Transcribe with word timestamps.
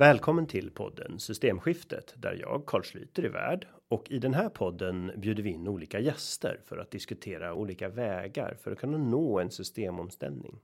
Välkommen 0.00 0.46
till 0.46 0.70
podden 0.70 1.18
Systemskiftet 1.18 2.14
där 2.16 2.36
jag 2.40 2.66
Carl 2.66 2.82
Schlüter 2.82 3.24
är 3.24 3.28
värd 3.28 3.66
och 3.88 4.10
i 4.10 4.18
den 4.18 4.34
här 4.34 4.48
podden 4.48 5.12
bjuder 5.16 5.42
vi 5.42 5.50
in 5.50 5.68
olika 5.68 6.00
gäster 6.00 6.60
för 6.64 6.78
att 6.78 6.90
diskutera 6.90 7.54
olika 7.54 7.88
vägar 7.88 8.56
för 8.62 8.72
att 8.72 8.78
kunna 8.78 8.98
nå 8.98 9.40
en 9.40 9.50
systemomställning. 9.50 10.60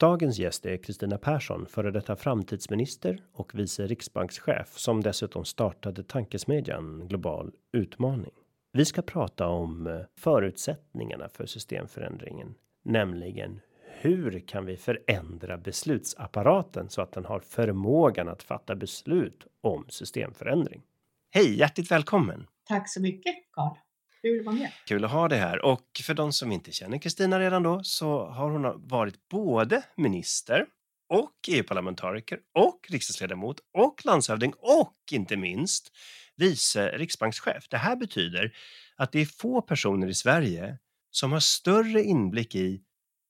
Dagens 0.00 0.38
gäst 0.38 0.66
är 0.66 0.76
Kristina 0.76 1.18
Persson, 1.18 1.66
före 1.66 1.90
detta 1.90 2.16
framtidsminister 2.16 3.24
och 3.32 3.54
vice 3.54 3.86
riksbankschef 3.86 4.78
som 4.78 5.02
dessutom 5.02 5.44
startade 5.44 6.02
tankesmedjan 6.02 7.08
Global 7.08 7.52
utmaning. 7.72 8.34
Vi 8.72 8.84
ska 8.84 9.02
prata 9.02 9.48
om 9.48 9.86
eh, 9.86 10.00
förutsättningarna 10.18 11.28
för 11.28 11.46
systemförändringen, 11.46 12.54
nämligen 12.82 13.60
hur 14.00 14.46
kan 14.46 14.66
vi 14.66 14.76
förändra 14.76 15.58
beslutsapparaten 15.58 16.90
så 16.90 17.02
att 17.02 17.12
den 17.12 17.24
har 17.24 17.40
förmågan 17.40 18.28
att 18.28 18.42
fatta 18.42 18.74
beslut 18.74 19.46
om 19.60 19.86
systemförändring? 19.88 20.82
Hej, 21.30 21.58
hjärtligt 21.58 21.90
välkommen! 21.90 22.46
Tack 22.68 22.90
så 22.90 23.00
mycket 23.00 23.34
Carl. 23.52 23.76
Kul 24.22 24.40
att 24.40 24.46
vara 24.46 24.56
med. 24.56 24.70
Kul 24.86 25.04
att 25.04 25.10
ha 25.10 25.28
dig 25.28 25.38
här 25.38 25.64
och 25.64 26.00
för 26.04 26.14
de 26.14 26.32
som 26.32 26.52
inte 26.52 26.72
känner 26.72 26.98
Kristina 26.98 27.40
redan 27.40 27.62
då 27.62 27.80
så 27.84 28.26
har 28.26 28.50
hon 28.50 28.88
varit 28.88 29.28
både 29.28 29.82
minister 29.96 30.66
och 31.08 31.32
EU-parlamentariker 31.48 32.38
och 32.54 32.80
riksdagsledamot 32.88 33.60
och 33.78 34.04
landshövding 34.04 34.52
och 34.58 34.96
inte 35.12 35.36
minst 35.36 35.92
vice 36.36 36.88
riksbankschef. 36.88 37.68
Det 37.68 37.76
här 37.76 37.96
betyder 37.96 38.52
att 38.96 39.12
det 39.12 39.20
är 39.20 39.26
få 39.26 39.62
personer 39.62 40.06
i 40.06 40.14
Sverige 40.14 40.78
som 41.10 41.32
har 41.32 41.40
större 41.40 42.02
inblick 42.02 42.54
i 42.54 42.82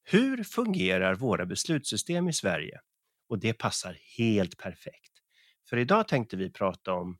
hur 0.04 0.44
fungerar 0.44 1.14
våra 1.14 1.46
beslutssystem 1.46 2.28
i 2.28 2.32
Sverige? 2.32 2.80
Och 3.28 3.38
det 3.38 3.52
passar 3.52 3.98
helt 4.18 4.56
perfekt. 4.58 5.12
För 5.68 5.76
idag 5.76 6.08
tänkte 6.08 6.36
vi 6.36 6.50
prata 6.50 6.92
om 6.92 7.18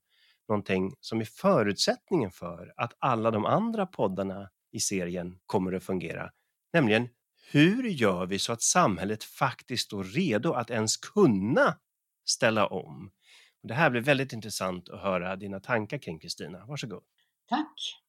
någonting 0.49 0.95
som 1.01 1.21
är 1.21 1.25
förutsättningen 1.25 2.31
för 2.31 2.73
att 2.77 2.93
alla 2.99 3.31
de 3.31 3.45
andra 3.45 3.87
poddarna 3.87 4.51
i 4.73 4.81
serien 4.81 5.39
kommer 5.47 5.73
att 5.73 5.85
fungera. 5.85 6.31
Nämligen 6.73 7.09
hur 7.51 7.89
gör 7.89 8.27
vi 8.27 8.39
så 8.39 8.53
att 8.53 8.63
samhället 8.63 9.25
faktiskt 9.25 9.85
står 9.85 10.05
redo 10.05 10.53
att 10.53 10.71
ens 10.71 10.97
kunna 10.97 11.79
ställa 12.25 12.67
om? 12.67 13.13
Det 13.63 13.75
här 13.75 13.91
blir 13.91 14.01
väldigt 14.01 14.33
intressant 14.33 14.89
att 14.89 15.01
höra 15.01 15.37
dina 15.37 15.61
tankar 15.61 15.99
kring 15.99 16.19
Kristina. 16.19 16.67
Varsågod. 16.67 17.03
Tack. 17.49 18.03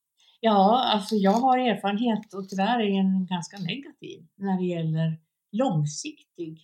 Ja, 0.45 0.83
alltså 0.83 1.15
jag 1.15 1.31
har 1.31 1.57
erfarenhet 1.57 2.33
och 2.33 2.49
tyvärr 2.49 2.79
är 2.79 2.97
den 2.97 3.25
ganska 3.25 3.57
negativ 3.57 4.27
när 4.35 4.57
det 4.57 4.65
gäller 4.65 5.19
långsiktig 5.51 6.61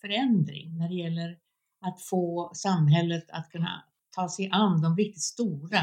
förändring, 0.00 0.78
när 0.78 0.88
det 0.88 0.94
gäller 0.94 1.38
att 1.80 2.02
få 2.02 2.50
samhället 2.54 3.30
att 3.30 3.50
kunna 3.50 3.84
ta 4.10 4.28
sig 4.28 4.48
an 4.52 4.82
de 4.82 4.96
riktigt 4.96 5.22
stora 5.22 5.78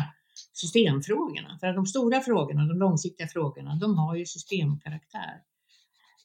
systemfrågorna. 0.53 1.57
För 1.59 1.67
att 1.67 1.75
de 1.75 1.85
stora 1.85 2.21
frågorna, 2.21 2.65
de 2.65 2.77
långsiktiga 2.79 3.27
frågorna, 3.27 3.75
de 3.75 3.97
har 3.97 4.15
ju 4.15 4.25
systemkaraktär. 4.25 5.41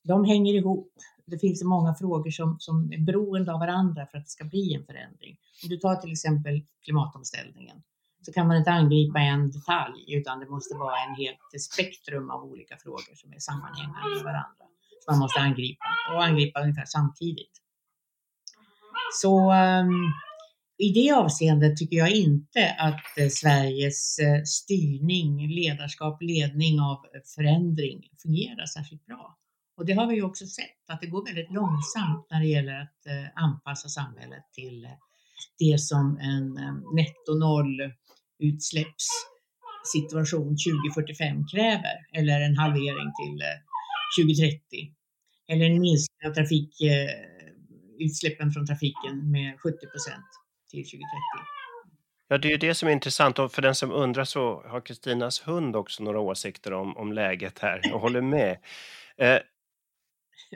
De 0.02 0.24
hänger 0.24 0.54
ihop. 0.54 0.92
Det 1.26 1.38
finns 1.38 1.64
många 1.64 1.94
frågor 1.94 2.30
som, 2.30 2.56
som 2.60 2.92
är 2.92 2.98
beroende 2.98 3.52
av 3.52 3.60
varandra 3.60 4.06
för 4.06 4.18
att 4.18 4.24
det 4.24 4.30
ska 4.30 4.44
bli 4.44 4.74
en 4.74 4.86
förändring. 4.86 5.38
Om 5.62 5.68
du 5.68 5.76
tar 5.76 5.96
till 5.96 6.12
exempel 6.12 6.62
klimatomställningen 6.84 7.82
så 8.28 8.32
kan 8.32 8.46
man 8.48 8.56
inte 8.56 8.70
angripa 8.70 9.18
en 9.18 9.50
detalj 9.50 10.16
utan 10.16 10.40
det 10.40 10.48
måste 10.48 10.74
vara 10.74 10.96
en 11.08 11.14
helt 11.14 11.62
spektrum 11.70 12.30
av 12.30 12.44
olika 12.44 12.76
frågor 12.76 13.14
som 13.14 13.32
är 13.32 13.38
sammanhängande 13.38 14.14
med 14.14 14.24
varandra. 14.24 14.64
Som 15.04 15.12
man 15.12 15.18
måste 15.18 15.40
angripa 15.40 15.84
och 16.14 16.24
angripa 16.24 16.60
ungefär 16.60 16.84
samtidigt. 16.86 17.52
Så 19.22 19.52
um, 19.52 20.12
i 20.78 20.92
det 20.92 21.12
avseendet 21.12 21.76
tycker 21.76 21.96
jag 21.96 22.10
inte 22.10 22.76
att 22.78 23.18
eh, 23.18 23.28
Sveriges 23.28 24.18
eh, 24.18 24.42
styrning, 24.44 25.48
ledarskap, 25.48 26.22
ledning 26.22 26.80
av 26.80 26.98
förändring 27.34 28.08
fungerar 28.22 28.66
särskilt 28.66 29.06
bra. 29.06 29.38
Och 29.76 29.86
det 29.86 29.92
har 29.92 30.06
vi 30.06 30.14
ju 30.14 30.22
också 30.22 30.46
sett 30.46 30.84
att 30.88 31.00
det 31.00 31.06
går 31.06 31.24
väldigt 31.24 31.50
långsamt 31.50 32.26
när 32.30 32.40
det 32.40 32.46
gäller 32.46 32.80
att 32.80 33.06
eh, 33.06 33.44
anpassa 33.44 33.88
samhället 33.88 34.44
till 34.52 34.88
det 35.58 35.80
som 35.80 36.18
en 36.18 36.58
ehm, 36.58 36.82
netto 36.94 37.34
noll 37.34 37.92
utsläppssituation 38.38 40.56
2045 40.96 41.46
kräver 41.52 41.96
eller 42.18 42.40
en 42.40 42.56
halvering 42.56 43.12
till 43.20 43.42
eh, 43.42 43.58
2030 44.20 44.60
eller 45.52 45.66
en 45.66 45.80
minskning 45.80 46.28
av 46.28 46.32
trafikutsläppen 46.34 48.48
eh, 48.48 48.52
från 48.52 48.66
trafiken 48.66 49.30
med 49.30 49.60
70 49.60 49.86
procent 49.86 50.26
till 50.70 50.84
2030. 50.84 51.00
Ja, 52.28 52.38
det 52.38 52.48
är 52.48 52.50
ju 52.50 52.56
det 52.56 52.74
som 52.74 52.88
är 52.88 52.92
intressant 52.92 53.38
och 53.38 53.52
för 53.52 53.62
den 53.62 53.74
som 53.74 53.92
undrar 53.92 54.24
så 54.24 54.62
har 54.66 54.80
Kristinas 54.80 55.48
hund 55.48 55.76
också 55.76 56.02
några 56.02 56.20
åsikter 56.20 56.72
om, 56.72 56.96
om 56.96 57.12
läget 57.12 57.58
här 57.58 57.94
och 57.94 58.00
håller 58.00 58.20
med. 58.20 58.58
Eh, 59.16 59.38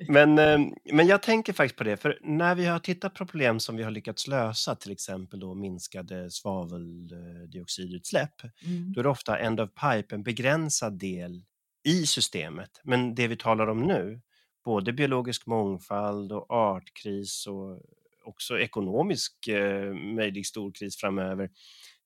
men, 0.08 0.38
eh, 0.38 0.60
men 0.92 1.06
jag 1.06 1.22
tänker 1.22 1.52
faktiskt 1.52 1.78
på 1.78 1.84
det, 1.84 1.96
för 1.96 2.18
när 2.22 2.54
vi 2.54 2.66
har 2.66 2.78
tittat 2.78 3.14
på 3.14 3.26
problem 3.26 3.60
som 3.60 3.76
vi 3.76 3.82
har 3.82 3.90
lyckats 3.90 4.26
lösa, 4.26 4.74
till 4.74 4.92
exempel 4.92 5.40
då 5.40 5.54
minskade 5.54 6.30
svaveldioxidutsläpp, 6.30 8.42
mm. 8.64 8.92
då 8.92 9.00
är 9.00 9.02
det 9.02 9.10
ofta 9.10 9.38
end 9.38 9.60
of 9.60 9.70
pipe, 9.70 10.14
en 10.14 10.22
begränsad 10.22 10.98
del 10.98 11.44
i 11.84 12.06
systemet. 12.06 12.80
Men 12.84 13.14
det 13.14 13.28
vi 13.28 13.36
talar 13.36 13.66
om 13.66 13.80
nu, 13.80 14.20
både 14.64 14.92
biologisk 14.92 15.46
mångfald 15.46 16.32
och 16.32 16.50
artkris 16.50 17.46
och 17.46 17.80
också 18.24 18.58
ekonomisk 18.58 19.48
eh, 19.48 19.94
möjlig 19.94 20.46
stor 20.46 20.72
kris 20.72 20.96
framöver, 20.96 21.50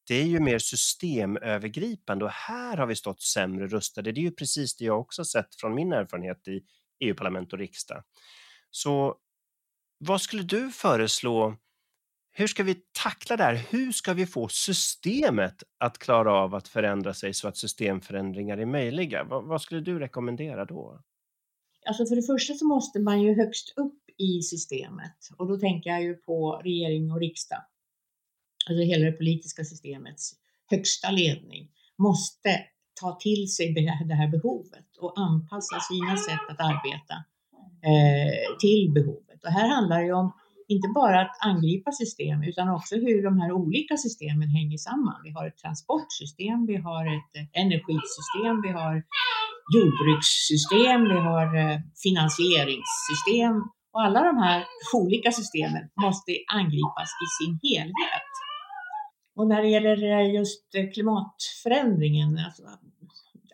det 0.08 0.14
är 0.14 0.24
ju 0.24 0.40
mer 0.40 0.58
systemövergripande 0.58 2.24
och 2.24 2.30
här 2.30 2.76
har 2.76 2.86
vi 2.86 2.96
stått 2.96 3.22
sämre 3.22 3.66
rustade. 3.66 4.12
Det 4.12 4.20
är 4.20 4.22
ju 4.22 4.30
precis 4.30 4.76
det 4.76 4.84
jag 4.84 5.00
också 5.00 5.24
sett 5.24 5.54
från 5.60 5.74
min 5.74 5.92
erfarenhet 5.92 6.48
i 6.48 6.60
EU-parlament 7.00 7.52
och 7.52 7.58
riksdag. 7.58 8.02
Så 8.70 9.16
vad 9.98 10.20
skulle 10.20 10.42
du 10.42 10.70
föreslå? 10.70 11.56
Hur 12.32 12.46
ska 12.46 12.62
vi 12.62 12.74
tackla 13.02 13.36
det 13.36 13.42
här? 13.42 13.54
Hur 13.54 13.92
ska 13.92 14.14
vi 14.14 14.26
få 14.26 14.48
systemet 14.48 15.62
att 15.78 15.98
klara 15.98 16.32
av 16.32 16.54
att 16.54 16.68
förändra 16.68 17.14
sig 17.14 17.34
så 17.34 17.48
att 17.48 17.56
systemförändringar 17.56 18.58
är 18.58 18.66
möjliga? 18.66 19.24
Vad, 19.24 19.44
vad 19.44 19.62
skulle 19.62 19.80
du 19.80 19.98
rekommendera 19.98 20.64
då? 20.64 21.02
Alltså 21.86 22.06
för 22.06 22.16
det 22.16 22.22
första 22.22 22.54
så 22.54 22.66
måste 22.66 23.00
man 23.00 23.22
ju 23.22 23.34
högst 23.34 23.72
upp 23.76 24.02
i 24.18 24.42
systemet 24.42 25.28
och 25.36 25.48
då 25.48 25.58
tänker 25.58 25.90
jag 25.90 26.02
ju 26.02 26.14
på 26.14 26.60
regering 26.64 27.12
och 27.12 27.20
riksdag. 27.20 27.62
Alltså 28.68 28.82
hela 28.82 29.06
det 29.06 29.12
politiska 29.12 29.64
systemets 29.64 30.32
högsta 30.66 31.10
ledning 31.10 31.70
måste 31.98 32.64
ta 33.00 33.18
till 33.20 33.48
sig 33.56 33.72
det 34.08 34.14
här 34.14 34.28
behovet 34.28 34.90
och 35.00 35.12
anpassa 35.18 35.80
sina 35.80 36.16
sätt 36.16 36.44
att 36.50 36.60
arbeta 36.60 37.16
eh, 37.90 38.58
till 38.60 38.92
behovet. 38.94 39.44
Och 39.44 39.52
här 39.52 39.68
handlar 39.68 40.02
det 40.02 40.12
om 40.12 40.32
inte 40.68 40.88
bara 40.94 41.20
att 41.20 41.36
angripa 41.40 41.92
system 41.92 42.42
utan 42.42 42.68
också 42.68 42.94
hur 42.94 43.22
de 43.22 43.40
här 43.40 43.52
olika 43.52 43.96
systemen 43.96 44.48
hänger 44.48 44.78
samman. 44.78 45.20
Vi 45.24 45.30
har 45.30 45.46
ett 45.46 45.58
transportsystem, 45.58 46.66
vi 46.66 46.76
har 46.76 47.02
ett 47.16 47.32
eh, 47.38 47.62
energisystem, 47.62 48.54
vi 48.66 48.72
har 48.80 48.94
jordbrukssystem, 49.74 51.00
vi 51.12 51.18
har 51.28 51.46
eh, 51.62 51.78
finansieringssystem 52.04 53.54
och 53.92 54.02
alla 54.06 54.20
de 54.30 54.36
här 54.46 54.64
olika 54.94 55.30
systemen 55.32 55.84
måste 56.04 56.32
angripas 56.60 57.10
i 57.24 57.26
sin 57.38 57.54
helhet. 57.62 58.35
Och 59.36 59.48
när 59.48 59.62
det 59.62 59.68
gäller 59.68 60.02
eh, 60.02 60.34
just 60.34 60.74
eh, 60.74 60.90
klimatförändringen, 60.90 62.38
alltså 62.38 62.62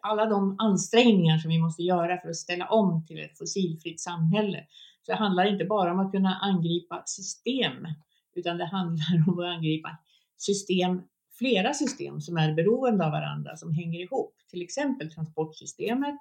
alla 0.02 0.26
de 0.26 0.56
ansträngningar 0.58 1.38
som 1.38 1.50
vi 1.50 1.58
måste 1.58 1.82
göra 1.82 2.20
för 2.20 2.28
att 2.28 2.36
ställa 2.36 2.68
om 2.68 3.06
till 3.06 3.18
ett 3.18 3.38
fossilfritt 3.38 4.00
samhälle, 4.00 4.66
så 5.02 5.12
det 5.12 5.18
handlar 5.18 5.52
inte 5.52 5.64
bara 5.64 5.92
om 5.92 5.98
att 5.98 6.12
kunna 6.12 6.38
angripa 6.38 7.02
system, 7.06 7.86
utan 8.34 8.58
det 8.58 8.64
handlar 8.64 9.24
om 9.26 9.38
att 9.38 9.44
angripa 9.44 9.98
system, 10.36 11.02
flera 11.38 11.74
system 11.74 12.20
som 12.20 12.36
är 12.36 12.54
beroende 12.54 13.04
av 13.04 13.12
varandra, 13.12 13.56
som 13.56 13.74
hänger 13.74 14.00
ihop. 14.00 14.34
Till 14.50 14.62
exempel 14.62 15.10
transportsystemet, 15.10 16.18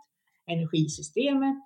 energisystemet, 0.47 1.63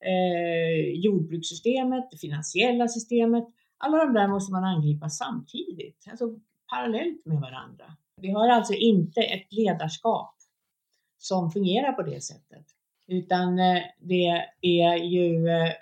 eh, 0.00 0.90
jordbrukssystemet, 0.94 2.08
det 2.10 2.18
finansiella 2.18 2.88
systemet. 2.88 3.44
Alla 3.78 4.04
de 4.04 4.14
där 4.14 4.28
måste 4.28 4.52
man 4.52 4.64
angripa 4.64 5.08
samtidigt, 5.08 6.06
alltså 6.10 6.40
parallellt 6.76 7.26
med 7.26 7.40
varandra. 7.40 7.84
Vi 8.20 8.30
har 8.30 8.48
alltså 8.48 8.72
inte 8.72 9.20
ett 9.20 9.52
ledarskap 9.52 10.34
som 11.18 11.50
fungerar 11.50 11.92
på 11.92 12.02
det 12.02 12.20
sättet, 12.20 12.66
utan 13.08 13.58
eh, 13.58 13.82
det 14.00 14.46
är 14.60 14.96
ju 14.96 15.48
eh, 15.48 15.72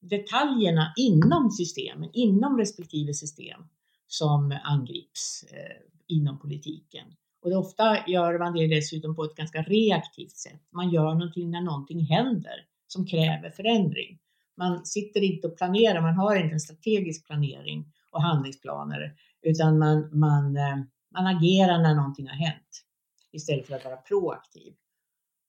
detaljerna 0.00 0.92
inom 0.96 1.50
systemen, 1.50 2.10
inom 2.12 2.58
respektive 2.58 3.14
system 3.14 3.60
som 4.06 4.58
angrips 4.64 5.44
eh, 5.52 5.76
inom 6.06 6.38
politiken. 6.38 7.06
Och 7.42 7.52
ofta 7.52 8.08
gör 8.08 8.38
man 8.38 8.52
det 8.52 8.66
dessutom 8.66 9.16
på 9.16 9.24
ett 9.24 9.34
ganska 9.34 9.62
reaktivt 9.62 10.36
sätt. 10.36 10.62
Man 10.70 10.90
gör 10.90 11.14
någonting 11.14 11.50
när 11.50 11.60
någonting 11.60 12.00
händer 12.00 12.66
som 12.86 13.06
kräver 13.06 13.50
förändring. 13.50 14.18
Man 14.56 14.86
sitter 14.86 15.20
inte 15.20 15.48
och 15.48 15.56
planerar, 15.56 16.00
man 16.00 16.14
har 16.14 16.36
inte 16.36 16.52
en 16.52 16.60
strategisk 16.60 17.26
planering 17.26 17.92
och 18.10 18.22
handlingsplaner, 18.22 19.14
utan 19.44 19.78
man, 19.78 20.18
man, 20.18 20.56
eh, 20.56 20.76
man 21.12 21.26
agerar 21.36 21.82
när 21.82 21.94
någonting 21.94 22.28
har 22.28 22.34
hänt 22.34 22.84
istället 23.32 23.66
för 23.66 23.74
att 23.74 23.84
vara 23.84 23.96
proaktiv. 23.96 24.74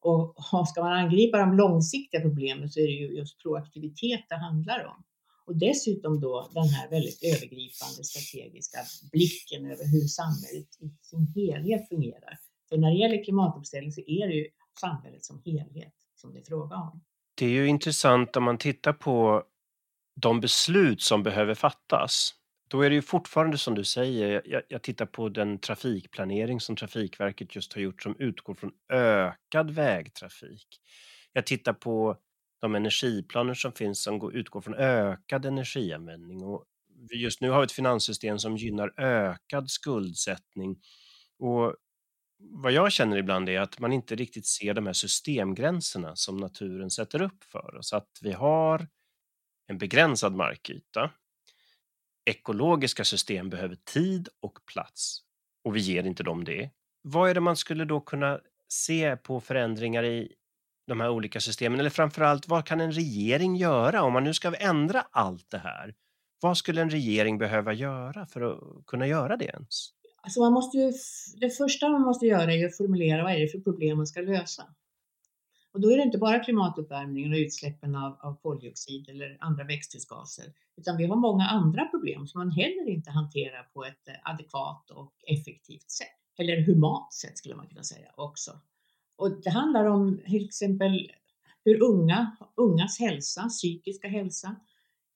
Och 0.02 0.36
ska 0.68 0.84
man 0.84 0.94
angripa 0.94 1.38
de 1.38 1.58
långsiktiga 1.58 2.22
problemen 2.22 2.70
så 2.70 2.80
är 2.80 2.84
det 2.84 2.94
ju 2.94 3.18
just 3.18 3.42
proaktivitet 3.42 4.26
det 4.30 4.36
handlar 4.36 4.86
om. 4.86 5.04
Och 5.46 5.56
dessutom 5.58 6.20
då 6.20 6.50
den 6.54 6.68
här 6.68 6.90
väldigt 6.90 7.24
övergripande 7.24 8.04
strategiska 8.04 8.78
blicken 9.12 9.66
över 9.66 9.86
hur 9.92 10.08
samhället 10.08 10.68
i 10.80 10.90
sin 11.02 11.28
helhet 11.36 11.90
fungerar. 11.90 12.38
För 12.70 12.78
när 12.78 12.92
det 12.92 12.98
gäller 12.98 13.24
klimatomställning 13.24 13.92
så 13.92 14.02
är 14.02 14.28
det 14.28 14.34
ju 14.34 14.48
samhället 14.80 15.26
som 15.26 15.42
helhet 15.46 15.94
som 16.16 16.34
det 16.34 16.40
är 16.40 16.44
fråga 16.44 16.76
om. 16.76 17.04
Det 17.36 17.46
är 17.46 17.50
ju 17.50 17.68
intressant 17.68 18.36
om 18.36 18.44
man 18.44 18.58
tittar 18.58 18.94
på 18.94 19.44
de 20.16 20.40
beslut 20.40 21.02
som 21.02 21.24
behöver 21.24 21.56
fattas. 21.56 22.34
Då 22.68 22.82
är 22.82 22.90
det 22.90 22.96
ju 22.96 23.02
fortfarande 23.02 23.58
som 23.58 23.76
du 23.76 23.84
säger, 23.84 24.42
jag, 24.46 24.62
jag 24.68 24.82
tittar 24.82 25.06
på 25.06 25.30
den 25.30 25.60
trafikplanering 25.60 26.60
som 26.60 26.76
Trafikverket 26.76 27.56
just 27.56 27.74
har 27.74 27.82
gjort 27.82 28.04
som 28.04 28.16
utgår 28.20 28.54
från 28.54 28.72
ökad 28.90 29.72
vägtrafik. 29.72 30.82
Jag 31.34 31.46
tittar 31.46 31.74
på 31.74 32.18
de 32.62 32.76
energiplaner 32.76 33.54
som 33.54 33.72
finns 33.72 34.04
som 34.04 34.32
utgår 34.34 34.62
från 34.62 34.74
ökad 34.76 35.46
energianvändning 35.46 36.44
och 36.44 36.66
just 37.12 37.42
nu 37.42 37.50
har 37.50 37.60
vi 37.60 37.66
ett 37.66 37.72
finanssystem 37.72 38.40
som 38.40 38.58
gynnar 38.58 38.94
ökad 39.00 39.70
skuldsättning. 39.70 40.78
Och 41.40 41.76
vad 42.38 42.72
jag 42.72 42.92
känner 42.92 43.18
ibland 43.18 43.50
är 43.50 43.60
att 43.60 43.80
man 43.80 43.94
inte 43.94 44.16
riktigt 44.16 44.46
ser 44.46 44.74
de 44.74 44.86
här 44.86 44.94
systemgränserna 44.94 46.16
som 46.16 46.38
naturen 46.38 46.90
sätter 46.90 47.22
upp 47.22 47.44
för 47.44 47.76
oss. 47.76 47.94
Att 47.94 48.10
vi 48.22 48.32
har 48.32 48.88
en 49.68 49.78
begränsad 49.78 50.36
markyta. 50.36 51.12
Ekologiska 52.26 53.04
system 53.04 53.50
behöver 53.50 53.76
tid 53.76 54.30
och 54.42 54.60
plats 54.74 55.22
och 55.64 55.76
vi 55.76 55.80
ger 55.80 56.04
inte 56.04 56.24
dem 56.24 56.44
det. 56.44 56.70
Vad 57.02 57.30
är 57.30 57.34
det 57.34 57.40
man 57.40 57.56
skulle 57.56 57.86
då 57.86 58.00
kunna 58.00 58.40
se 58.70 59.18
på 59.18 59.42
förändringar 59.42 60.04
i 60.04 60.34
de 60.88 61.02
här 61.02 61.10
olika 61.10 61.40
systemen? 61.40 61.80
Eller 61.80 61.90
framförallt, 61.90 62.48
vad 62.48 62.66
kan 62.66 62.82
en 62.82 62.92
regering 62.92 63.56
göra 63.56 64.04
om 64.04 64.14
man 64.14 64.24
nu 64.24 64.34
ska 64.34 64.56
ändra 64.56 65.08
allt 65.12 65.50
det 65.50 65.58
här? 65.58 65.96
Vad 66.42 66.58
skulle 66.58 66.82
en 66.82 66.90
regering 66.90 67.38
behöva 67.38 67.74
göra 67.74 68.26
för 68.26 68.42
att 68.42 68.86
kunna 68.86 69.08
göra 69.08 69.38
det 69.38 69.46
ens? 69.46 69.90
Alltså 70.22 70.40
man 70.40 70.54
måste 70.54 70.78
ju, 70.78 70.94
det 71.40 71.50
första 71.50 71.90
man 71.90 72.02
måste 72.02 72.26
göra 72.26 72.54
är 72.54 72.66
att 72.66 72.78
formulera 72.78 73.24
vad 73.24 73.34
är 73.34 73.40
det 73.40 73.48
för 73.48 73.60
problem 73.60 73.98
man 73.98 74.08
ska 74.08 74.22
lösa. 74.22 74.64
Och 75.76 75.82
då 75.82 75.92
är 75.92 75.98
det 75.98 76.04
inte 76.04 76.18
bara 76.18 76.40
klimatuppvärmningen 76.40 77.32
och 77.32 77.38
utsläppen 77.38 77.96
av, 77.96 78.18
av 78.22 78.36
koldioxid 78.42 79.10
eller 79.10 79.38
andra 79.40 79.64
växthusgaser, 79.64 80.46
utan 80.78 80.98
vi 80.98 81.06
har 81.06 81.16
många 81.16 81.48
andra 81.48 81.86
problem 81.86 82.28
som 82.28 82.40
man 82.40 82.52
heller 82.52 82.90
inte 82.90 83.12
hanterar 83.12 83.70
på 83.74 83.86
ett 83.86 84.08
eh, 84.08 84.14
adekvat 84.24 84.92
och 84.92 85.14
effektivt 85.28 85.92
sätt. 85.92 86.08
Eller 86.38 86.62
humant 86.62 87.14
sätt 87.14 87.38
skulle 87.38 87.56
man 87.56 87.68
kunna 87.68 87.84
säga 87.84 88.12
också. 88.16 88.52
Och 89.16 89.42
det 89.42 89.50
handlar 89.50 89.86
om 89.86 90.22
till 90.26 90.46
exempel 90.46 91.12
hur 91.66 91.84
unga, 91.84 92.38
ungas 92.56 93.00
hälsa, 93.00 93.50
psykiska 93.50 94.08
hälsa, 94.08 94.56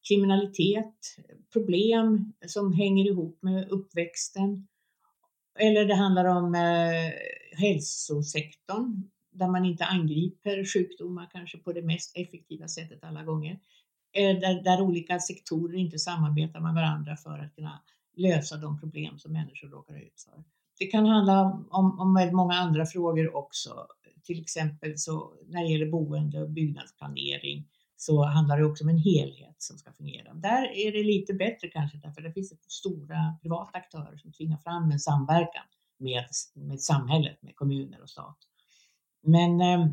kriminalitet, 0.10 1.18
problem 1.54 2.34
som 2.48 2.74
hänger 2.74 3.06
ihop 3.06 3.38
med 3.42 3.70
uppväxten. 3.70 4.68
Eller 5.60 5.86
det 5.86 5.96
handlar 5.96 6.26
om 6.26 6.56
eh, 6.56 7.12
hälsosektorn 7.60 9.10
där 9.40 9.48
man 9.48 9.66
inte 9.66 9.86
angriper 9.86 10.66
sjukdomar 10.66 11.30
kanske 11.32 11.58
på 11.58 11.74
det 11.74 11.82
mest 11.82 12.18
effektiva 12.18 12.68
sättet 12.68 13.04
alla 13.04 13.24
gånger. 13.24 13.60
Eh, 14.12 14.40
där, 14.40 14.64
där 14.64 14.82
olika 14.82 15.20
sektorer 15.20 15.78
inte 15.78 16.00
samarbetar 16.00 16.60
med 16.60 16.74
varandra 16.74 17.16
för 17.16 17.40
att 17.40 17.56
kunna 17.56 17.82
lösa 18.16 18.58
de 18.58 18.80
problem 18.80 19.20
som 19.20 19.34
människor 19.34 19.68
råkar 19.68 19.96
ut 19.96 20.22
för. 20.26 20.44
Det 20.80 20.86
kan 20.86 21.06
handla 21.06 21.66
om, 21.70 22.00
om 22.00 22.30
många 22.34 22.54
andra 22.54 22.86
frågor 22.86 23.36
också. 23.36 23.88
Till 24.24 24.42
exempel 24.42 24.98
så 24.98 25.34
när 25.48 25.64
det 25.64 25.70
gäller 25.70 25.92
boende 25.92 26.42
och 26.42 26.50
byggnadsplanering 26.50 27.68
så 27.98 28.24
handlar 28.24 28.58
det 28.58 28.66
också 28.66 28.84
om 28.84 28.90
en 28.90 28.98
helhet 28.98 29.56
som 29.58 29.78
ska 29.78 29.92
fungera. 29.92 30.34
Där 30.34 30.72
är 30.78 30.92
det 30.92 31.04
lite 31.04 31.34
bättre 31.34 31.68
kanske 31.68 31.98
därför 31.98 32.22
det 32.22 32.34
finns 32.34 32.54
stora 32.68 33.36
privata 33.42 33.78
aktörer 33.78 34.18
som 34.18 34.32
tvingar 34.32 34.58
fram 34.58 34.92
en 34.92 35.00
samverkan 35.00 35.64
med, 35.98 36.26
med 36.54 36.82
samhället, 36.82 37.42
med 37.42 37.56
kommuner 37.56 38.02
och 38.02 38.10
stat. 38.10 38.38
Men 39.22 39.62
eh, 39.62 39.88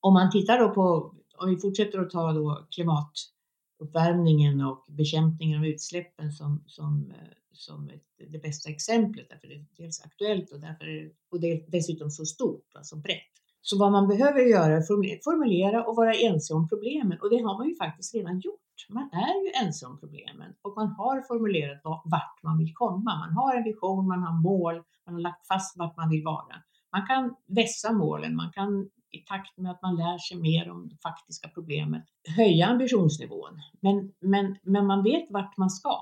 om 0.00 0.14
man 0.14 0.30
tittar 0.30 0.58
då 0.58 0.70
på, 0.70 1.14
om 1.38 1.50
vi 1.50 1.56
fortsätter 1.56 1.98
att 1.98 2.10
ta 2.10 2.32
då 2.32 2.66
klimatuppvärmningen 2.70 4.60
och 4.60 4.84
bekämpningen 4.88 5.58
av 5.58 5.66
utsläppen 5.66 6.32
som, 6.32 6.64
som, 6.66 7.10
eh, 7.10 7.28
som 7.52 7.88
ett, 7.88 8.30
det 8.32 8.38
bästa 8.38 8.70
exemplet, 8.70 9.26
därför 9.30 9.48
det 9.48 9.54
är 9.54 9.66
dels 9.76 10.04
aktuellt 10.04 10.52
och, 10.52 10.60
därför 10.60 10.84
är, 10.84 11.10
och 11.30 11.40
det 11.40 11.52
är 11.52 11.64
dessutom 11.70 12.10
så 12.10 12.24
stort, 12.24 12.70
alltså 12.74 12.96
brett. 12.96 13.34
Så 13.60 13.78
vad 13.78 13.92
man 13.92 14.08
behöver 14.08 14.40
göra 14.40 14.76
är 14.76 14.82
formulera 15.24 15.84
och 15.84 15.96
vara 15.96 16.14
ense 16.14 16.54
om 16.54 16.68
problemen 16.68 17.18
och 17.20 17.30
det 17.30 17.42
har 17.42 17.58
man 17.58 17.68
ju 17.68 17.76
faktiskt 17.76 18.14
redan 18.14 18.40
gjort. 18.40 18.60
Man 18.88 19.10
är 19.12 19.44
ju 19.44 19.66
ense 19.66 19.86
om 19.86 20.00
problemen 20.00 20.54
och 20.62 20.76
man 20.76 20.88
har 20.88 21.20
formulerat 21.20 21.80
vart 21.84 22.42
man 22.42 22.58
vill 22.58 22.74
komma. 22.74 23.16
Man 23.16 23.32
har 23.32 23.56
en 23.56 23.64
vision, 23.64 24.06
man 24.06 24.22
har 24.22 24.42
mål, 24.42 24.82
man 25.06 25.14
har 25.14 25.20
lagt 25.20 25.46
fast 25.46 25.78
vart 25.78 25.96
man 25.96 26.10
vill 26.10 26.24
vara. 26.24 26.54
Man 26.94 27.06
kan 27.06 27.34
vässa 27.46 27.92
målen, 27.92 28.36
man 28.36 28.52
kan 28.52 28.90
i 29.10 29.18
takt 29.18 29.58
med 29.58 29.70
att 29.70 29.82
man 29.82 29.96
lär 29.96 30.18
sig 30.18 30.36
mer 30.36 30.70
om 30.70 30.88
det 30.88 30.96
faktiska 31.02 31.48
problemet 31.48 32.04
höja 32.36 32.66
ambitionsnivån. 32.66 33.60
Men, 33.80 34.12
men, 34.20 34.56
men 34.62 34.86
man 34.86 35.02
vet 35.02 35.30
vart 35.30 35.56
man 35.56 35.70
ska. 35.70 35.96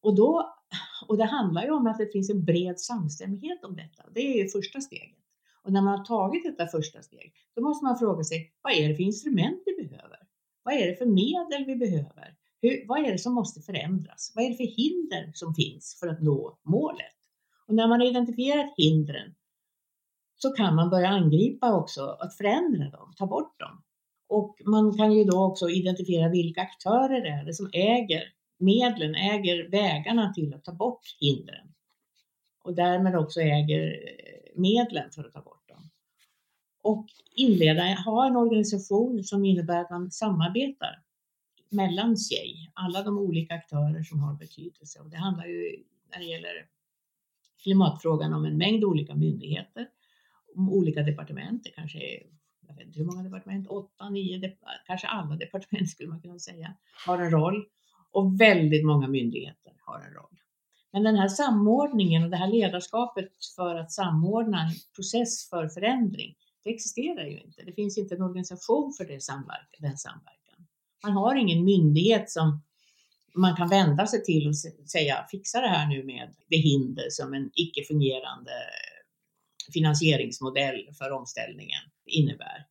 Och, 0.00 0.16
då, 0.16 0.54
och 1.08 1.16
det 1.16 1.24
handlar 1.24 1.62
ju 1.62 1.70
om 1.70 1.86
att 1.86 1.98
det 1.98 2.12
finns 2.12 2.30
en 2.30 2.44
bred 2.44 2.80
samstämmighet 2.80 3.64
om 3.64 3.76
detta. 3.76 4.02
Det 4.14 4.20
är 4.20 4.42
ju 4.42 4.48
första 4.48 4.80
steget. 4.80 5.18
Och 5.64 5.72
när 5.72 5.82
man 5.82 5.98
har 5.98 6.04
tagit 6.04 6.44
detta 6.44 6.66
första 6.66 7.02
steg, 7.02 7.34
då 7.54 7.62
måste 7.62 7.84
man 7.84 7.98
fråga 7.98 8.24
sig, 8.24 8.52
vad 8.62 8.72
är 8.72 8.88
det 8.88 8.94
för 8.94 9.02
instrument 9.02 9.62
vi 9.66 9.86
behöver? 9.88 10.18
Vad 10.62 10.74
är 10.74 10.86
det 10.86 10.96
för 10.96 11.06
medel 11.06 11.64
vi 11.66 11.76
behöver? 11.76 12.36
Hur, 12.62 12.88
vad 12.88 12.98
är 12.98 13.12
det 13.12 13.18
som 13.18 13.34
måste 13.34 13.60
förändras? 13.60 14.32
Vad 14.34 14.44
är 14.44 14.50
det 14.50 14.56
för 14.56 14.76
hinder 14.76 15.32
som 15.34 15.54
finns 15.54 15.96
för 16.00 16.08
att 16.08 16.22
nå 16.22 16.58
målet? 16.62 17.18
Och 17.66 17.74
när 17.74 17.88
man 17.88 18.00
har 18.00 18.06
identifierat 18.06 18.74
hindren, 18.76 19.34
så 20.42 20.50
kan 20.50 20.74
man 20.74 20.90
börja 20.90 21.08
angripa 21.08 21.74
också, 21.74 22.16
att 22.20 22.36
förändra 22.36 22.90
dem, 22.90 23.12
ta 23.16 23.26
bort 23.26 23.60
dem. 23.60 23.82
Och 24.28 24.56
man 24.64 24.96
kan 24.96 25.12
ju 25.12 25.24
då 25.24 25.44
också 25.44 25.70
identifiera 25.70 26.28
vilka 26.28 26.60
aktörer 26.60 27.20
det 27.20 27.28
är 27.28 27.52
som 27.52 27.70
äger 27.72 28.22
medlen, 28.58 29.14
äger 29.14 29.68
vägarna 29.70 30.32
till 30.32 30.54
att 30.54 30.64
ta 30.64 30.72
bort 30.72 31.16
hindren. 31.20 31.74
Och 32.64 32.74
därmed 32.74 33.16
också 33.16 33.40
äger 33.40 33.82
eh, 33.82 34.60
medlen 34.60 35.10
för 35.10 35.24
att 35.24 35.32
ta 35.32 35.40
bort 35.40 35.68
dem. 35.68 35.90
Och 36.82 37.06
inleda, 37.36 37.82
ha 38.04 38.26
en 38.26 38.36
organisation 38.36 39.24
som 39.24 39.44
innebär 39.44 39.80
att 39.80 39.90
man 39.90 40.10
samarbetar 40.10 41.02
mellan 41.68 42.16
sig, 42.16 42.70
alla 42.74 43.02
de 43.02 43.18
olika 43.18 43.54
aktörer 43.54 44.02
som 44.02 44.20
har 44.20 44.34
betydelse. 44.34 45.00
Och 45.00 45.10
det 45.10 45.16
handlar 45.16 45.46
ju 45.46 45.84
när 46.10 46.18
det 46.18 46.24
gäller 46.24 46.66
klimatfrågan 47.62 48.32
om 48.34 48.44
en 48.44 48.56
mängd 48.56 48.84
olika 48.84 49.14
myndigheter 49.14 49.88
olika 50.56 51.02
departement. 51.02 51.64
Det 51.64 51.70
kanske 51.70 51.98
är, 51.98 52.22
jag 52.68 52.74
vet 52.76 52.86
inte 52.86 52.98
hur 52.98 53.06
många 53.06 53.22
departement, 53.22 53.68
åtta, 53.68 54.10
nio, 54.10 54.56
kanske 54.86 55.06
alla 55.06 55.36
departement 55.36 55.90
skulle 55.90 56.08
man 56.08 56.20
kunna 56.20 56.38
säga, 56.38 56.76
har 57.06 57.18
en 57.18 57.30
roll. 57.30 57.64
Och 58.10 58.40
väldigt 58.40 58.86
många 58.86 59.08
myndigheter 59.08 59.72
har 59.78 60.00
en 60.00 60.14
roll. 60.14 60.38
Men 60.92 61.02
den 61.02 61.16
här 61.16 61.28
samordningen 61.28 62.24
och 62.24 62.30
det 62.30 62.36
här 62.36 62.48
ledarskapet 62.48 63.28
för 63.56 63.76
att 63.76 63.92
samordna 63.92 64.62
en 64.62 64.74
process 64.96 65.48
för 65.50 65.68
förändring, 65.68 66.34
det 66.64 66.70
existerar 66.70 67.26
ju 67.26 67.40
inte. 67.40 67.62
Det 67.62 67.72
finns 67.72 67.98
inte 67.98 68.14
en 68.14 68.22
organisation 68.22 68.92
för 68.98 69.04
det 69.04 69.22
samverkan, 69.22 69.78
den 69.78 69.96
samverkan. 69.96 70.66
Man 71.02 71.12
har 71.12 71.36
ingen 71.36 71.64
myndighet 71.64 72.30
som 72.30 72.62
man 73.34 73.56
kan 73.56 73.68
vända 73.68 74.06
sig 74.06 74.24
till 74.24 74.48
och 74.48 74.56
säga 74.90 75.26
fixa 75.30 75.60
det 75.60 75.68
här 75.68 75.86
nu 75.86 76.04
med 76.04 76.34
det 76.48 76.56
hinder 76.56 77.06
som 77.10 77.34
en 77.34 77.50
icke 77.54 77.84
fungerande 77.84 78.52
finansieringsmodell 79.72 80.88
för 80.98 81.10
omställningen 81.10 81.80
innebär. 82.06 82.66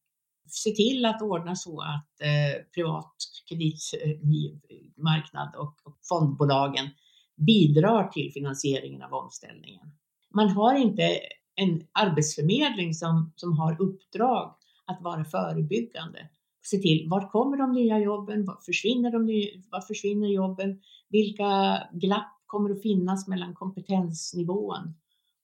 Se 0.48 0.72
till 0.72 1.06
att 1.06 1.22
ordna 1.22 1.56
så 1.56 1.82
att 1.82 2.22
eh, 2.22 2.64
privat 2.76 3.16
kreditmarknad 3.50 5.56
eh, 5.56 5.62
och, 5.62 5.76
och 5.84 5.98
fondbolagen 6.10 6.90
bidrar 7.38 8.08
till 8.08 8.32
finansieringen 8.34 9.02
av 9.02 9.14
omställningen. 9.14 9.92
Man 10.34 10.50
har 10.50 10.76
inte 10.76 11.20
en 11.56 11.82
arbetsförmedling 11.92 12.94
som, 12.94 13.34
som 13.36 13.58
har 13.58 13.82
uppdrag 13.82 14.56
att 14.86 15.02
vara 15.02 15.26
förebyggande. 15.26 16.30
Se 16.64 16.78
till, 16.78 17.10
var 17.10 17.32
kommer 17.32 17.58
de 17.58 17.72
nya 17.72 18.00
jobben? 18.00 18.46
Var 18.46 18.60
försvinner, 18.66 19.12
de 19.12 19.26
nya, 19.26 19.50
var 19.72 19.82
försvinner 19.82 20.28
jobben? 20.28 20.82
Vilka 21.10 21.80
glapp 21.94 22.44
kommer 22.46 22.70
att 22.70 22.82
finnas 22.82 23.28
mellan 23.28 23.54
kompetensnivån 23.54 24.94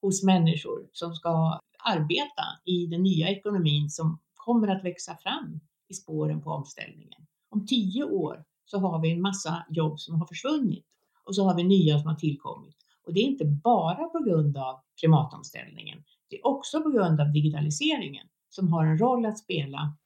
hos 0.08 0.24
människor 0.24 0.90
som 0.92 1.16
ska 1.16 1.60
arbeta 1.80 2.44
i 2.66 2.86
den 2.86 3.04
nya 3.04 3.30
ekonomin 3.30 3.90
som 3.90 4.20
kommer 4.36 4.68
att 4.68 4.86
växa 4.86 5.18
fram 5.18 5.60
i 5.90 5.94
spåren 5.94 6.42
på 6.42 6.50
omställningen. 6.50 7.22
Om 7.50 7.66
tio 7.66 8.04
år 8.04 8.44
så 8.66 8.80
har 8.80 9.02
vi 9.02 9.12
en 9.12 9.22
massa 9.22 9.66
jobb 9.70 10.00
som 10.00 10.20
har 10.20 10.28
försvunnit 10.28 10.86
och 11.24 11.36
så 11.36 11.44
har 11.44 11.56
vi 11.56 11.64
nya 11.64 12.00
som 12.00 12.08
har 12.08 12.16
tillkommit. 12.16 12.76
Och 13.06 13.14
det 13.14 13.20
är 13.20 13.24
inte 13.24 13.46
bara 13.46 14.04
på 14.04 14.20
grund 14.20 14.58
av 14.58 14.80
klimatomställningen. 15.00 16.04
Det 16.30 16.36
är 16.36 16.48
också 16.48 16.82
på 16.82 16.90
grund 16.90 17.22
av 17.22 17.32
digitaliseringen 17.32 18.28
som 18.50 18.74
har 18.74 18.86
en 18.86 18.98
roll 18.98 19.26
att 19.26 19.40
spela 19.40 19.98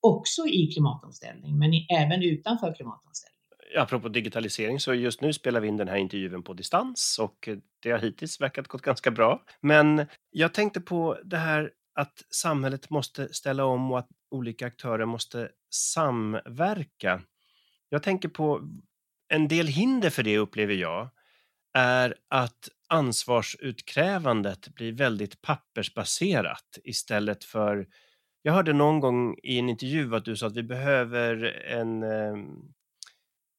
också 0.00 0.46
i 0.46 0.66
klimatomställning, 0.66 1.58
men 1.58 1.70
även 1.88 2.22
utanför 2.22 2.74
klimatomställning. 2.74 3.39
Apropå 3.76 4.08
digitalisering 4.08 4.80
så 4.80 4.94
just 4.94 5.20
nu 5.20 5.32
spelar 5.32 5.60
vi 5.60 5.68
in 5.68 5.76
den 5.76 5.88
här 5.88 5.96
intervjun 5.96 6.42
på 6.42 6.52
distans 6.52 7.18
och 7.20 7.48
det 7.82 7.90
har 7.90 7.98
hittills 7.98 8.40
verkat 8.40 8.68
gått 8.68 8.82
ganska 8.82 9.10
bra. 9.10 9.42
Men 9.60 10.06
jag 10.30 10.54
tänkte 10.54 10.80
på 10.80 11.18
det 11.24 11.36
här 11.36 11.70
att 11.94 12.24
samhället 12.30 12.90
måste 12.90 13.34
ställa 13.34 13.64
om 13.64 13.92
och 13.92 13.98
att 13.98 14.08
olika 14.30 14.66
aktörer 14.66 15.04
måste 15.04 15.48
samverka. 15.70 17.22
Jag 17.88 18.02
tänker 18.02 18.28
på 18.28 18.60
en 19.28 19.48
del 19.48 19.66
hinder 19.66 20.10
för 20.10 20.22
det 20.22 20.38
upplever 20.38 20.74
jag 20.74 21.08
är 21.74 22.14
att 22.28 22.68
ansvarsutkrävandet 22.88 24.68
blir 24.68 24.92
väldigt 24.92 25.42
pappersbaserat 25.42 26.78
istället 26.84 27.44
för 27.44 27.86
jag 28.42 28.52
hörde 28.52 28.72
någon 28.72 29.00
gång 29.00 29.36
i 29.42 29.58
en 29.58 29.68
intervju 29.68 30.16
att 30.16 30.24
du 30.24 30.36
sa 30.36 30.46
att 30.46 30.56
vi 30.56 30.62
behöver 30.62 31.44
en, 31.66 32.02
ehm, 32.02 32.72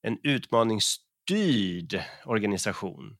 en 0.01 0.17
utmaningsstyrd 0.23 2.01
organisation 2.25 3.17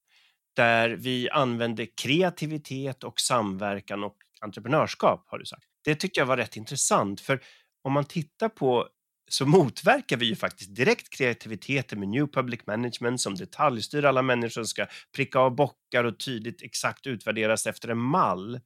där 0.56 0.90
vi 0.90 1.30
använder 1.30 1.88
kreativitet 2.02 3.04
och 3.04 3.20
samverkan 3.20 4.04
och 4.04 4.16
entreprenörskap 4.42 5.26
har 5.28 5.40
du 5.40 5.46
sagt. 5.46 5.64
Det 5.84 5.96
tyckte 5.96 6.20
jag 6.20 6.28
var 6.28 6.38
rätt 6.38 6.56
intressant 6.56 7.22
för 7.22 7.42
om 7.84 7.94
man 7.94 8.06
tittar 8.06 8.50
på 8.50 8.88
så 9.34 9.46
motverkar 9.46 10.18
vi 10.18 10.26
ju 10.26 10.36
faktiskt 10.36 10.76
direkt 10.76 11.10
kreativiteten 11.10 12.00
med 12.00 12.10
New 12.10 12.28
Public 12.28 12.60
Management 12.68 13.22
som 13.22 13.36
detaljstyr 13.36 14.06
alla 14.06 14.22
människor, 14.22 14.64
ska 14.64 14.88
pricka 15.16 15.40
av 15.40 15.56
bockar 15.56 16.04
och 16.04 16.20
tydligt 16.20 16.62
exakt 16.62 17.08
utvärderas 17.08 17.68
efter 17.68 17.90
en 17.90 17.98
mall 17.98 18.50
mm. 18.50 18.62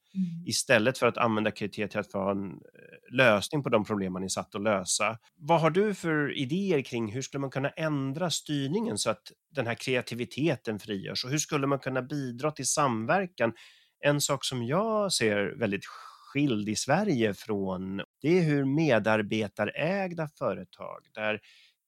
istället 0.46 0.98
för 0.98 1.08
att 1.08 1.18
använda 1.18 1.52
kreativitet 1.52 1.94
för 1.94 2.00
att 2.00 2.14
ha 2.14 2.32
en 2.32 2.52
eh, 2.52 3.16
lösning 3.16 3.64
på 3.64 3.70
de 3.70 3.86
problem 3.86 4.14
man 4.14 4.24
är 4.24 4.28
satt 4.28 4.56
att 4.56 4.62
lösa. 4.62 5.18
Vad 5.36 5.62
har 5.62 5.70
du 5.70 5.94
för 5.94 6.38
idéer 6.38 6.82
kring 6.82 7.12
hur 7.12 7.22
skulle 7.22 7.42
man 7.42 7.50
kunna 7.50 7.70
ändra 7.70 8.30
styrningen 8.30 8.98
så 8.98 9.10
att 9.10 9.32
den 9.56 9.68
här 9.68 9.76
kreativiteten 9.76 10.80
frigörs 10.80 11.26
och 11.26 11.32
hur 11.32 11.38
skulle 11.38 11.68
man 11.68 11.80
kunna 11.80 12.02
bidra 12.02 12.52
till 12.52 12.68
samverkan? 12.68 13.54
En 14.00 14.22
sak 14.22 14.46
som 14.46 14.64
jag 14.64 15.14
ser 15.14 15.60
väldigt 15.60 15.86
skild 16.36 16.70
i 16.70 16.76
Sverige 16.76 17.34
från, 17.34 18.02
det 18.22 18.40
är 18.40 18.44
hur 18.44 18.66
medarbetarägda 18.66 20.28
företag, 20.28 21.00
där 21.14 21.40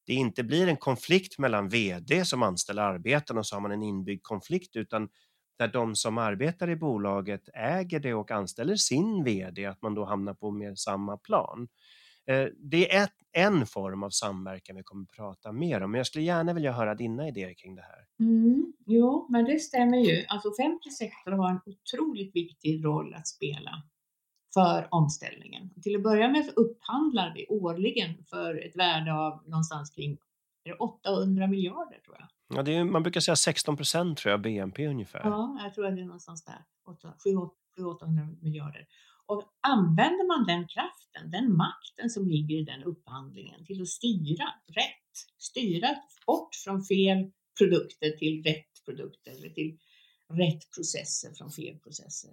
det 0.06 0.14
inte 0.14 0.44
blir 0.44 0.68
en 0.68 0.78
konflikt 0.78 1.40
mellan 1.40 1.70
vd 1.70 2.26
som 2.26 2.44
anställer 2.44 2.82
arbetarna 2.82 3.40
och 3.40 3.46
så 3.46 3.56
har 3.56 3.62
man 3.62 3.72
en 3.72 3.84
inbyggd 3.84 4.24
konflikt, 4.24 4.76
utan 4.76 5.10
där 5.60 5.68
de 5.68 5.96
som 5.96 6.18
arbetar 6.18 6.70
i 6.70 6.76
bolaget 6.76 7.50
äger 7.54 8.00
det 8.00 8.14
och 8.14 8.32
anställer 8.32 8.76
sin 8.76 9.24
vd, 9.24 9.66
att 9.66 9.82
man 9.82 9.96
då 9.96 10.06
hamnar 10.06 10.34
på 10.34 10.52
mer 10.52 10.76
samma 10.76 11.18
plan. 11.18 11.68
Eh, 12.28 12.48
det 12.58 12.96
är 12.96 13.04
ett, 13.04 13.14
en 13.32 13.66
form 13.66 14.04
av 14.04 14.10
samverkan 14.10 14.76
vi 14.76 14.84
kommer 14.84 15.04
att 15.04 15.18
prata 15.18 15.52
mer 15.52 15.84
om, 15.84 15.92
men 15.92 15.98
jag 15.98 16.08
skulle 16.08 16.26
gärna 16.26 16.54
vilja 16.54 16.72
höra 16.72 16.96
dina 16.96 17.28
idéer 17.28 17.54
kring 17.54 17.76
det 17.76 17.82
här. 17.82 18.06
Mm, 18.20 18.74
jo, 18.86 19.28
men 19.30 19.46
det 19.46 19.60
stämmer 19.60 19.98
ju. 19.98 20.26
Alltså 20.28 20.50
offentlig 20.50 20.94
sektor 20.94 21.32
har 21.32 21.50
en 21.50 21.60
otroligt 21.66 22.36
viktig 22.36 22.86
roll 22.86 23.14
att 23.14 23.28
spela 23.28 23.72
för 24.58 24.88
omställningen. 24.92 25.70
Till 25.84 25.96
att 25.96 26.04
börja 26.04 26.28
med 26.28 26.54
upphandlar 26.56 27.34
vi 27.36 27.48
årligen 27.50 28.26
för 28.30 28.66
ett 28.66 28.76
värde 28.76 29.14
av 29.14 29.44
någonstans 29.46 29.90
kring 29.90 30.18
800 30.80 31.48
miljarder 31.48 32.00
tror 32.06 32.16
jag. 32.20 32.58
Ja, 32.58 32.64
det 32.64 32.76
är, 32.76 32.84
man 32.84 33.04
brukar 33.04 33.20
säga 33.20 33.36
16 33.36 33.78
procent 33.78 34.18
tror 34.18 34.32
jag, 34.32 34.42
BNP 34.42 34.88
ungefär. 34.88 35.22
Ja, 35.24 35.60
jag 35.64 35.74
tror 35.74 35.86
att 35.86 35.96
det 35.96 36.02
är 36.02 36.06
någonstans 36.06 36.46
där, 36.46 36.64
700-800 37.78 38.44
miljarder. 38.44 38.88
Och 39.26 39.44
använder 39.62 40.28
man 40.28 40.46
den 40.48 40.68
kraften, 40.68 41.32
den 41.32 41.58
makten 41.58 42.10
som 42.10 42.28
ligger 42.28 42.56
i 42.56 42.64
den 42.64 42.84
upphandlingen 42.84 43.66
till 43.66 43.82
att 43.82 43.88
styra 43.88 44.46
rätt, 44.68 45.14
styra 45.38 45.96
bort 46.26 46.56
från 46.56 46.84
fel 46.84 47.32
produkter 47.58 48.10
till 48.10 48.44
rätt 48.44 48.86
produkter 48.86 49.32
eller 49.32 49.50
till 49.50 49.78
rätt 50.30 50.72
processer 50.76 51.34
från 51.34 51.52
fel 51.52 51.80
processer, 51.80 52.32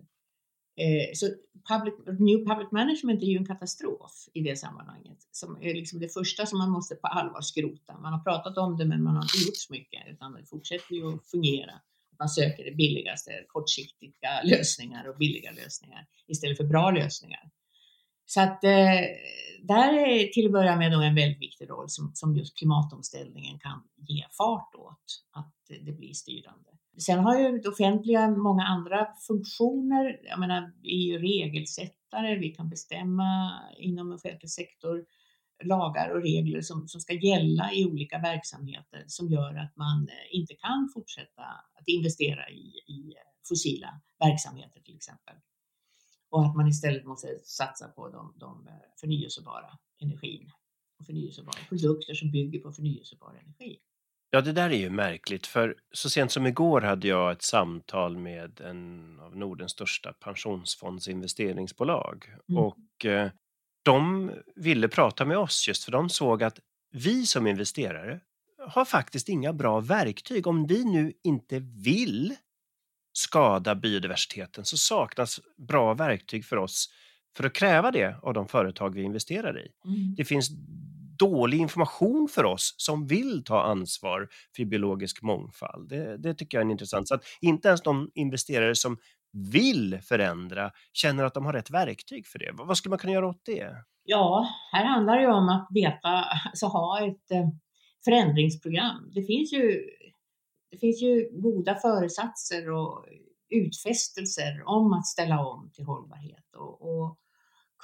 Eh, 0.77 1.15
så 1.15 1.27
public, 1.69 1.95
New 2.21 2.39
Public 2.49 2.73
Management 2.73 3.23
är 3.23 3.27
ju 3.27 3.37
en 3.37 3.47
katastrof 3.47 4.29
i 4.33 4.41
det 4.41 4.57
sammanhanget. 4.57 5.19
Som 5.31 5.57
är 5.63 5.75
liksom 5.75 6.01
det 6.01 6.09
första 6.09 6.47
som 6.47 6.59
man 6.59 6.71
måste 6.71 6.95
på 6.95 7.07
allvar 7.07 7.41
skrota. 7.41 7.99
Man 7.99 8.13
har 8.13 8.21
pratat 8.21 8.59
om 8.59 8.77
det 8.77 8.85
men 8.85 9.03
man 9.03 9.17
har 9.17 9.23
inte 9.23 9.39
gjort 9.47 9.57
så 9.57 9.73
mycket 9.73 10.03
utan 10.09 10.33
det 10.33 10.47
fortsätter 10.47 10.95
ju 10.95 11.15
att 11.15 11.27
fungera. 11.31 11.73
Man 12.19 12.29
söker 12.29 12.65
det 12.65 12.75
billigaste, 12.77 13.31
kortsiktiga 13.47 14.43
lösningar 14.45 15.09
och 15.09 15.17
billiga 15.17 15.51
lösningar 15.53 16.07
istället 16.27 16.57
för 16.57 16.65
bra 16.65 16.91
lösningar. 16.91 17.51
Så 18.27 18.41
att 18.41 18.65
eh, 18.65 19.01
där 19.63 19.93
är 19.93 20.27
till 20.27 20.47
att 20.47 20.53
börja 20.53 20.77
med 20.77 20.93
en 20.93 21.15
väldigt 21.15 21.41
viktig 21.41 21.71
roll 21.71 21.89
som, 21.89 22.11
som 22.15 22.37
just 22.37 22.59
klimatomställningen 22.59 23.59
kan 23.59 23.83
ge 23.97 24.25
fart 24.37 24.75
åt, 24.75 25.23
att 25.31 25.55
det 25.81 25.93
blir 25.93 26.13
styrande. 26.13 26.71
Sen 26.99 27.19
har 27.19 27.39
ju 27.39 27.59
det 27.59 27.69
offentliga 27.69 28.31
många 28.31 28.65
andra 28.65 29.07
funktioner. 29.27 30.21
Jag 30.23 30.41
menar, 30.41 30.73
vi 30.83 30.91
är 30.91 31.13
ju 31.13 31.19
regelsättare, 31.19 32.39
vi 32.39 32.49
kan 32.49 32.69
bestämma 32.69 33.61
inom 33.79 34.13
offentlig 34.13 34.51
sektor 34.51 35.05
lagar 35.65 36.11
och 36.11 36.23
regler 36.23 36.61
som, 36.61 36.89
som 36.89 37.01
ska 37.01 37.13
gälla 37.13 37.73
i 37.73 37.85
olika 37.85 38.19
verksamheter 38.19 39.05
som 39.07 39.29
gör 39.29 39.55
att 39.55 39.77
man 39.77 40.09
eh, 40.09 40.39
inte 40.39 40.55
kan 40.55 40.91
fortsätta 40.95 41.43
att 41.75 41.89
investera 41.89 42.51
i, 42.51 42.67
i 42.87 43.15
fossila 43.49 44.01
verksamheter 44.19 44.81
till 44.81 44.97
exempel. 44.97 45.35
Och 46.31 46.45
att 46.45 46.57
man 46.57 46.69
istället 46.69 47.05
måste 47.05 47.29
satsa 47.45 47.89
på 47.89 48.09
de, 48.09 48.35
de 48.37 48.67
eh, 48.67 48.73
förnyelsebara 49.01 49.79
energin 50.01 50.51
och 50.99 51.07
förnyelsebara 51.07 51.65
produkter 51.69 52.15
som 52.15 52.31
bygger 52.31 52.61
på 52.61 52.73
förnyelsebar 52.73 53.41
energi. 53.45 53.79
Ja, 54.35 54.41
det 54.41 54.53
där 54.53 54.71
är 54.71 54.77
ju 54.77 54.91
märkligt, 54.91 55.47
för 55.47 55.77
så 55.93 56.11
sent 56.11 56.33
som 56.33 56.47
igår 56.47 56.81
hade 56.81 57.09
jag 57.09 57.33
ett 57.33 57.43
samtal 57.43 58.17
med 58.17 58.61
en 58.61 59.21
av 59.21 59.37
Nordens 59.37 59.73
största 59.73 60.13
pensionsfondsinvesteringsbolag 60.13 62.25
mm. 62.49 62.63
och 62.63 63.05
eh, 63.05 63.31
de 63.83 64.31
ville 64.57 64.89
prata 64.89 65.25
med 65.25 65.39
oss 65.39 65.69
just 65.69 65.85
för 65.85 65.93
de 65.93 66.09
såg 66.09 66.43
att 66.43 66.61
vi 66.93 67.27
som 67.27 67.47
investerare 67.47 68.21
har 68.69 68.85
faktiskt 68.85 69.29
inga 69.29 69.53
bra 69.53 69.81
verktyg. 69.81 70.47
Om 70.47 70.67
vi 70.67 70.85
nu 70.85 71.13
inte 71.25 71.59
vill 71.59 72.37
skada 73.13 73.75
biodiversiteten 73.75 74.65
så 74.65 74.77
saknas 74.77 75.41
bra 75.57 75.95
verktyg 75.95 76.45
för 76.45 76.57
oss 76.57 76.91
för 77.37 77.45
att 77.45 77.53
kräva 77.53 77.91
det 77.91 78.17
av 78.23 78.35
de 78.35 78.49
företag 78.49 78.95
vi 78.95 79.03
investerar 79.03 79.59
i. 79.59 79.71
Mm. 79.85 80.15
Det 80.15 80.25
finns 80.25 80.51
dålig 81.19 81.59
information 81.59 82.29
för 82.29 82.45
oss 82.45 82.75
som 82.77 83.07
vill 83.07 83.45
ta 83.45 83.63
ansvar 83.63 84.29
för 84.57 84.65
biologisk 84.65 85.23
mångfald. 85.23 85.89
Det, 85.89 86.17
det 86.17 86.35
tycker 86.35 86.59
jag 86.59 86.67
är 86.67 86.71
intressant. 86.71 87.09
Så 87.09 87.15
att 87.15 87.25
inte 87.41 87.69
ens 87.69 87.83
de 87.83 88.11
investerare 88.15 88.75
som 88.75 88.97
vill 89.53 89.99
förändra 90.03 90.71
känner 90.93 91.25
att 91.25 91.35
de 91.35 91.45
har 91.45 91.53
rätt 91.53 91.71
verktyg 91.71 92.27
för 92.27 92.39
det. 92.39 92.51
Vad 92.53 92.77
skulle 92.77 92.91
man 92.91 92.99
kunna 92.99 93.13
göra 93.13 93.29
åt 93.29 93.45
det? 93.45 93.75
Ja, 94.05 94.49
här 94.73 94.85
handlar 94.85 95.19
det 95.19 95.27
om 95.27 95.49
att 95.49 95.69
veta, 95.71 96.09
alltså 96.09 96.67
ha 96.67 97.07
ett 97.07 97.31
eh, 97.31 97.49
förändringsprogram. 98.05 99.11
Det 99.15 99.23
finns 99.23 99.53
ju, 99.53 99.91
det 100.71 100.79
finns 100.79 101.03
ju 101.03 101.31
goda 101.33 101.75
föresatser 101.75 102.71
och 102.71 103.07
utfästelser 103.51 104.63
om 104.67 104.93
att 104.93 105.07
ställa 105.07 105.47
om 105.47 105.71
till 105.75 105.85
hållbarhet 105.85 106.55
och, 106.57 106.83
och 106.83 107.19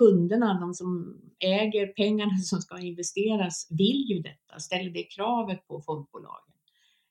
kunderna, 0.00 0.60
de 0.60 0.74
som 0.74 1.20
äger 1.38 1.86
pengarna 1.86 2.38
som 2.50 2.60
ska 2.60 2.78
investeras, 2.78 3.68
vill 3.70 4.04
ju 4.10 4.22
detta, 4.22 4.58
ställer 4.58 4.90
det 4.90 5.02
kravet 5.02 5.66
på 5.68 5.82
fondbolagen. 5.82 6.54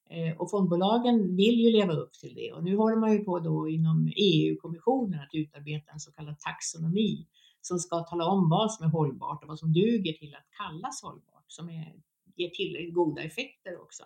Eh, 0.10 0.38
och 0.38 0.52
fondbolagen 0.52 1.36
vill 1.36 1.60
ju 1.60 1.72
leva 1.72 1.94
upp 1.94 2.14
till 2.14 2.36
det 2.36 2.52
och 2.54 2.64
nu 2.64 2.76
håller 2.76 2.98
man 2.98 3.12
ju 3.14 3.20
på 3.20 3.40
då 3.40 3.70
inom 3.70 4.12
EU-kommissionen 4.16 5.20
att 5.20 5.34
utarbeta 5.34 5.92
en 5.92 6.00
så 6.00 6.12
kallad 6.12 6.40
taxonomi 6.40 7.28
som 7.62 7.80
ska 7.80 8.00
tala 8.00 8.26
om 8.26 8.50
vad 8.50 8.72
som 8.72 8.86
är 8.86 8.90
hållbart 8.90 9.44
och 9.44 9.50
vad 9.50 9.60
som 9.60 9.74
duger 9.74 10.14
till 10.14 10.36
att 10.36 10.48
kallas 10.62 11.04
hållbart, 11.04 11.46
som 11.48 11.70
är, 11.70 11.94
ger 12.36 12.50
tillräckligt 12.50 12.94
goda 12.94 13.22
effekter 13.22 13.82
också. 13.82 14.04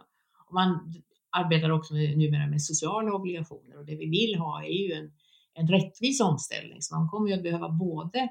Och 0.47 0.53
man 0.53 0.93
arbetar 1.29 1.69
också 1.69 1.93
med, 1.93 2.17
numera 2.17 2.47
med 2.47 2.61
sociala 2.61 3.13
obligationer 3.13 3.77
och 3.77 3.85
det 3.85 3.95
vi 3.95 4.09
vill 4.09 4.35
ha 4.35 4.63
är 4.63 4.77
ju 4.87 4.93
en, 4.93 5.11
en 5.53 5.67
rättvis 5.67 6.21
omställning, 6.21 6.81
så 6.81 6.95
man 6.95 7.09
kommer 7.09 7.27
ju 7.29 7.33
att 7.33 7.43
behöva 7.43 7.69
både 7.69 8.29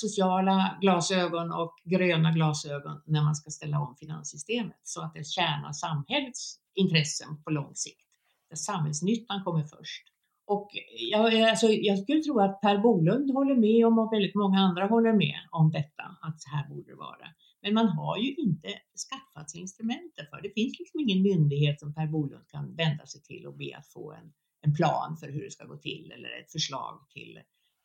sociala 0.00 0.78
glasögon 0.80 1.52
och 1.52 1.74
gröna 1.84 2.32
glasögon 2.32 3.00
när 3.06 3.22
man 3.22 3.34
ska 3.34 3.50
ställa 3.50 3.80
om 3.80 3.96
finanssystemet 3.96 4.80
så 4.82 5.02
att 5.02 5.14
det 5.14 5.26
tjänar 5.26 5.72
samhällets 5.72 6.58
intressen 6.74 7.42
på 7.44 7.50
lång 7.50 7.74
sikt. 7.74 8.06
Där 8.50 8.56
samhällsnyttan 8.56 9.44
kommer 9.44 9.64
först. 9.64 10.04
Och 10.46 10.70
jag, 11.10 11.40
alltså, 11.40 11.66
jag 11.66 11.98
skulle 11.98 12.22
tro 12.22 12.40
att 12.40 12.60
Per 12.60 12.78
Bolund 12.78 13.30
håller 13.30 13.54
med 13.54 13.86
om 13.86 13.98
och 13.98 14.12
väldigt 14.12 14.34
många 14.34 14.58
andra 14.58 14.86
håller 14.86 15.12
med 15.12 15.38
om 15.50 15.70
detta, 15.70 16.16
att 16.20 16.40
så 16.40 16.50
här 16.50 16.68
borde 16.68 16.90
det 16.90 16.96
vara. 16.96 17.28
Men 17.62 17.74
man 17.74 17.88
har 17.88 18.16
ju 18.18 18.34
inte 18.34 18.68
skaffat 19.08 19.50
sig 19.50 19.60
instrumenten 19.60 20.26
för 20.30 20.42
det. 20.42 20.50
finns 20.54 20.78
liksom 20.78 21.00
ingen 21.00 21.22
myndighet 21.22 21.80
som 21.80 21.94
Per 21.94 22.06
Bolund 22.06 22.48
kan 22.48 22.74
vända 22.74 23.06
sig 23.06 23.22
till 23.22 23.46
och 23.46 23.56
be 23.56 23.76
att 23.76 23.86
få 23.86 24.12
en, 24.12 24.32
en 24.60 24.74
plan 24.74 25.16
för 25.16 25.28
hur 25.28 25.44
det 25.44 25.50
ska 25.50 25.64
gå 25.64 25.76
till 25.76 26.12
eller 26.12 26.40
ett 26.40 26.52
förslag 26.52 27.06
till, 27.08 27.40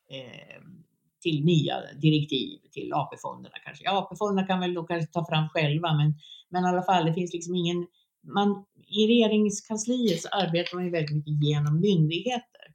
eh, 0.10 0.62
till 1.24 1.46
nya 1.46 1.76
direktiv 2.02 2.60
till 2.72 2.94
AP-fonderna 2.94 3.56
kanske. 3.66 3.84
Ja, 3.84 3.98
AP-fonderna 3.98 4.48
kan 4.48 4.60
väl 4.60 4.74
då 4.74 4.84
kanske 4.84 5.14
ta 5.14 5.26
fram 5.26 5.50
själva, 5.50 5.94
men, 5.94 6.14
men 6.50 6.64
i 6.64 6.68
alla 6.68 6.84
fall, 6.84 7.06
det 7.06 7.14
finns 7.14 7.34
liksom 7.34 7.56
ingen 7.56 7.88
man, 8.24 8.66
I 8.88 9.08
regeringskansliet 9.08 10.22
så 10.22 10.30
arbetar 10.30 10.76
man 10.76 10.86
ju 10.86 10.92
väldigt 10.92 11.16
mycket 11.16 11.44
genom 11.44 11.80
myndigheter 11.80 12.66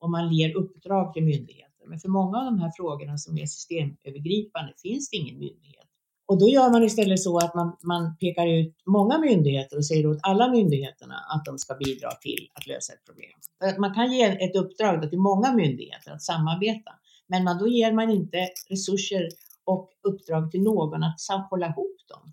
och 0.00 0.10
man 0.10 0.32
ger 0.32 0.56
uppdrag 0.56 1.14
till 1.14 1.24
myndigheter. 1.24 1.86
Men 1.86 2.00
för 2.00 2.08
många 2.08 2.38
av 2.38 2.44
de 2.44 2.58
här 2.58 2.72
frågorna 2.76 3.18
som 3.18 3.38
är 3.38 3.46
systemövergripande 3.46 4.72
finns 4.82 5.10
det 5.10 5.16
ingen 5.16 5.38
myndighet. 5.38 5.86
Och 6.26 6.38
då 6.38 6.48
gör 6.48 6.70
man 6.70 6.82
istället 6.82 7.20
så 7.20 7.38
att 7.38 7.54
man, 7.54 7.76
man 7.82 8.16
pekar 8.16 8.46
ut 8.46 8.76
många 8.86 9.18
myndigheter 9.18 9.76
och 9.76 9.86
säger 9.86 10.06
åt 10.06 10.18
alla 10.22 10.48
myndigheterna 10.48 11.14
att 11.14 11.44
de 11.44 11.58
ska 11.58 11.74
bidra 11.74 12.10
till 12.10 12.48
att 12.54 12.66
lösa 12.66 12.92
ett 12.92 13.04
problem. 13.04 13.32
För 13.60 13.68
att 13.68 13.78
man 13.78 13.94
kan 13.94 14.12
ge 14.12 14.24
ett 14.24 14.56
uppdrag 14.56 15.10
till 15.10 15.18
många 15.18 15.54
myndigheter 15.54 16.12
att 16.12 16.22
samarbeta, 16.22 16.90
men 17.26 17.44
man, 17.44 17.58
då 17.58 17.68
ger 17.68 17.92
man 17.92 18.10
inte 18.10 18.48
resurser 18.68 19.28
och 19.64 19.90
uppdrag 20.02 20.50
till 20.50 20.62
någon 20.62 21.02
att 21.02 21.50
hålla 21.50 21.66
ihop 21.66 21.96
dem. 22.08 22.32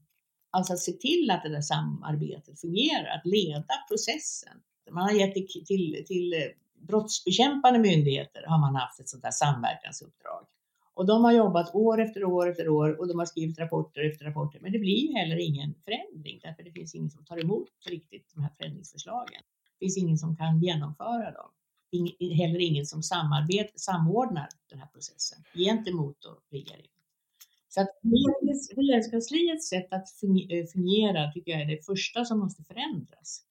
Alltså 0.52 0.74
att 0.74 0.80
se 0.80 0.92
till 0.92 1.32
att 1.32 1.44
det 1.44 1.50
där 1.50 1.62
samarbetet 1.62 2.62
fungerar, 2.62 3.18
att 3.18 3.26
leda 3.26 3.74
processen. 3.90 4.54
Man 4.92 5.04
har 5.04 5.12
gett 5.12 5.34
till, 5.34 5.66
till, 5.66 6.04
till 6.08 6.34
eh, 6.34 6.40
brottsbekämpande 6.88 7.80
myndigheter 7.80 8.44
har 8.48 8.60
man 8.60 8.76
haft 8.76 9.00
ett 9.00 9.10
sånt 9.10 9.24
där 9.24 9.32
samverkansuppdrag. 9.32 10.46
Och 10.94 11.06
de 11.06 11.24
har 11.24 11.32
jobbat 11.32 11.76
år 11.76 12.02
efter 12.02 12.24
år 12.24 12.50
efter 12.50 12.70
år 12.70 13.00
och 13.00 13.08
de 13.08 13.20
har 13.20 13.26
skrivit 13.26 13.60
rapporter 13.60 14.10
efter 14.10 14.26
rapporter. 14.26 14.60
Men 14.60 14.72
det 14.72 14.80
blir 14.80 14.98
ju 15.08 15.14
heller 15.14 15.38
ingen 15.38 15.76
förändring 15.86 16.40
därför 16.44 16.64
det 16.64 16.72
finns 16.72 16.96
ingen 16.96 17.10
som 17.10 17.26
tar 17.26 17.44
emot 17.44 17.70
riktigt 17.90 18.32
de 18.36 18.42
här 18.42 18.52
förändringsförslagen. 18.58 19.42
Det 19.80 19.86
finns 19.86 19.98
ingen 19.98 20.18
som 20.18 20.36
kan 20.36 20.60
genomföra 20.60 21.32
dem 21.32 21.50
ing, 21.92 22.36
heller 22.36 22.60
ingen 22.60 22.86
som 22.86 23.04
samarbet, 23.04 23.80
samordnar 23.80 24.50
den 24.70 24.80
här 24.80 24.88
processen 24.88 25.44
gentemot 25.54 26.18
regeringen. 26.52 26.92
Så 27.70 27.82
att 27.82 27.90
regeringskansliets 28.76 29.70
sätt 29.70 29.94
att 29.94 30.08
eh, 30.50 30.66
fungera 30.74 31.32
tycker 31.32 31.52
jag 31.52 31.62
är 31.62 31.66
det 31.66 31.86
första 31.86 32.26
som 32.26 32.40
måste 32.40 32.64
förändras 32.64 33.46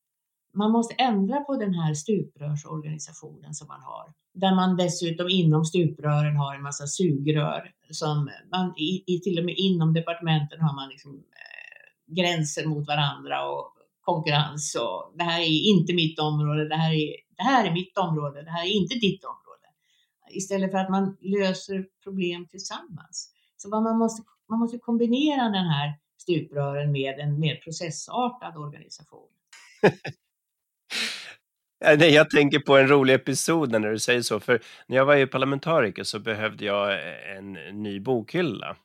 man 0.58 0.72
måste 0.72 0.94
ändra 0.94 1.40
på 1.40 1.56
den 1.56 1.74
här 1.74 1.94
stuprörsorganisationen 1.94 3.54
som 3.54 3.68
man 3.68 3.80
har. 3.82 4.12
Där 4.34 4.54
man 4.54 4.76
dessutom 4.76 5.28
inom 5.28 5.64
stuprören 5.64 6.36
har 6.36 6.54
en 6.54 6.62
massa 6.62 6.86
sugrör 6.86 7.72
som 7.90 8.30
man 8.50 8.74
i, 8.76 9.04
i 9.06 9.20
till 9.20 9.38
och 9.38 9.44
med 9.44 9.54
inom 9.58 9.94
departementen 9.94 10.60
har 10.60 10.74
man 10.74 10.88
liksom, 10.88 11.12
eh, 11.14 12.14
gränser 12.14 12.66
mot 12.66 12.86
varandra 12.86 13.48
och 13.48 13.72
konkurrens 14.00 14.74
och 14.74 15.12
det 15.18 15.24
här 15.24 15.40
är 15.40 15.70
inte 15.74 15.94
mitt 15.94 16.18
område, 16.18 16.68
det 16.68 16.76
här 16.76 16.92
är, 16.92 17.14
det 17.38 17.44
här 17.44 17.66
är 17.66 17.72
mitt 17.72 17.98
område, 17.98 18.42
det 18.42 18.50
här 18.50 18.64
är 18.64 18.70
inte 18.70 18.94
ditt 18.94 19.24
område. 19.24 19.66
Istället 20.30 20.70
för 20.70 20.78
att 20.78 20.90
man 20.90 21.16
löser 21.20 21.86
problem 22.04 22.46
tillsammans. 22.46 23.32
Så 23.56 23.68
man 23.68 23.98
måste, 23.98 24.22
man 24.48 24.58
måste 24.58 24.78
kombinera 24.78 25.42
den 25.42 25.66
här 25.66 25.98
stuprören 26.20 26.92
med 26.92 27.18
en 27.18 27.40
mer 27.40 27.56
processartad 27.56 28.56
organisation. 28.56 29.28
Nej, 31.80 32.14
jag 32.14 32.30
tänker 32.30 32.58
på 32.58 32.76
en 32.76 32.88
rolig 32.88 33.14
episod 33.14 33.70
när 33.70 33.80
du 33.80 33.98
säger 33.98 34.22
så. 34.22 34.40
För 34.40 34.62
när 34.86 34.96
jag 34.96 35.04
var 35.04 35.16
EU-parlamentariker 35.16 36.04
så 36.04 36.18
behövde 36.18 36.64
jag 36.64 36.98
en 37.36 37.52
ny 37.52 38.00
bokhylla. 38.00 38.76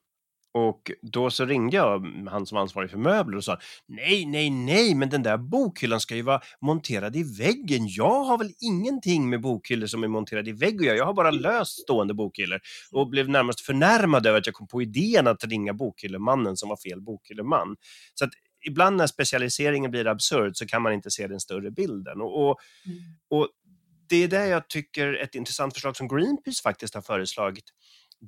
Och 0.53 0.91
då 1.01 1.29
så 1.29 1.45
ringde 1.45 1.77
jag 1.77 2.27
han 2.29 2.45
som 2.45 2.55
var 2.55 2.61
ansvarig 2.61 2.89
för 2.89 2.97
möbler 2.97 3.37
och 3.37 3.43
sa 3.43 3.59
nej, 3.87 4.25
nej, 4.25 4.49
nej, 4.49 4.95
men 4.95 5.09
den 5.09 5.23
där 5.23 5.37
bokhyllan 5.37 5.99
ska 5.99 6.15
ju 6.15 6.21
vara 6.21 6.41
monterad 6.61 7.15
i 7.15 7.23
väggen. 7.23 7.87
Jag 7.87 8.23
har 8.23 8.37
väl 8.37 8.53
ingenting 8.59 9.29
med 9.29 9.41
bokhyllor 9.41 9.87
som 9.87 10.03
är 10.03 10.07
monterade 10.07 10.49
i 10.49 10.53
vägg 10.53 10.79
och 10.79 10.85
jag, 10.85 10.97
jag 10.97 11.05
har 11.05 11.13
bara 11.13 11.31
löst 11.31 11.81
stående 11.81 12.13
bokhyllor 12.13 12.59
och 12.91 13.09
blev 13.09 13.29
närmast 13.29 13.61
förnärmad 13.61 14.27
över 14.27 14.39
att 14.39 14.45
jag 14.45 14.55
kom 14.55 14.67
på 14.67 14.81
idén 14.81 15.27
att 15.27 15.43
ringa 15.43 15.73
bokhyllemannen 15.73 16.57
som 16.57 16.69
var 16.69 16.77
fel 16.77 17.01
bokhylleman. 17.01 17.75
Så 18.13 18.25
att 18.25 18.31
ibland 18.65 18.97
när 18.97 19.07
specialiseringen 19.07 19.91
blir 19.91 20.07
absurd 20.07 20.57
så 20.57 20.65
kan 20.65 20.81
man 20.81 20.93
inte 20.93 21.11
se 21.11 21.27
den 21.27 21.39
större 21.39 21.71
bilden. 21.71 22.21
Och, 22.21 22.49
och, 22.49 22.59
mm. 22.85 22.97
och 23.29 23.49
det 24.09 24.23
är 24.23 24.27
det 24.27 24.47
jag 24.47 24.67
tycker 24.67 25.13
ett 25.13 25.35
intressant 25.35 25.73
förslag 25.73 25.95
som 25.95 26.07
Greenpeace 26.07 26.61
faktiskt 26.63 26.95
har 26.95 27.01
föreslagit. 27.01 27.65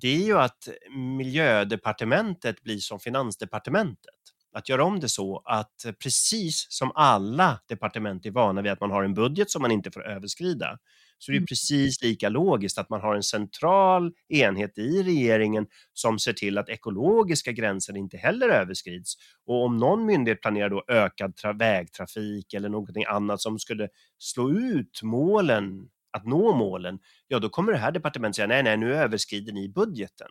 Det 0.02 0.08
är 0.08 0.26
ju 0.26 0.38
att 0.38 0.70
miljödepartementet 1.18 2.64
blir 2.64 2.78
som 2.78 3.00
finansdepartementet. 3.00 4.16
Att 4.54 4.70
göra 4.70 4.84
om 4.84 5.00
det 5.00 5.10
så 5.10 5.42
att 5.46 5.86
precis 6.04 6.68
som 6.70 6.92
alla 6.96 7.60
departement 7.70 8.26
är 8.26 8.32
vana 8.32 8.62
vid 8.62 8.72
att 8.72 8.82
man 8.82 8.92
har 8.92 9.04
en 9.04 9.14
budget 9.14 9.52
som 9.52 9.62
man 9.62 9.72
inte 9.72 9.92
får 9.92 10.08
överskrida, 10.08 10.78
så 11.18 11.32
det 11.32 11.36
är 11.36 11.40
mm. 11.40 11.48
precis 11.48 12.02
lika 12.02 12.30
logiskt 12.30 12.78
att 12.78 12.90
man 12.90 13.02
har 13.02 13.16
en 13.16 13.24
central 13.24 14.12
enhet 14.30 14.78
i 14.78 15.04
regeringen 15.04 15.68
som 15.94 16.20
ser 16.20 16.34
till 16.34 16.58
att 16.58 16.70
ekologiska 16.70 17.52
gränser 17.52 17.98
inte 17.98 18.18
heller 18.18 18.50
överskrids. 18.50 19.14
Och 19.46 19.66
om 19.66 19.78
någon 19.78 20.06
myndighet 20.06 20.42
planerar 20.42 20.70
då 20.70 20.84
ökad 20.88 21.34
vägtrafik 21.60 22.54
eller 22.54 22.70
någonting 22.70 23.06
annat 23.06 23.42
som 23.42 23.60
skulle 23.60 23.88
slå 24.18 24.52
ut 24.52 25.00
målen, 25.04 25.88
att 26.16 26.26
nå 26.26 26.56
målen, 26.56 27.00
ja 27.28 27.40
då 27.40 27.50
kommer 27.50 27.72
det 27.72 27.78
här 27.78 27.92
departementet 27.92 28.36
säga 28.36 28.48
nej, 28.48 28.64
nej, 28.64 28.78
nu 28.78 28.96
överskrider 28.96 29.54
ni 29.54 29.70
budgeten. 29.70 30.28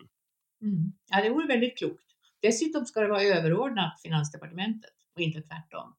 Mm. 0.62 0.92
Ja, 1.10 1.22
det 1.22 1.30
vore 1.30 1.46
väldigt 1.46 1.78
klokt. 1.78 2.04
Dessutom 2.42 2.86
ska 2.86 3.00
det 3.00 3.08
vara 3.08 3.22
överordnat 3.22 4.00
Finansdepartementet 4.02 4.94
och 5.14 5.20
inte 5.20 5.40
tvärtom. 5.40 5.94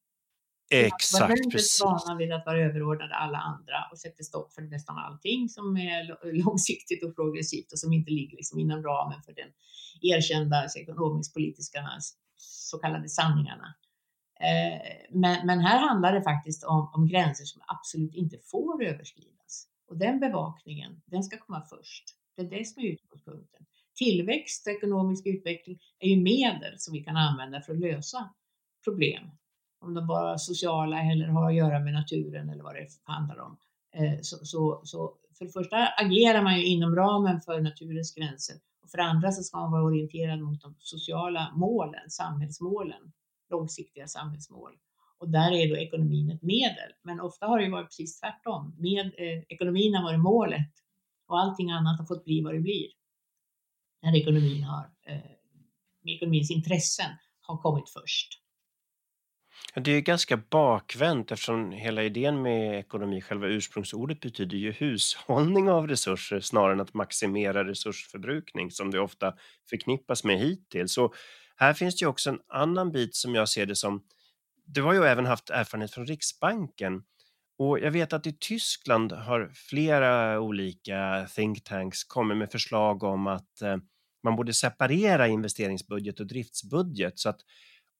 Exakt, 0.70 1.52
precis. 1.52 1.82
vana 1.84 2.18
vid 2.18 2.34
att 2.34 2.46
vara 2.46 2.60
överordnade 2.60 3.16
alla 3.16 3.38
andra 3.38 3.76
och 3.92 4.00
sätter 4.00 4.24
stopp 4.24 4.54
för 4.54 4.62
nästan 4.62 4.98
allting 4.98 5.50
som 5.50 5.78
är 5.78 6.34
långsiktigt 6.46 7.04
och 7.04 7.16
progressivt 7.16 7.72
och 7.72 7.80
som 7.80 7.94
inte 7.94 8.12
ligger 8.12 8.38
liksom 8.38 8.60
inom 8.60 8.84
ramen 8.84 9.22
för 9.24 9.34
den 9.34 9.50
erkända 10.02 10.68
ekonomisk-politiska 10.76 11.90
så 12.38 12.78
kallade 12.78 13.10
sanningarna. 13.10 13.76
Eh, 14.40 14.82
men, 15.10 15.48
men, 15.48 15.60
här 15.60 15.80
handlar 15.80 16.14
det 16.14 16.24
faktiskt 16.24 16.64
om, 16.64 16.92
om, 16.94 17.08
gränser 17.08 17.46
som 17.46 17.62
absolut 17.68 18.16
inte 18.16 18.38
får 18.38 18.84
överskridas. 18.84 19.68
Och 19.88 19.98
den 19.98 20.20
bevakningen, 20.20 21.02
den 21.06 21.24
ska 21.24 21.38
komma 21.38 21.62
först. 21.70 22.04
Det 22.36 22.42
är 22.42 22.50
det 22.50 22.66
som 22.66 22.84
är 22.84 22.88
utgångspunkten. 22.88 23.66
Tillväxt 23.96 24.68
och 24.68 24.74
ekonomisk 24.74 25.26
utveckling 25.26 25.80
är 26.00 26.10
ju 26.10 26.22
medel 26.22 26.74
som 26.78 26.94
vi 26.94 27.04
kan 27.04 27.18
använda 27.18 27.62
för 27.62 27.74
att 27.74 27.80
lösa 27.80 28.30
problem 28.84 29.30
om 29.80 29.94
de 29.94 30.08
bara 30.08 30.34
är 30.34 30.38
sociala 30.38 31.02
eller 31.02 31.28
har 31.28 31.50
att 31.50 31.56
göra 31.56 31.80
med 31.80 31.94
naturen 31.94 32.50
eller 32.50 32.64
vad 32.64 32.76
det 32.76 32.88
handlar 33.04 33.40
om. 33.40 33.58
Eh, 33.96 34.20
så, 34.22 34.46
så, 34.46 34.82
så 34.84 35.14
för 35.38 35.46
det 35.46 35.52
första 35.52 35.78
agerar 35.88 36.42
man 36.42 36.58
ju 36.58 36.66
inom 36.66 36.96
ramen 36.96 37.42
för 37.42 37.62
naturens 37.62 38.16
gränser 38.16 38.56
och 38.84 38.90
för 38.90 38.98
det 38.98 39.04
andra 39.04 39.32
så 39.32 39.44
ska 39.44 39.60
man 39.60 39.72
vara 39.72 39.84
orienterad 39.84 40.42
mot 40.42 40.62
de 40.62 40.76
sociala 40.80 41.54
målen, 41.56 42.10
samhällsmålen, 42.10 43.12
långsiktiga 43.50 44.08
samhällsmål. 44.08 44.72
Och 45.26 45.32
där 45.32 45.52
är 45.52 45.70
då 45.70 45.78
ekonomin 45.78 46.32
ett 46.32 46.42
medel. 46.42 46.92
Men 47.02 47.20
ofta 47.20 47.46
har 47.46 47.58
det 47.58 47.66
ju 47.66 47.72
varit 47.72 47.88
precis 47.88 48.20
tvärtom. 48.20 48.76
Med, 48.80 49.06
eh, 49.06 49.44
ekonomin 49.50 49.96
har 49.96 50.04
varit 50.04 50.20
målet 50.20 50.72
och 51.28 51.40
allting 51.40 51.72
annat 51.72 52.00
har 52.00 52.06
fått 52.06 52.26
bli 52.26 52.42
vad 52.42 52.54
det 52.54 52.60
blir. 52.60 52.88
När 54.02 54.16
ekonomin 54.16 54.64
har, 54.64 54.90
eh, 55.08 55.32
ekonomins 56.06 56.52
intressen 56.52 57.12
har 57.42 57.58
kommit 57.58 57.90
först. 57.90 58.42
Det 59.76 59.92
är 59.92 60.02
ganska 60.02 60.38
bakvänt 60.38 61.32
eftersom 61.32 61.72
hela 61.72 62.04
idén 62.04 62.42
med 62.42 62.80
ekonomi, 62.80 63.22
själva 63.22 63.48
ursprungsordet 63.48 64.20
betyder 64.20 64.58
ju 64.58 64.72
hushållning 64.72 65.70
av 65.70 65.88
resurser 65.88 66.40
snarare 66.40 66.74
än 66.74 66.82
att 66.82 66.94
maximera 66.94 67.68
resursförbrukning 67.68 68.72
som 68.72 68.92
det 68.92 69.00
ofta 69.00 69.34
förknippas 69.70 70.24
med 70.24 70.40
hittills. 70.40 70.94
Så 70.94 71.14
här 71.56 71.74
finns 71.74 71.96
det 71.96 72.04
ju 72.04 72.10
också 72.10 72.30
en 72.30 72.40
annan 72.48 72.92
bit 72.92 73.16
som 73.16 73.36
jag 73.36 73.50
ser 73.50 73.66
det 73.66 73.76
som, 73.76 74.04
du 74.66 74.82
har 74.82 74.94
ju 74.94 75.04
även 75.04 75.26
haft 75.26 75.50
erfarenhet 75.50 75.92
från 75.92 76.06
Riksbanken 76.06 77.04
och 77.58 77.80
jag 77.80 77.92
vet 77.92 78.14
att 78.14 78.28
i 78.28 78.38
Tyskland 78.40 79.12
har 79.12 79.52
flera 79.54 80.40
olika 80.40 81.28
think 81.36 81.64
tanks 81.64 82.04
kommit 82.04 82.38
med 82.38 82.52
förslag 82.52 83.04
om 83.04 83.28
att 83.28 83.62
eh, 83.62 83.78
man 84.24 84.36
borde 84.36 84.54
separera 84.54 85.28
investeringsbudget 85.28 86.20
och 86.20 86.28
driftsbudget 86.28 87.20
så 87.20 87.30
att 87.30 87.40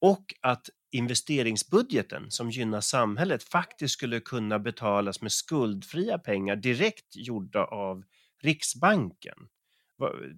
och 0.02 0.26
att 0.42 0.70
investeringsbudgeten 0.92 2.32
som 2.32 2.52
gynnar 2.52 2.82
samhället 2.82 3.44
faktiskt 3.44 3.94
skulle 3.94 4.20
kunna 4.20 4.60
betalas 4.60 5.22
med 5.22 5.32
skuldfria 5.32 6.18
pengar 6.18 6.56
direkt 6.56 7.16
gjorda 7.16 7.66
av 7.66 8.04
Riksbanken. 8.42 9.38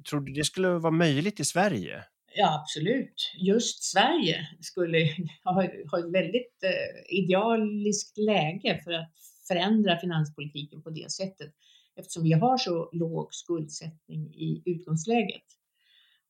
Tror 0.10 0.22
du 0.22 0.34
det 0.34 0.44
skulle 0.44 0.70
vara 0.70 0.92
möjligt 0.92 1.40
i 1.40 1.46
Sverige? 1.46 2.04
Ja, 2.40 2.62
absolut. 2.62 3.32
Just 3.38 3.84
Sverige 3.84 4.48
skulle 4.60 4.98
ha, 5.44 5.64
ett 5.64 6.12
väldigt 6.14 6.64
eh, 6.64 7.18
idealiskt 7.20 8.18
läge 8.18 8.82
för 8.84 8.92
att 8.92 9.14
förändra 9.48 10.00
finanspolitiken 10.00 10.82
på 10.82 10.90
det 10.90 11.12
sättet 11.12 11.54
eftersom 11.96 12.24
vi 12.24 12.34
har 12.34 12.58
så 12.58 12.90
låg 12.94 13.34
skuldsättning 13.34 14.34
i 14.36 14.62
utgångsläget. 14.66 15.44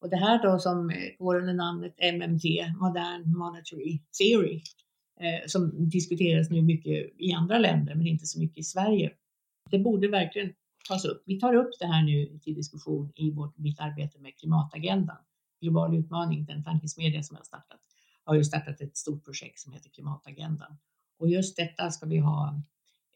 Och 0.02 0.10
det 0.10 0.18
här 0.18 0.44
då 0.44 0.60
som 0.60 0.90
eh, 0.90 0.96
går 1.20 1.36
under 1.36 1.54
namnet 1.54 1.96
MMT, 2.14 2.44
Modern 2.80 3.38
Monetary 3.38 4.00
Theory, 4.20 4.62
eh, 5.20 5.48
som 5.48 5.90
diskuteras 5.90 6.50
nu 6.50 6.62
mycket 6.62 7.14
i 7.18 7.34
andra 7.34 7.58
länder 7.60 7.96
men 7.96 8.08
inte 8.08 8.26
så 8.26 8.40
mycket 8.40 8.58
i 8.58 8.64
Sverige. 8.64 9.12
Det 9.72 9.80
borde 9.80 10.08
verkligen 10.08 10.54
tas 10.88 11.06
upp. 11.06 11.24
Vi 11.26 11.40
tar 11.40 11.56
upp 11.56 11.72
det 11.80 11.86
här 11.86 12.04
nu 12.04 12.40
till 12.40 12.56
diskussion 12.56 13.12
i 13.16 13.32
vårt, 13.32 13.58
mitt 13.58 13.80
arbete 13.80 14.20
med 14.20 14.38
klimatagendan. 14.38 15.27
Global 15.62 15.96
utmaning, 15.96 16.46
den 16.46 16.64
tankesmedja 16.64 17.24
som 17.24 17.36
jag 17.36 17.40
har 17.40 17.46
startat, 17.46 17.80
har 18.24 18.36
ju 18.36 18.44
startat 18.44 18.82
ett 18.82 18.98
stort 18.98 19.26
projekt 19.26 19.60
som 19.60 19.74
heter 19.74 19.90
Klimatagendan. 19.90 20.78
Och 21.20 21.30
just 21.30 21.58
detta 21.58 21.92
ska 21.92 22.06
vi 22.06 22.18
ha 22.18 22.62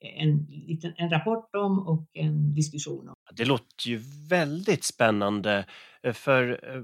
eh, 0.02 0.24
en, 0.24 0.46
liten, 0.50 0.94
en 0.98 1.10
rapport 1.10 1.56
om 1.56 1.88
och 1.88 2.08
en 2.14 2.54
diskussion 2.54 3.10
om. 3.10 3.16
Det 3.32 3.46
låter 3.46 3.88
ju 3.88 4.02
väldigt 4.30 4.84
spännande 4.84 5.66
eh, 6.04 6.14
för 6.14 6.76
eh, 6.76 6.84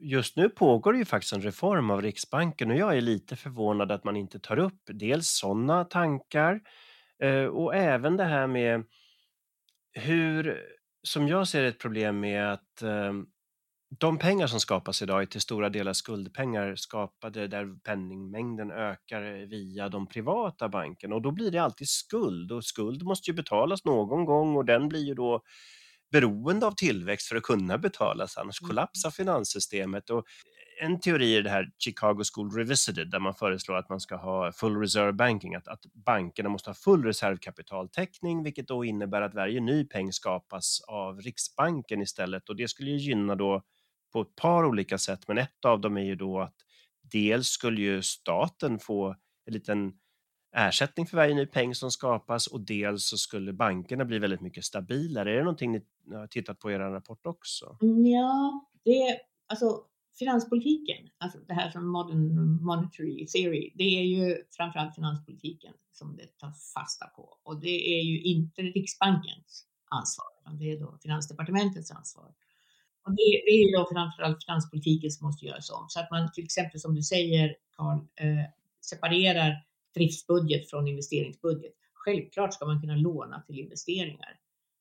just 0.00 0.36
nu 0.36 0.48
pågår 0.48 0.92
det 0.92 0.98
ju 0.98 1.04
faktiskt 1.04 1.32
en 1.32 1.42
reform 1.42 1.90
av 1.90 2.02
Riksbanken 2.02 2.70
och 2.70 2.76
jag 2.76 2.96
är 2.96 3.00
lite 3.00 3.36
förvånad 3.36 3.92
att 3.92 4.04
man 4.04 4.16
inte 4.16 4.38
tar 4.38 4.58
upp 4.58 4.82
dels 4.86 5.28
sådana 5.28 5.84
tankar 5.84 6.60
och 7.50 7.74
även 7.74 8.16
det 8.16 8.24
här 8.24 8.46
med 8.46 8.84
hur, 9.92 10.58
som 11.02 11.28
jag 11.28 11.48
ser 11.48 11.64
ett 11.64 11.78
problem 11.78 12.20
med 12.20 12.52
att 12.52 12.82
de 13.90 14.18
pengar 14.18 14.46
som 14.46 14.60
skapas 14.60 15.02
idag 15.02 15.22
är 15.22 15.26
till 15.26 15.40
stora 15.40 15.68
delar 15.68 15.92
skuldpengar 15.92 16.76
skapade 16.76 17.48
där 17.48 17.78
penningmängden 17.84 18.70
ökar 18.70 19.46
via 19.46 19.88
de 19.88 20.06
privata 20.06 20.68
bankerna 20.68 21.14
och 21.14 21.22
då 21.22 21.30
blir 21.30 21.50
det 21.50 21.58
alltid 21.58 21.88
skuld 21.88 22.52
och 22.52 22.64
skuld 22.64 23.02
måste 23.02 23.30
ju 23.30 23.36
betalas 23.36 23.84
någon 23.84 24.24
gång 24.24 24.56
och 24.56 24.64
den 24.64 24.88
blir 24.88 25.04
ju 25.04 25.14
då 25.14 25.42
beroende 26.12 26.66
av 26.66 26.72
tillväxt 26.72 27.28
för 27.28 27.36
att 27.36 27.42
kunna 27.42 27.78
betalas, 27.78 28.36
annars 28.36 28.62
mm. 28.62 28.68
kollapsar 28.68 29.10
finanssystemet. 29.10 30.10
Och 30.10 30.24
en 30.80 31.00
teori 31.00 31.36
är 31.36 31.42
det 31.42 31.50
här 31.50 31.70
Chicago 31.78 32.22
School 32.34 32.50
Revisited 32.50 33.10
där 33.10 33.18
man 33.18 33.34
föreslår 33.34 33.76
att 33.76 33.88
man 33.88 34.00
ska 34.00 34.16
ha 34.16 34.52
full 34.52 34.76
reserve 34.76 35.12
banking, 35.12 35.54
att, 35.54 35.68
att 35.68 35.80
bankerna 36.06 36.48
måste 36.48 36.70
ha 36.70 36.74
full 36.74 37.04
reservkapitaltäckning, 37.04 38.42
vilket 38.42 38.68
då 38.68 38.84
innebär 38.84 39.22
att 39.22 39.34
varje 39.34 39.60
ny 39.60 39.84
peng 39.84 40.12
skapas 40.12 40.80
av 40.88 41.20
Riksbanken 41.20 42.02
istället 42.02 42.48
och 42.48 42.56
det 42.56 42.68
skulle 42.68 42.90
ju 42.90 42.96
gynna 42.96 43.34
då 43.34 43.62
på 44.12 44.20
ett 44.20 44.36
par 44.36 44.64
olika 44.64 44.98
sätt, 44.98 45.28
men 45.28 45.38
ett 45.38 45.64
av 45.64 45.80
dem 45.80 45.96
är 45.96 46.04
ju 46.04 46.14
då 46.14 46.40
att 46.40 46.54
dels 47.12 47.48
skulle 47.48 47.80
ju 47.80 48.02
staten 48.02 48.78
få 48.78 49.16
en 49.44 49.52
liten 49.52 49.92
ersättning 50.56 51.06
för 51.06 51.16
varje 51.16 51.34
ny 51.34 51.46
peng 51.46 51.74
som 51.74 51.90
skapas 51.90 52.46
och 52.46 52.60
dels 52.60 53.08
så 53.08 53.16
skulle 53.18 53.52
bankerna 53.52 54.04
bli 54.04 54.18
väldigt 54.18 54.40
mycket 54.40 54.64
stabilare. 54.64 55.32
Är 55.32 55.36
det 55.36 55.42
någonting 55.42 55.72
ni 55.72 55.82
har 56.14 56.26
tittat 56.26 56.58
på 56.58 56.70
i 56.70 56.74
er 56.74 56.78
rapport 56.78 57.26
också? 57.26 57.78
Mm, 57.82 58.06
ja, 58.06 58.66
det, 58.84 59.20
alltså 59.46 59.84
finanspolitiken, 60.18 61.08
alltså 61.18 61.38
det 61.38 61.54
här 61.54 61.70
som 61.70 61.88
modern 61.88 62.64
monetary 62.64 63.26
theory, 63.26 63.72
det 63.74 63.84
är 63.84 64.02
ju 64.02 64.36
framförallt 64.56 64.94
finanspolitiken 64.94 65.72
som 65.92 66.16
det 66.16 66.26
tar 66.38 66.52
fasta 66.74 67.06
på 67.06 67.38
och 67.42 67.60
det 67.60 67.98
är 67.98 68.02
ju 68.02 68.22
inte 68.22 68.62
Riksbankens 68.62 69.64
ansvar, 69.90 70.26
utan 70.40 70.58
det 70.58 70.72
är 70.72 70.80
då 70.80 70.98
Finansdepartementets 71.02 71.90
ansvar. 71.90 72.34
Och 73.08 73.14
det, 73.14 73.42
det 73.46 73.50
är 73.50 73.66
ju 73.66 73.70
då 73.76 73.88
framförallt 73.92 74.44
finanspolitiken 74.44 75.10
som 75.10 75.26
måste 75.26 75.46
göras 75.46 75.70
om. 75.70 75.86
Så 75.88 76.00
att 76.00 76.10
man 76.10 76.32
till 76.32 76.44
exempel 76.44 76.80
som 76.80 76.94
du 76.94 77.02
säger 77.02 77.56
Carl, 77.76 77.98
eh, 77.98 78.44
separerar 78.80 79.64
driftsbudget 79.94 80.70
från 80.70 80.88
investeringsbudget. 80.88 81.72
Självklart 81.94 82.54
ska 82.54 82.66
man 82.66 82.80
kunna 82.80 82.96
låna 82.96 83.42
till 83.46 83.58
investeringar. 83.58 84.38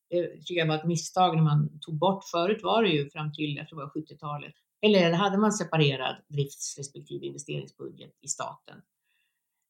Det 0.10 0.28
tycker 0.28 0.60
jag 0.60 0.68
var 0.68 0.76
ett 0.76 0.86
misstag 0.86 1.36
när 1.36 1.44
man 1.44 1.80
tog 1.82 1.96
bort, 1.96 2.24
förut 2.24 2.64
var 2.64 2.84
det 2.84 2.90
ju 2.90 3.10
fram 3.10 3.34
till, 3.34 3.56
jag 3.56 3.70
tror 3.70 3.80
det 3.80 3.86
var 3.86 4.02
70-talet, 4.02 4.54
eller 4.82 5.14
hade 5.14 5.38
man 5.38 5.52
separerad 5.52 6.16
drifts 6.28 6.78
respektive 6.78 7.26
investeringsbudget 7.26 8.12
i 8.22 8.28
staten. 8.28 8.82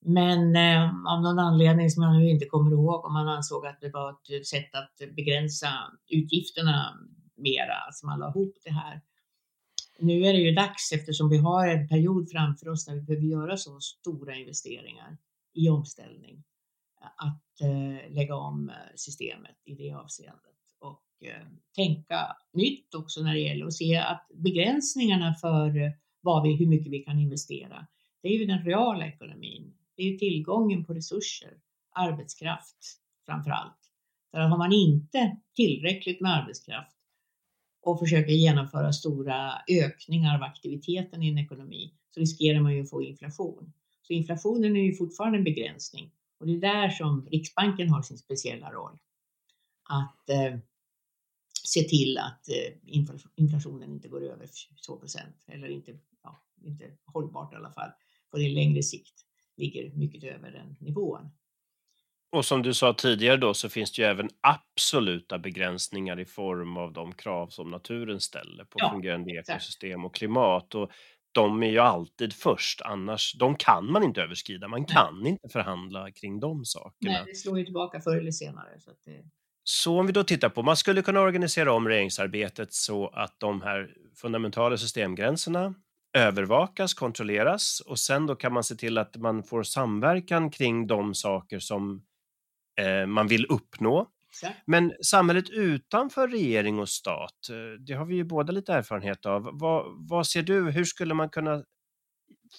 Men 0.06 0.56
eh, 0.56 0.84
av 0.84 1.22
någon 1.22 1.40
anledning 1.40 1.90
som 1.90 2.04
jag 2.04 2.14
nu 2.14 2.30
inte 2.30 2.46
kommer 2.46 2.72
ihåg 2.72 3.06
om 3.06 3.14
man 3.14 3.28
ansåg 3.28 3.66
att 3.66 3.82
det 3.82 3.90
var 3.90 4.10
ett 4.12 4.48
sätt 4.48 4.76
att 4.76 5.16
begränsa 5.16 5.68
utgifterna 6.10 6.98
mera 7.38 7.74
alltså 7.74 8.06
man 8.06 8.20
la 8.20 8.30
ihop 8.30 8.56
det 8.64 8.72
här. 8.72 9.02
Nu 10.00 10.26
är 10.26 10.34
det 10.34 10.40
ju 10.40 10.52
dags 10.52 10.92
eftersom 10.92 11.30
vi 11.30 11.38
har 11.38 11.68
en 11.68 11.88
period 11.88 12.32
framför 12.32 12.70
oss 12.70 12.88
när 12.88 12.96
vi 12.96 13.02
behöver 13.02 13.28
göra 13.28 13.58
så 13.58 13.80
stora 13.80 14.36
investeringar 14.36 15.18
i 15.54 15.70
omställning 15.70 16.44
att 17.02 17.62
eh, 17.62 18.14
lägga 18.16 18.36
om 18.36 18.70
eh, 18.70 18.76
systemet 18.96 19.56
i 19.66 19.76
det 19.76 19.92
avseendet 19.92 20.58
och 20.80 21.04
eh, 21.22 21.48
tänka 21.76 22.36
nytt 22.54 22.96
också 22.96 23.22
när 23.22 23.34
det 23.34 23.40
gäller 23.40 23.66
att 23.66 23.74
se 23.74 23.96
att 23.96 24.28
begränsningarna 24.34 25.34
för 25.34 25.78
eh, 25.78 25.92
vad 26.22 26.44
vi, 26.44 26.56
hur 26.56 26.68
mycket 26.68 26.92
vi 26.92 27.00
kan 27.00 27.20
investera, 27.20 27.88
det 28.22 28.28
är 28.28 28.40
ju 28.40 28.46
den 28.46 28.66
reala 28.66 29.08
ekonomin. 29.08 29.74
Det 29.96 30.04
är 30.04 30.12
ju 30.12 30.18
tillgången 30.18 30.86
på 30.86 30.94
resurser, 30.94 31.54
arbetskraft 31.92 32.78
framför 33.26 33.52
allt. 33.52 33.92
För 34.32 34.40
har 34.40 34.58
man 34.58 34.74
inte 34.74 35.38
tillräckligt 35.56 36.22
med 36.22 36.34
arbetskraft 36.34 36.97
och 37.88 38.00
försöker 38.00 38.32
genomföra 38.32 38.94
stora 38.94 39.62
ökningar 39.68 40.36
av 40.36 40.44
aktiviteten 40.44 41.24
i 41.24 41.30
en 41.30 41.38
ekonomi 41.38 41.94
så 42.14 42.20
riskerar 42.20 42.62
man 42.62 42.76
ju 42.76 42.82
att 42.82 42.90
få 42.90 43.02
inflation. 43.02 43.74
Så 44.02 44.14
inflationen 44.14 44.76
är 44.76 44.82
ju 44.82 44.96
fortfarande 44.96 45.38
en 45.38 45.44
begränsning 45.44 46.12
och 46.40 46.48
det 46.48 46.54
är 46.54 46.60
där 46.60 46.90
som 46.90 47.28
Riksbanken 47.32 47.90
har 47.90 48.02
sin 48.02 48.18
speciella 48.18 48.72
roll. 48.72 48.98
Att 49.90 50.30
eh, 50.30 50.60
se 51.64 51.84
till 51.84 52.18
att 52.18 52.50
eh, 52.50 52.94
inflationen 53.36 53.94
inte 53.94 54.08
går 54.08 54.24
över 54.24 54.46
2% 54.90 55.18
eller 55.48 55.70
inte, 55.70 56.00
ja, 56.24 56.42
inte 56.64 56.92
hållbart 57.06 57.54
i 57.54 57.56
alla 57.56 57.72
fall, 57.72 57.90
på 58.32 58.38
det 58.38 58.50
längre 58.50 58.84
sikt 58.84 59.26
ligger 59.58 59.92
mycket 59.92 60.24
över 60.24 60.52
den 60.52 60.76
nivån. 60.80 61.30
Och 62.32 62.46
som 62.46 62.62
du 62.62 62.74
sa 62.74 62.94
tidigare 62.94 63.38
då 63.38 63.54
så 63.54 63.70
finns 63.70 63.92
det 63.92 64.02
ju 64.02 64.08
även 64.08 64.30
absoluta 64.42 65.40
begränsningar 65.40 66.20
i 66.20 66.26
form 66.26 66.78
av 66.78 66.94
de 66.94 67.14
krav 67.14 67.48
som 67.48 67.72
naturen 67.72 68.20
ställer 68.20 68.64
på 68.64 68.78
ja, 68.80 68.92
fungerande 68.92 69.32
ekosystem 69.32 70.06
och 70.06 70.16
klimat. 70.16 70.76
Och 70.76 70.92
de 71.32 71.64
är 71.64 71.68
ju 71.68 71.80
alltid 71.80 72.34
först, 72.34 72.82
annars 72.82 73.34
de 73.34 73.56
kan 73.56 73.92
man 73.92 74.04
inte 74.04 74.22
överskrida. 74.22 74.68
Man 74.68 74.86
kan 74.86 75.20
Nej. 75.22 75.32
inte 75.32 75.50
förhandla 75.50 76.12
kring 76.12 76.40
de 76.40 76.66
sakerna. 76.66 77.12
Nej, 77.12 77.24
det 77.26 77.36
slår 77.36 77.60
ju 77.60 77.66
tillbaka 77.66 78.02
förr 78.02 78.18
eller 78.18 78.32
senare. 78.32 78.80
Så, 78.80 78.92
det... 79.06 79.24
så 79.64 80.00
om 80.00 80.08
vi 80.08 80.14
då 80.14 80.24
tittar 80.24 80.50
på, 80.50 80.64
man 80.64 80.78
skulle 80.78 81.02
kunna 81.02 81.22
organisera 81.22 81.74
om 81.74 81.88
regeringsarbetet 81.88 82.74
så 82.74 83.08
att 83.08 83.40
de 83.40 83.62
här 83.62 83.90
fundamentala 84.16 84.78
systemgränserna 84.78 85.74
övervakas, 86.14 86.94
kontrolleras 86.94 87.80
och 87.80 88.00
sen 88.00 88.26
då 88.26 88.36
kan 88.36 88.54
man 88.54 88.64
se 88.64 88.76
till 88.76 88.98
att 88.98 89.18
man 89.18 89.44
får 89.44 89.64
samverkan 89.64 90.52
kring 90.52 90.88
de 90.88 91.16
saker 91.16 91.60
som 91.60 92.04
man 93.08 93.28
vill 93.28 93.46
uppnå. 93.46 94.08
Men 94.66 94.94
samhället 95.02 95.50
utanför 95.50 96.28
regering 96.28 96.80
och 96.80 96.90
stat, 96.90 97.50
eh, 97.50 97.82
det 97.88 97.94
har 97.94 98.06
vi 98.06 98.16
ju 98.16 98.24
båda 98.24 98.54
lite 98.54 98.74
erfarenhet 98.74 99.26
av. 99.26 99.50
Vad, 99.54 100.08
vad 100.10 100.28
ser 100.28 100.44
du, 100.44 100.72
hur 100.72 100.84
skulle 100.84 101.14
man 101.14 101.30
kunna 101.30 101.64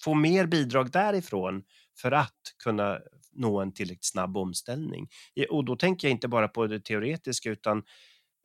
få 0.04 0.14
mer 0.14 0.46
bidrag 0.46 0.90
därifrån 0.90 1.62
för 2.00 2.12
att 2.12 2.40
kunna 2.64 2.98
nå 3.33 3.61
en 3.61 3.72
tillräckligt 3.72 4.07
snabb 4.07 4.37
omställning? 4.37 5.09
Och 5.50 5.64
då 5.64 5.76
tänker 5.76 6.09
jag 6.09 6.12
inte 6.12 6.28
bara 6.28 6.48
på 6.48 6.66
det 6.66 6.81
teoretiska 6.81 7.50
utan 7.50 7.83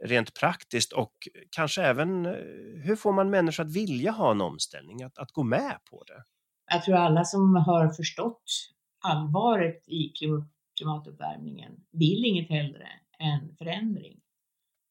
rent 0.03 0.33
praktiskt 0.33 0.93
och 0.93 1.13
kanske 1.49 1.83
även 1.83 2.25
eh, 2.25 2.31
hur 2.83 2.95
får 2.95 3.13
man 3.13 3.29
människor 3.29 3.63
att 3.63 3.75
vilja 3.75 4.11
ha 4.11 4.31
en 4.31 4.41
omställning, 4.41 5.03
att, 5.03 5.17
att 5.17 5.31
gå 5.31 5.43
med 5.43 5.77
på 5.89 6.03
det? 6.07 6.23
Jag 6.71 6.83
tror 6.83 6.95
alla 6.95 7.23
som 7.23 7.55
har 7.55 7.89
förstått 7.89 8.43
allvaret 9.03 9.87
i 9.87 10.11
klimatuppvärmningen 10.77 11.71
vill 11.91 12.25
inget 12.25 12.49
hellre 12.49 12.87
än 13.19 13.55
förändring. 13.55 14.19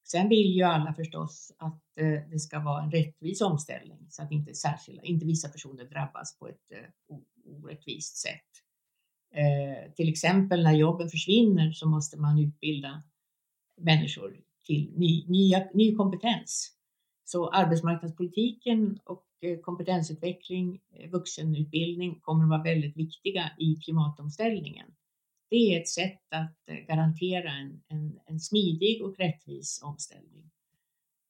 Sen 0.04 0.28
vill 0.28 0.56
ju 0.56 0.62
alla 0.62 0.94
förstås 0.94 1.52
att 1.58 1.98
eh, 1.98 2.30
det 2.30 2.38
ska 2.38 2.60
vara 2.60 2.82
en 2.82 2.90
rättvis 2.90 3.40
omställning 3.40 4.06
så 4.10 4.22
att 4.22 4.32
inte, 4.32 4.54
särskilda, 4.54 5.02
inte 5.02 5.26
vissa 5.26 5.48
personer 5.48 5.84
drabbas 5.84 6.38
på 6.38 6.48
ett 6.48 6.72
eh, 6.72 7.16
orättvist 7.44 8.16
sätt. 8.16 8.50
Eh, 9.34 9.92
till 9.92 10.08
exempel 10.08 10.62
när 10.62 10.72
jobben 10.72 11.08
försvinner 11.08 11.72
så 11.72 11.88
måste 11.88 12.20
man 12.20 12.38
utbilda 12.38 13.02
människor 13.80 14.40
till 14.66 14.92
ny, 14.96 15.26
nya, 15.28 15.68
ny 15.74 15.96
kompetens. 15.96 16.76
Så 17.24 17.48
arbetsmarknadspolitiken 17.48 18.98
och 19.04 19.26
eh, 19.40 19.58
kompetensutveckling, 19.58 20.80
vuxenutbildning 21.10 22.20
kommer 22.20 22.44
att 22.44 22.50
vara 22.50 22.62
väldigt 22.62 22.96
viktiga 22.96 23.50
i 23.58 23.76
klimatomställningen. 23.76 24.86
Det 25.52 25.56
är 25.56 25.80
ett 25.80 25.88
sätt 25.88 26.22
att 26.30 26.68
eh, 26.68 26.76
garantera 26.76 27.50
en, 27.50 27.82
en, 27.88 28.20
en 28.26 28.40
smidig 28.40 29.02
och 29.04 29.18
rättvis 29.18 29.80
omställning. 29.82 30.50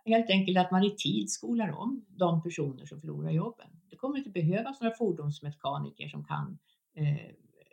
Helt 0.05 0.31
enkelt 0.31 0.59
att 0.59 0.71
man 0.71 0.85
i 0.85 0.97
tid 0.97 1.31
skolar 1.31 1.71
om 1.71 2.05
de 2.09 2.43
personer 2.43 2.87
som 2.87 3.01
förlorar 3.01 3.31
jobben. 3.31 3.67
Det 3.91 3.97
kommer 3.97 4.19
inte 4.19 4.31
behövas 4.31 4.81
några 4.81 4.95
fordonsmekaniker 4.97 6.09
som 6.09 6.25
kan 6.25 6.59
eh, 6.95 7.31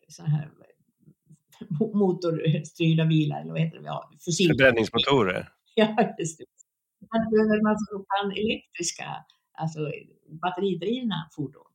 sådana 0.08 0.36
här 0.36 0.52
motorstyrda 1.94 3.06
bilar 3.06 3.42
eller 3.42 3.52
vad 3.52 3.62
heter 3.62 3.80
det? 3.80 3.86
Ja, 3.86 4.12
Förbränningsmotorer. 4.48 5.50
Ja, 5.76 6.16
just 6.20 6.38
det. 6.38 6.46
Man 7.14 7.32
behöver 7.32 7.64
man 7.64 7.78
som 7.80 8.06
kan 8.10 8.32
elektriska, 8.32 9.26
alltså 9.52 9.92
batteridrivna 10.42 11.30
fordon. 11.36 11.72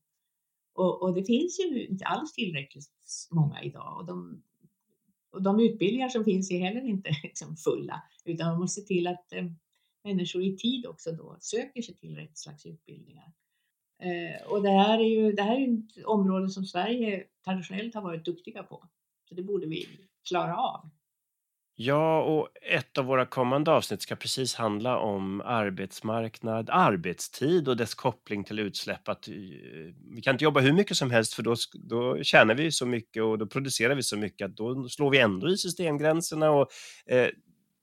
Och, 0.73 1.03
och, 1.03 1.15
det 1.15 1.25
finns 1.25 1.61
ju 1.61 1.87
inte 1.87 2.05
alls 2.05 2.33
tillräckligt 2.33 2.85
många 3.31 3.63
idag 3.63 3.97
och 3.99 4.07
de 4.07 4.43
och 5.35 5.43
de 5.43 5.61
utbildningar 5.61 6.09
som 6.09 6.25
finns 6.25 6.51
är 6.51 6.59
heller 6.59 6.85
inte 6.85 7.11
liksom 7.23 7.57
fulla, 7.57 8.03
utan 8.25 8.49
man 8.49 8.61
måste 8.61 8.81
se 8.81 8.87
till 8.87 9.07
att 9.07 9.33
eh, 9.33 9.45
människor 10.05 10.43
i 10.43 10.57
tid 10.57 10.87
också 10.87 11.13
då 11.13 11.37
söker 11.41 11.83
sig 11.83 11.95
till 11.95 12.17
rätt 12.17 12.39
slags 12.39 12.67
utbildningar. 12.67 13.33
Eh, 14.03 14.47
och 14.47 14.63
det 14.63 14.71
här 14.71 14.99
är 14.99 15.09
ju 15.09 15.33
det 15.33 15.43
här 15.43 15.61
är 15.61 15.79
ett 15.79 16.05
område 16.05 16.49
som 16.49 16.65
Sverige 16.65 17.25
traditionellt 17.45 17.95
har 17.95 18.03
varit 18.03 18.25
duktiga 18.25 18.63
på, 18.63 18.89
så 19.29 19.35
det 19.35 19.43
borde 19.43 19.67
vi 19.67 19.89
klara 20.29 20.57
av. 20.57 20.91
Ja, 21.77 22.23
och 22.23 22.49
ett 22.63 22.99
av 22.99 23.05
våra 23.05 23.27
kommande 23.27 23.71
avsnitt 23.71 24.03
ska 24.03 24.17
precis 24.17 24.55
handla 24.55 24.99
om 24.99 25.41
arbetsmarknad, 25.45 26.71
arbetstid 26.71 27.69
och 27.69 27.77
dess 27.77 27.95
koppling 27.95 28.45
till 28.45 28.59
utsläpp. 28.59 29.09
Att 29.09 29.29
eh, 29.29 29.35
vi 30.15 30.23
kan 30.23 30.35
inte 30.35 30.45
jobba 30.45 30.61
hur 30.61 30.73
mycket 30.73 30.97
som 30.97 31.11
helst 31.11 31.35
för 31.35 31.43
då, 31.43 31.55
då 31.75 32.23
tjänar 32.23 32.55
vi 32.55 32.73
så 32.73 32.87
mycket 32.87 33.23
och 33.23 33.39
då 33.39 33.47
producerar 33.47 33.95
vi 33.95 34.03
så 34.03 34.17
mycket 34.17 34.45
att 34.45 34.57
då 34.57 34.89
slår 34.89 35.11
vi 35.11 35.19
ändå 35.19 35.49
i 35.49 35.57
systemgränserna 35.57 36.51
och 36.51 36.69
eh, 37.07 37.29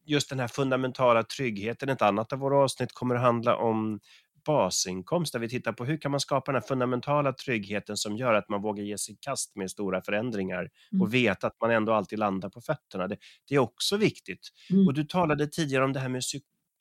just 0.06 0.30
den 0.30 0.40
här 0.40 0.48
fundamentala 0.48 1.24
tryggheten. 1.24 1.90
Ett 1.90 2.02
annat 2.02 2.34
av 2.34 2.40
våra 2.40 2.58
avsnitt 2.58 2.94
kommer 2.94 3.16
att 3.16 3.22
handla 3.22 3.56
om 3.56 4.00
basinkomst 4.46 5.34
där 5.34 5.40
vi 5.40 5.50
tittar 5.50 5.74
på 5.74 5.86
hur 5.86 5.98
kan 5.98 6.12
man 6.12 6.20
skapa 6.20 6.52
den 6.52 6.62
fundamentala 6.62 7.34
tryggheten 7.34 7.98
som 7.98 8.18
gör 8.18 8.34
att 8.34 8.50
man 8.50 8.62
vågar 8.62 8.84
ge 8.84 8.98
sig 8.98 9.14
i 9.14 9.18
kast 9.22 9.56
med 9.56 9.72
stora 9.72 10.02
förändringar 10.02 10.70
mm. 10.92 11.02
och 11.02 11.14
veta 11.14 11.48
att 11.48 11.62
man 11.62 11.72
ändå 11.72 11.94
alltid 11.94 12.20
landar 12.20 12.50
på 12.50 12.62
fötterna. 12.62 13.08
Det, 13.08 13.18
det 13.48 13.56
är 13.56 13.60
också 13.60 13.98
viktigt. 13.98 14.50
Mm. 14.70 14.88
Och 14.88 14.94
du 14.94 15.04
talade 15.04 15.48
tidigare 15.48 15.84
om 15.84 15.94
det 15.94 16.00
här 16.00 16.10
med 16.10 16.24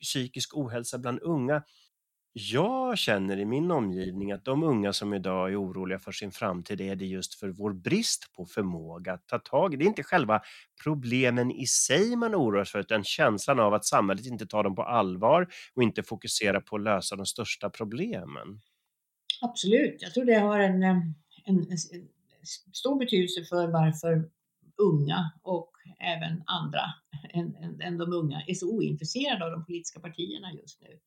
psykisk 0.03 0.57
ohälsa 0.57 0.99
bland 0.99 1.21
unga. 1.23 1.63
Jag 2.33 2.99
känner 2.99 3.39
i 3.39 3.45
min 3.45 3.71
omgivning 3.71 4.33
att 4.33 4.45
de 4.45 4.63
unga 4.63 4.93
som 4.93 5.15
idag 5.15 5.53
är 5.53 5.63
oroliga 5.63 5.99
för 5.99 6.13
sin 6.13 6.31
framtid 6.31 6.81
är 6.81 6.97
det 6.97 7.07
just 7.07 7.35
för 7.35 7.49
vår 7.49 7.73
brist 7.73 8.33
på 8.33 8.47
förmåga 8.47 9.13
att 9.13 9.27
ta 9.27 9.39
tag 9.39 9.75
i. 9.75 9.77
Det 9.77 9.85
är 9.85 9.87
inte 9.87 10.03
själva 10.03 10.41
problemen 10.85 11.51
i 11.51 11.67
sig 11.67 12.17
man 12.17 12.35
oroar 12.35 12.65
sig 12.65 12.73
för, 12.73 12.79
utan 12.79 13.05
känslan 13.05 13.61
av 13.61 13.75
att 13.75 13.85
samhället 13.85 14.27
inte 14.27 14.47
tar 14.47 14.65
dem 14.65 14.75
på 14.75 14.83
allvar 14.83 15.49
och 15.75 15.83
inte 15.83 16.03
fokuserar 16.03 16.61
på 16.61 16.77
att 16.77 16.83
lösa 16.83 17.17
de 17.17 17.27
största 17.27 17.71
problemen. 17.71 18.61
Absolut, 19.41 20.03
jag 20.03 20.15
tror 20.15 20.25
det 20.25 20.39
har 20.39 20.59
en, 20.59 20.83
eh, 20.83 20.97
en, 21.45 21.71
en 21.71 21.79
stor 22.73 22.99
betydelse 22.99 23.45
för 23.45 23.67
varför 23.67 24.31
unga 24.77 25.33
och 25.43 25.73
även 25.99 26.43
andra 26.47 26.83
än, 27.31 27.57
än, 27.57 27.81
än 27.81 27.99
de 27.99 28.13
unga 28.13 28.43
är 28.47 28.55
så 28.55 28.71
ointresserade 28.71 29.45
av 29.45 29.51
de 29.51 29.65
politiska 29.65 30.01
partierna 30.01 30.53
just 30.53 30.81
nu. 30.81 31.01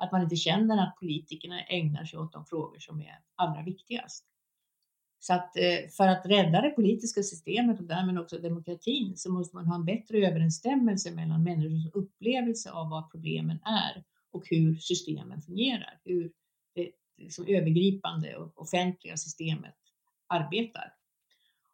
Att 0.00 0.12
man 0.12 0.22
inte 0.22 0.36
känner 0.36 0.82
att 0.82 0.96
politikerna 0.96 1.64
ägnar 1.64 2.04
sig 2.04 2.18
åt 2.18 2.32
de 2.32 2.46
frågor 2.46 2.78
som 2.78 3.00
är 3.00 3.18
allra 3.34 3.62
viktigast. 3.62 4.26
Så 5.18 5.34
att 5.34 5.56
eh, 5.56 5.88
för 5.96 6.08
att 6.08 6.26
rädda 6.26 6.60
det 6.60 6.70
politiska 6.70 7.22
systemet 7.22 7.80
och 7.80 7.86
därmed 7.86 8.18
också 8.18 8.38
demokratin 8.38 9.16
så 9.16 9.32
måste 9.32 9.56
man 9.56 9.66
ha 9.66 9.74
en 9.74 9.84
bättre 9.84 10.18
överensstämmelse 10.26 11.10
mellan 11.10 11.42
människors 11.42 11.92
upplevelse 11.94 12.70
av 12.70 12.90
vad 12.90 13.10
problemen 13.10 13.58
är 13.64 14.04
och 14.32 14.42
hur 14.50 14.74
systemen 14.74 15.42
fungerar, 15.42 16.00
hur 16.04 16.32
det 16.74 16.90
liksom 17.16 17.46
övergripande 17.48 18.36
och 18.36 18.62
offentliga 18.62 19.16
systemet 19.16 19.74
arbetar. 20.26 20.94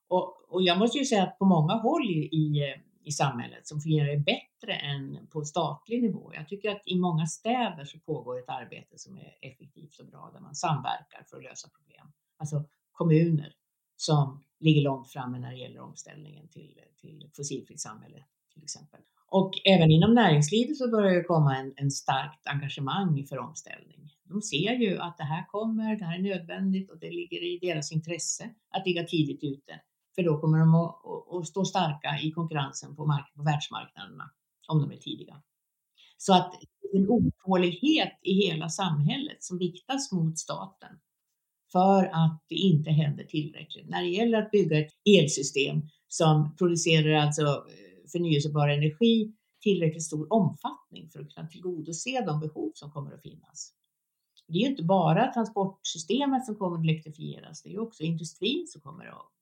Och, 0.08 0.54
och 0.54 0.62
jag 0.62 0.78
måste 0.78 0.98
ju 0.98 1.04
säga 1.04 1.22
att 1.22 1.38
på 1.38 1.44
många 1.44 1.74
håll 1.74 2.10
i, 2.10 2.28
i 2.32 2.74
i 3.06 3.12
samhället 3.12 3.66
som 3.66 3.80
fungerar 3.80 4.16
bättre 4.16 4.72
än 4.72 5.26
på 5.26 5.44
statlig 5.44 6.02
nivå. 6.02 6.32
Jag 6.34 6.48
tycker 6.48 6.70
att 6.70 6.82
i 6.84 6.98
många 6.98 7.26
städer 7.26 7.84
så 7.84 7.98
pågår 7.98 8.38
ett 8.38 8.48
arbete 8.48 8.98
som 8.98 9.18
är 9.18 9.34
effektivt 9.40 9.98
och 9.98 10.06
bra 10.06 10.30
där 10.34 10.40
man 10.40 10.54
samverkar 10.54 11.24
för 11.30 11.36
att 11.36 11.42
lösa 11.42 11.68
problem. 11.68 12.12
Alltså 12.36 12.64
kommuner 12.92 13.52
som 13.96 14.44
ligger 14.60 14.82
långt 14.82 15.08
framme 15.08 15.38
när 15.38 15.50
det 15.50 15.58
gäller 15.58 15.80
omställningen 15.80 16.48
till, 16.48 16.80
till 17.00 17.30
fossilfritt 17.36 17.80
samhälle 17.80 18.24
till 18.52 18.62
exempel. 18.62 19.00
Och 19.26 19.52
även 19.64 19.90
inom 19.90 20.14
näringslivet 20.14 20.76
så 20.76 20.90
börjar 20.90 21.14
det 21.14 21.24
komma 21.24 21.56
en, 21.56 21.74
en 21.76 21.90
starkt 21.90 22.46
engagemang 22.46 23.26
för 23.26 23.38
omställning. 23.38 24.14
De 24.24 24.42
ser 24.42 24.72
ju 24.72 24.98
att 24.98 25.16
det 25.18 25.24
här 25.24 25.46
kommer, 25.46 25.96
det 25.96 26.04
här 26.04 26.18
är 26.18 26.22
nödvändigt 26.22 26.90
och 26.90 26.98
det 26.98 27.10
ligger 27.10 27.42
i 27.42 27.58
deras 27.62 27.92
intresse 27.92 28.54
att 28.70 28.86
ligga 28.86 29.04
tidigt 29.04 29.44
ute 29.44 29.80
för 30.16 30.22
då 30.22 30.40
kommer 30.40 30.58
de 30.58 30.74
att, 30.74 30.94
att 31.32 31.46
stå 31.46 31.64
starka 31.64 32.18
i 32.22 32.30
konkurrensen 32.32 32.96
på, 32.96 33.06
mark 33.06 33.34
på 33.36 33.42
världsmarknaderna 33.42 34.30
om 34.68 34.80
de 34.80 34.92
är 34.92 34.96
tidiga. 34.96 35.42
Så 36.16 36.34
att 36.34 36.54
en 36.92 37.08
otålighet 37.08 38.18
i 38.22 38.32
hela 38.32 38.68
samhället 38.68 39.42
som 39.42 39.58
riktas 39.58 40.12
mot 40.12 40.38
staten 40.38 40.98
för 41.72 42.04
att 42.04 42.44
det 42.48 42.54
inte 42.54 42.90
händer 42.90 43.24
tillräckligt. 43.24 43.88
När 43.88 44.02
det 44.02 44.08
gäller 44.08 44.38
att 44.38 44.50
bygga 44.50 44.78
ett 44.78 44.92
elsystem 45.04 45.82
som 46.08 46.56
producerar 46.56 47.14
alltså 47.14 47.42
eh, 47.42 48.10
förnyelsebar 48.12 48.68
energi 48.68 49.32
tillräckligt 49.60 50.02
stor 50.02 50.32
omfattning 50.32 51.10
för 51.10 51.20
att 51.20 51.34
kunna 51.34 51.48
tillgodose 51.48 52.24
de 52.26 52.40
behov 52.40 52.70
som 52.74 52.90
kommer 52.90 53.12
att 53.12 53.22
finnas. 53.22 53.72
Det 54.48 54.58
är 54.58 54.62
ju 54.62 54.66
inte 54.68 54.82
bara 54.82 55.32
transportsystemet 55.32 56.46
som 56.46 56.56
kommer 56.56 56.78
att 56.78 56.84
elektrifieras, 56.84 57.62
det 57.62 57.74
är 57.74 57.78
också 57.78 58.02
industrin 58.02 58.66
som 58.68 58.80
kommer 58.80 59.06
att 59.06 59.35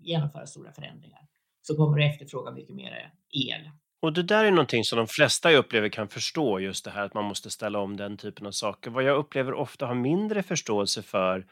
genomföra 0.00 0.46
stora 0.46 0.72
förändringar 0.72 1.20
så 1.62 1.76
kommer 1.76 1.98
du 1.98 2.04
efterfråga 2.04 2.50
mycket 2.50 2.74
mer 2.74 3.12
el. 3.30 3.70
Och 4.02 4.12
det 4.12 4.22
där 4.22 4.44
är 4.44 4.50
någonting 4.50 4.84
som 4.84 4.96
de 4.96 5.06
flesta 5.06 5.52
jag 5.52 5.58
upplever 5.58 5.88
kan 5.88 6.08
förstå, 6.08 6.60
just 6.60 6.84
det 6.84 6.90
här 6.90 7.04
att 7.04 7.14
man 7.14 7.24
måste 7.24 7.50
ställa 7.50 7.78
om 7.78 7.96
den 7.96 8.16
typen 8.16 8.46
av 8.46 8.50
saker. 8.50 8.90
Vad 8.90 9.04
jag 9.04 9.16
upplever 9.16 9.54
ofta 9.54 9.86
har 9.86 9.94
mindre 9.94 10.42
förståelse 10.42 11.02
för 11.02 11.46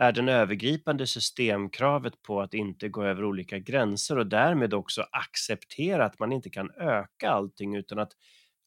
är 0.00 0.12
den 0.12 0.28
övergripande 0.28 1.06
systemkravet 1.06 2.22
på 2.22 2.40
att 2.40 2.54
inte 2.54 2.88
gå 2.88 3.04
över 3.04 3.24
olika 3.24 3.58
gränser 3.58 4.18
och 4.18 4.26
därmed 4.26 4.74
också 4.74 5.06
acceptera 5.12 6.04
att 6.04 6.18
man 6.18 6.32
inte 6.32 6.50
kan 6.50 6.70
öka 6.70 7.30
allting 7.30 7.74
utan 7.76 7.98
att 7.98 8.12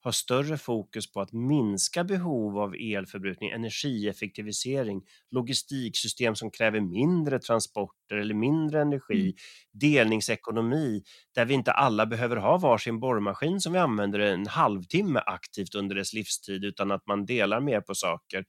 har 0.05 0.11
större 0.11 0.57
fokus 0.57 1.11
på 1.11 1.21
att 1.21 1.33
minska 1.33 2.03
behov 2.03 2.57
av 2.57 2.75
elförbrukning, 2.75 3.49
energieffektivisering, 3.49 5.01
logistiksystem 5.31 6.35
som 6.35 6.51
kräver 6.51 6.81
mindre 6.81 7.39
transporter 7.39 8.15
eller 8.15 8.33
mindre 8.33 8.81
energi, 8.81 9.21
mm. 9.21 9.33
delningsekonomi 9.71 11.03
där 11.35 11.45
vi 11.45 11.53
inte 11.53 11.71
alla 11.71 12.05
behöver 12.05 12.35
ha 12.35 12.57
varsin 12.57 12.99
borrmaskin 12.99 13.61
som 13.61 13.73
vi 13.73 13.79
använder 13.79 14.19
en 14.19 14.47
halvtimme 14.47 15.19
aktivt 15.25 15.75
under 15.75 15.95
dess 15.95 16.13
livstid 16.13 16.63
utan 16.63 16.91
att 16.91 17.07
man 17.07 17.25
delar 17.25 17.61
mer 17.61 17.81
på 17.81 17.95
saker. 17.95 18.45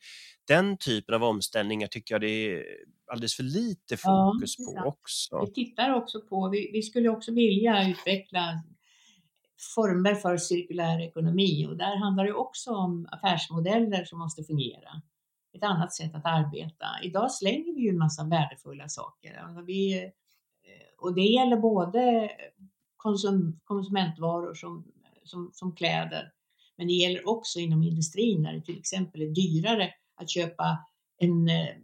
Den 0.48 0.78
typen 0.78 1.14
av 1.14 1.24
omställningar 1.24 1.86
tycker 1.86 2.14
jag 2.14 2.20
det 2.20 2.28
är 2.28 2.64
alldeles 3.12 3.34
för 3.34 3.42
lite 3.42 3.96
fokus 3.96 4.54
ja, 4.58 4.82
på 4.82 4.88
också. 4.88 5.40
Vi 5.40 5.64
tittar 5.64 5.94
också 5.94 6.20
på, 6.20 6.48
vi, 6.48 6.70
vi 6.72 6.82
skulle 6.82 7.08
också 7.08 7.32
vilja 7.32 7.90
utveckla 7.90 8.62
former 9.74 10.14
för 10.14 10.36
cirkulär 10.36 11.00
ekonomi 11.00 11.66
och 11.66 11.76
där 11.76 11.96
handlar 11.96 12.24
det 12.24 12.32
också 12.32 12.70
om 12.70 13.08
affärsmodeller 13.12 14.04
som 14.04 14.18
måste 14.18 14.44
fungera. 14.44 15.02
Ett 15.52 15.62
annat 15.62 15.94
sätt 15.94 16.14
att 16.14 16.26
arbeta. 16.26 16.86
Idag 17.02 17.32
slänger 17.32 17.74
vi 17.74 17.80
ju 17.80 17.88
en 17.88 17.98
massa 17.98 18.24
värdefulla 18.24 18.88
saker. 18.88 19.34
Alltså 19.34 19.62
vi, 19.62 20.04
eh, 20.04 20.10
och 20.98 21.14
det 21.14 21.22
gäller 21.22 21.56
både 21.56 22.30
konsum, 22.96 23.60
konsumentvaror 23.64 24.54
som, 24.54 24.84
som, 25.24 25.50
som 25.52 25.76
kläder, 25.76 26.32
men 26.76 26.86
det 26.86 26.92
gäller 26.92 27.28
också 27.28 27.58
inom 27.58 27.82
industrin 27.82 28.42
när 28.42 28.52
det 28.52 28.60
till 28.60 28.78
exempel 28.78 29.22
är 29.22 29.26
dyrare 29.26 29.90
att 30.16 30.30
köpa 30.30 30.78
en 31.18 31.48
eh, 31.48 31.76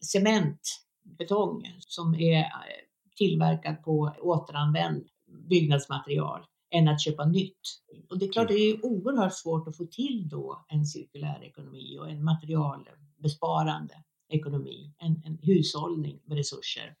cementbetong 0.00 1.76
som 1.78 2.14
är 2.14 2.40
eh, 2.40 2.46
tillverkad 3.16 3.82
på 3.82 4.12
återanvänd 4.20 5.08
byggnadsmaterial 5.48 6.46
än 6.70 6.88
att 6.88 7.00
köpa 7.00 7.26
nytt. 7.26 7.60
Och 8.10 8.18
det 8.18 8.26
är 8.26 8.32
klart, 8.32 8.48
det 8.48 8.54
är 8.54 8.84
oerhört 8.84 9.34
svårt 9.34 9.68
att 9.68 9.76
få 9.76 9.86
till 9.86 10.28
då 10.28 10.64
en 10.68 10.84
cirkulär 10.84 11.44
ekonomi 11.44 11.98
och 11.98 12.10
en 12.10 12.24
materialbesparande 12.24 13.94
ekonomi, 14.28 14.94
en, 14.98 15.22
en 15.24 15.38
hushållning 15.42 16.20
med 16.24 16.36
resurser, 16.36 16.94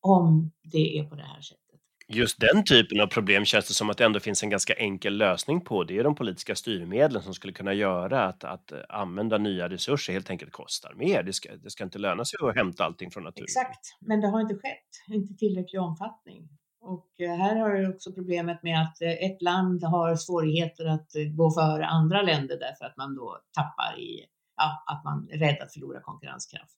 om 0.00 0.52
det 0.72 0.98
är 0.98 1.04
på 1.04 1.14
det 1.14 1.22
här 1.22 1.40
sättet. 1.40 1.62
Just 2.08 2.40
den 2.40 2.64
typen 2.64 3.00
av 3.00 3.06
problem 3.06 3.44
känns 3.44 3.68
det 3.68 3.74
som 3.74 3.90
att 3.90 3.98
det 3.98 4.04
ändå 4.04 4.20
finns 4.20 4.42
en 4.42 4.50
ganska 4.50 4.74
enkel 4.74 5.16
lösning 5.16 5.60
på. 5.60 5.84
Det 5.84 5.98
är 5.98 6.04
de 6.04 6.14
politiska 6.14 6.54
styrmedlen 6.54 7.22
som 7.22 7.34
skulle 7.34 7.52
kunna 7.52 7.74
göra 7.74 8.24
att, 8.24 8.44
att 8.44 8.72
använda 8.88 9.38
nya 9.38 9.68
resurser 9.68 10.12
helt 10.12 10.30
enkelt 10.30 10.52
kostar 10.52 10.94
mer. 10.94 11.22
Det 11.22 11.32
ska, 11.32 11.56
det 11.56 11.70
ska 11.70 11.84
inte 11.84 11.98
löna 11.98 12.24
sig 12.24 12.38
att 12.48 12.54
hämta 12.54 12.84
allting 12.84 13.10
från 13.10 13.24
naturen. 13.24 13.44
Exakt, 13.44 13.96
men 14.00 14.20
det 14.20 14.28
har 14.28 14.40
inte 14.40 14.54
skett, 14.54 15.14
inte 15.14 15.34
tillräcklig 15.34 15.80
omfattning. 15.80 16.48
Och 16.82 17.20
eh, 17.20 17.36
här 17.36 17.56
har 17.56 17.70
du 17.70 17.88
också 17.88 18.12
problemet 18.12 18.62
med 18.62 18.82
att 18.82 19.02
eh, 19.02 19.10
ett 19.10 19.42
land 19.42 19.84
har 19.84 20.16
svårigheter 20.16 20.86
att 20.86 21.16
eh, 21.16 21.24
gå 21.24 21.50
före 21.50 21.86
andra 21.86 22.22
länder 22.22 22.58
därför 22.58 22.84
att 22.84 22.96
man 22.96 23.14
då 23.14 23.38
tappar 23.54 24.00
i, 24.00 24.24
ja, 24.56 24.84
att 24.86 25.04
man 25.04 25.28
är 25.30 25.38
rädd 25.38 25.58
att 25.62 25.72
förlora 25.72 26.00
konkurrenskraft. 26.00 26.76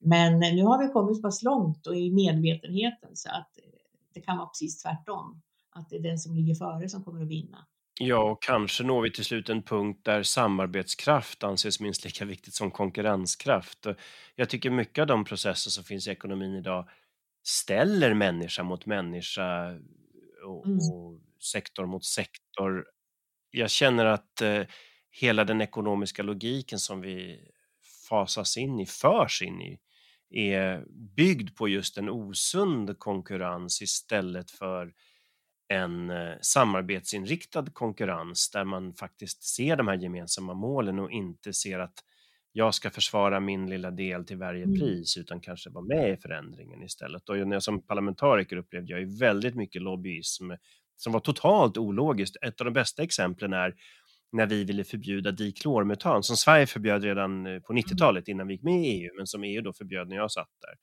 Men 0.00 0.38
nu 0.38 0.62
har 0.62 0.86
vi 0.86 0.92
kommit 0.92 1.16
så 1.16 1.22
pass 1.22 1.42
långt 1.42 1.86
och 1.86 1.96
i 1.96 2.10
medvetenheten 2.10 3.10
så 3.14 3.28
att 3.30 3.50
det 4.14 4.20
kan 4.20 4.36
vara 4.36 4.46
precis 4.46 4.82
tvärtom. 4.82 5.42
Att 5.70 5.90
det 5.90 5.96
är 5.96 6.02
den 6.02 6.18
som 6.18 6.34
ligger 6.34 6.54
före 6.54 6.88
som 6.88 7.04
kommer 7.04 7.22
att 7.22 7.28
vinna. 7.28 7.66
Ja, 8.00 8.30
och 8.30 8.42
kanske 8.42 8.84
når 8.84 9.02
vi 9.02 9.12
till 9.12 9.24
slut 9.24 9.48
en 9.48 9.62
punkt 9.62 10.00
där 10.04 10.22
samarbetskraft 10.22 11.44
anses 11.44 11.80
minst 11.80 12.04
lika 12.04 12.24
viktigt 12.24 12.54
som 12.54 12.70
konkurrenskraft. 12.70 13.86
Jag 14.34 14.50
tycker 14.50 14.70
mycket 14.70 15.02
av 15.02 15.06
de 15.06 15.24
processer 15.24 15.70
som 15.70 15.84
finns 15.84 16.08
i 16.08 16.10
ekonomin 16.10 16.54
idag 16.54 16.88
ställer 17.44 18.14
människa 18.14 18.62
mot 18.62 18.86
människa 18.86 19.78
och, 20.44 20.66
mm. 20.66 20.78
och 20.78 21.20
sektor 21.42 21.86
mot 21.86 22.04
sektor. 22.04 22.86
Jag 23.50 23.70
känner 23.70 24.04
att 24.04 24.40
eh, 24.40 24.62
hela 25.10 25.44
den 25.44 25.60
ekonomiska 25.60 26.22
logiken 26.22 26.78
som 26.78 27.00
vi 27.00 27.40
fasas 28.08 28.56
in 28.56 28.80
i, 28.80 28.86
förs 28.86 29.42
in 29.42 29.60
i, 29.62 29.80
är 30.30 30.84
byggd 31.16 31.56
på 31.56 31.68
just 31.68 31.98
en 31.98 32.08
osund 32.08 32.98
konkurrens 32.98 33.82
istället 33.82 34.50
för 34.50 34.92
en 35.68 36.10
eh, 36.10 36.34
samarbetsinriktad 36.40 37.66
konkurrens 37.72 38.50
där 38.50 38.64
man 38.64 38.94
faktiskt 38.94 39.42
ser 39.42 39.76
de 39.76 39.88
här 39.88 39.96
gemensamma 39.96 40.54
målen 40.54 40.98
och 40.98 41.10
inte 41.10 41.52
ser 41.52 41.78
att 41.78 42.04
jag 42.56 42.74
ska 42.74 42.90
försvara 42.90 43.40
min 43.40 43.70
lilla 43.70 43.90
del 43.90 44.24
till 44.24 44.36
varje 44.36 44.64
mm. 44.64 44.78
pris 44.78 45.16
utan 45.16 45.40
kanske 45.40 45.70
vara 45.70 45.84
med 45.84 46.12
i 46.12 46.16
förändringen 46.16 46.82
istället. 46.82 47.28
Och 47.28 47.36
när 47.36 47.56
jag 47.56 47.62
som 47.62 47.86
parlamentariker 47.86 48.56
upplevde 48.56 48.92
jag 48.92 49.00
ju 49.00 49.18
väldigt 49.18 49.54
mycket 49.54 49.82
lobbyism 49.82 50.50
som 50.96 51.12
var 51.12 51.20
totalt 51.20 51.76
ologiskt. 51.78 52.36
Ett 52.42 52.60
av 52.60 52.64
de 52.64 52.70
bästa 52.70 53.02
exemplen 53.02 53.52
är 53.52 53.74
när 54.32 54.46
vi 54.46 54.64
ville 54.64 54.84
förbjuda 54.84 55.30
diklormetan 55.30 56.22
som 56.22 56.36
Sverige 56.36 56.66
förbjöd 56.66 57.02
redan 57.04 57.46
eh, 57.46 57.60
på 57.60 57.72
90-talet 57.72 58.28
mm. 58.28 58.36
innan 58.36 58.46
vi 58.46 58.54
gick 58.54 58.62
med 58.62 58.84
i 58.84 58.86
EU, 58.86 59.10
men 59.16 59.26
som 59.26 59.44
EU 59.44 59.62
då 59.62 59.72
förbjöd 59.72 60.08
när 60.08 60.16
jag 60.16 60.32
satt 60.32 60.50
där. 60.60 60.74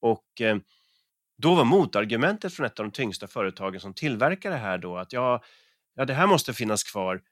Och 0.00 0.40
eh, 0.40 0.56
då 1.38 1.54
var 1.54 1.64
motargumentet 1.64 2.54
från 2.54 2.66
ett 2.66 2.80
av 2.80 2.86
de 2.86 2.92
tyngsta 2.92 3.26
företagen 3.26 3.80
som 3.80 3.94
tillverkar 3.94 4.50
det 4.50 4.56
här 4.56 4.78
då 4.78 4.96
att 4.96 5.12
ja, 5.12 5.42
ja, 5.94 6.04
det 6.04 6.14
här 6.14 6.26
måste 6.26 6.54
finnas 6.54 6.84
kvar. 6.84 7.22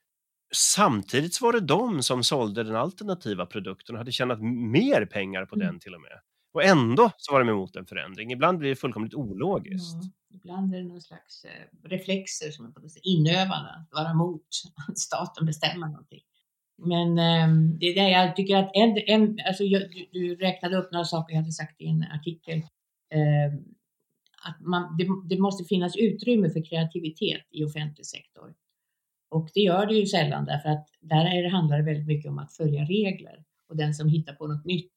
Samtidigt 0.55 1.41
var 1.41 1.53
det 1.53 1.59
de 1.59 2.03
som 2.03 2.23
sålde 2.23 2.63
den 2.63 2.75
alternativa 2.75 3.45
produkten 3.45 3.95
och 3.95 3.99
hade 3.99 4.11
tjänat 4.11 4.41
mer 4.41 5.05
pengar 5.05 5.45
på 5.45 5.55
mm. 5.55 5.67
den 5.67 5.79
till 5.79 5.95
och 5.95 6.01
med. 6.01 6.19
Och 6.53 6.63
ändå 6.63 7.11
så 7.17 7.33
var 7.33 7.39
de 7.39 7.49
emot 7.49 7.75
en 7.75 7.85
förändring. 7.85 8.31
Ibland 8.31 8.57
blir 8.57 8.69
det 8.69 8.75
fullkomligt 8.75 9.13
ologiskt. 9.13 9.97
Ja, 10.03 10.35
ibland 10.35 10.73
är 10.73 10.77
det 10.77 10.87
någon 10.87 11.01
slags 11.01 11.45
eh, 11.45 11.89
reflexer 11.89 12.51
som 12.51 12.65
är 12.65 12.69
på 12.69 12.81
inövande, 13.03 13.69
att 13.69 13.89
vara 13.91 14.11
emot 14.11 14.45
att 14.87 14.99
staten 14.99 15.45
bestämmer 15.45 15.87
någonting. 15.87 16.21
Men 16.77 17.17
eh, 17.17 17.77
det 17.79 17.85
är 17.85 17.95
där 17.95 18.09
jag 18.09 18.35
tycker 18.35 18.57
att 18.57 18.71
en, 18.73 18.97
en 19.07 19.39
alltså 19.47 19.63
jag, 19.63 19.81
du, 19.81 20.07
du, 20.11 20.35
räknade 20.35 20.77
upp 20.77 20.91
några 20.91 21.05
saker 21.05 21.33
jag 21.33 21.41
hade 21.41 21.51
sagt 21.51 21.81
i 21.81 21.87
en 21.87 22.03
artikel. 22.03 22.57
Eh, 23.13 23.53
att 24.43 24.59
man, 24.61 24.97
det, 24.97 25.35
det, 25.35 25.41
måste 25.41 25.63
finnas 25.63 25.95
utrymme 25.95 26.49
för 26.49 26.65
kreativitet 26.65 27.41
i 27.51 27.63
offentlig 27.63 28.05
sektor. 28.05 28.53
Och 29.31 29.49
det 29.53 29.59
gör 29.59 29.85
det 29.85 29.93
ju 29.93 30.05
sällan 30.05 30.45
därför 30.45 30.69
att 30.69 30.87
där 30.99 31.25
är 31.25 31.43
det, 31.43 31.49
handlar 31.49 31.77
det 31.77 31.83
väldigt 31.83 32.07
mycket 32.07 32.31
om 32.31 32.37
att 32.37 32.53
följa 32.53 32.83
regler. 32.85 33.43
Och 33.69 33.77
den 33.77 33.93
som 33.93 34.09
hittar 34.09 34.33
på 34.33 34.47
något 34.47 34.65
nytt 34.65 34.93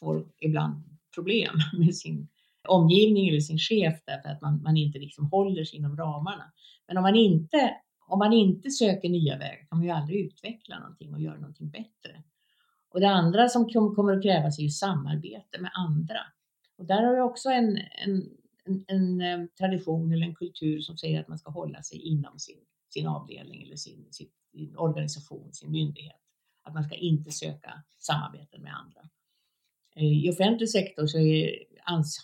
får 0.00 0.26
ibland 0.38 0.98
problem 1.14 1.54
med 1.78 1.96
sin 1.96 2.28
omgivning 2.68 3.28
eller 3.28 3.40
sin 3.40 3.58
chef 3.58 4.00
därför 4.06 4.28
att 4.28 4.40
man, 4.40 4.62
man 4.62 4.76
inte 4.76 4.98
liksom 4.98 5.24
håller 5.30 5.64
sig 5.64 5.78
inom 5.78 5.96
ramarna. 5.96 6.52
Men 6.88 6.96
om 6.96 7.02
man 7.02 7.16
inte, 7.16 7.74
om 8.06 8.18
man 8.18 8.32
inte 8.32 8.70
söker 8.70 9.08
nya 9.08 9.38
vägar 9.38 9.66
kan 9.68 9.78
man 9.78 9.86
ju 9.86 9.90
aldrig 9.90 10.26
utveckla 10.26 10.78
någonting 10.78 11.14
och 11.14 11.20
göra 11.20 11.36
någonting 11.36 11.70
bättre. 11.70 12.22
Och 12.90 13.00
det 13.00 13.08
andra 13.08 13.48
som 13.48 13.68
kommer 13.68 14.16
att 14.16 14.22
krävas 14.22 14.58
är 14.58 14.62
ju 14.62 14.70
samarbete 14.70 15.60
med 15.60 15.70
andra. 15.74 16.20
Och 16.78 16.86
där 16.86 17.02
har 17.02 17.14
vi 17.14 17.20
också 17.20 17.48
en, 17.48 17.78
en, 18.06 18.28
en, 18.64 18.84
en, 18.86 19.20
eh, 19.20 19.46
tradition 19.58 20.12
eller 20.12 20.26
en 20.26 20.34
kultur 20.34 20.80
som 20.80 20.96
säger 20.96 21.20
att 21.20 21.28
man 21.28 21.38
ska 21.38 21.50
hålla 21.50 21.82
sig 21.82 21.98
inom 21.98 22.38
sin, 22.38 22.58
sin 22.92 23.06
avdelning 23.06 23.62
eller 23.62 23.76
sin, 23.76 24.06
sin, 24.10 24.28
sin 24.52 24.76
organisation, 24.76 25.52
sin 25.52 25.70
myndighet. 25.70 26.16
Att 26.62 26.74
man 26.74 26.84
ska 26.84 26.94
inte 26.94 27.32
söka 27.32 27.82
samarbeten 27.98 28.62
med 28.62 28.76
andra. 28.76 29.00
Eh, 29.96 30.24
I 30.24 30.30
offentlig 30.30 30.68
sektor 30.68 31.06
så 31.06 31.18
är, 31.18 31.64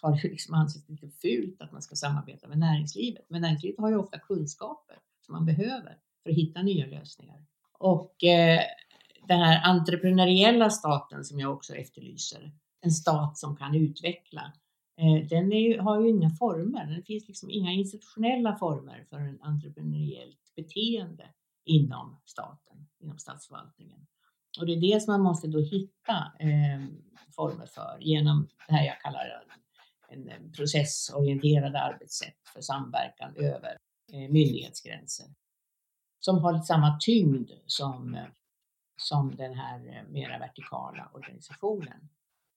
har 0.03 0.23
det 0.23 0.29
liksom 0.29 0.55
ansetts 0.55 0.89
lite 0.89 1.09
fult 1.09 1.61
att 1.61 1.73
man 1.73 1.83
ska 1.83 1.97
samarbeta 1.97 2.49
med 2.49 2.59
näringslivet. 2.59 3.25
Men 3.29 3.43
näringslivet 3.43 3.81
har 3.81 3.91
ju 3.91 3.97
ofta 3.97 4.19
kunskaper 4.19 4.97
som 5.27 5.33
man 5.33 5.47
behöver 5.47 5.99
för 6.23 6.31
att 6.31 6.37
hitta 6.37 6.63
nya 6.63 6.87
lösningar. 6.87 7.45
Och 7.73 8.25
eh, 8.25 8.61
den 9.29 9.41
här 9.41 9.71
entreprenöriella 9.71 10.71
staten 10.71 11.25
som 11.25 11.41
jag 11.41 11.53
också 11.53 11.75
efterlyser, 11.75 12.53
en 12.81 12.91
stat 12.91 13.39
som 13.39 13.57
kan 13.57 13.75
utveckla, 13.75 14.53
eh, 14.97 15.29
den 15.29 15.53
är, 15.53 15.79
har 15.79 16.01
ju 16.01 16.09
inga 16.09 16.31
former. 16.31 16.87
Det 16.97 17.03
finns 17.03 17.29
liksom 17.29 17.51
inga 17.51 17.73
institutionella 17.73 18.57
former 18.57 19.07
för 19.11 19.17
en 19.17 19.43
entreprenöriellt 19.43 20.48
beteende 20.63 21.29
inom 21.65 22.21
staten, 22.25 22.89
inom 22.99 23.19
statsförvaltningen. 23.19 24.07
Och 24.59 24.67
det 24.67 24.73
är 24.73 24.81
det 24.81 25.03
som 25.03 25.13
man 25.13 25.23
måste 25.23 25.47
då 25.47 25.61
hitta 25.61 26.33
eh, 26.39 26.87
former 27.37 27.67
för 27.67 27.99
genom 28.01 28.49
det 28.69 28.75
här 28.75 28.87
jag 28.87 29.01
kallar 29.01 29.45
en, 30.09 30.29
en 30.29 30.53
processorienterade 30.53 31.81
arbetssätt 31.81 32.49
för 32.53 32.61
samverkan 32.61 33.35
över 33.37 33.79
eh, 34.13 34.31
myndighetsgränser. 34.31 35.27
Som 36.21 36.39
har 36.39 36.59
samma 36.59 36.99
tyngd 37.01 37.51
som, 37.67 38.19
som 38.97 39.37
den 39.37 39.55
här 39.55 39.79
eh, 39.89 40.09
mera 40.09 40.39
vertikala 40.39 41.11
organisationen. 41.15 42.09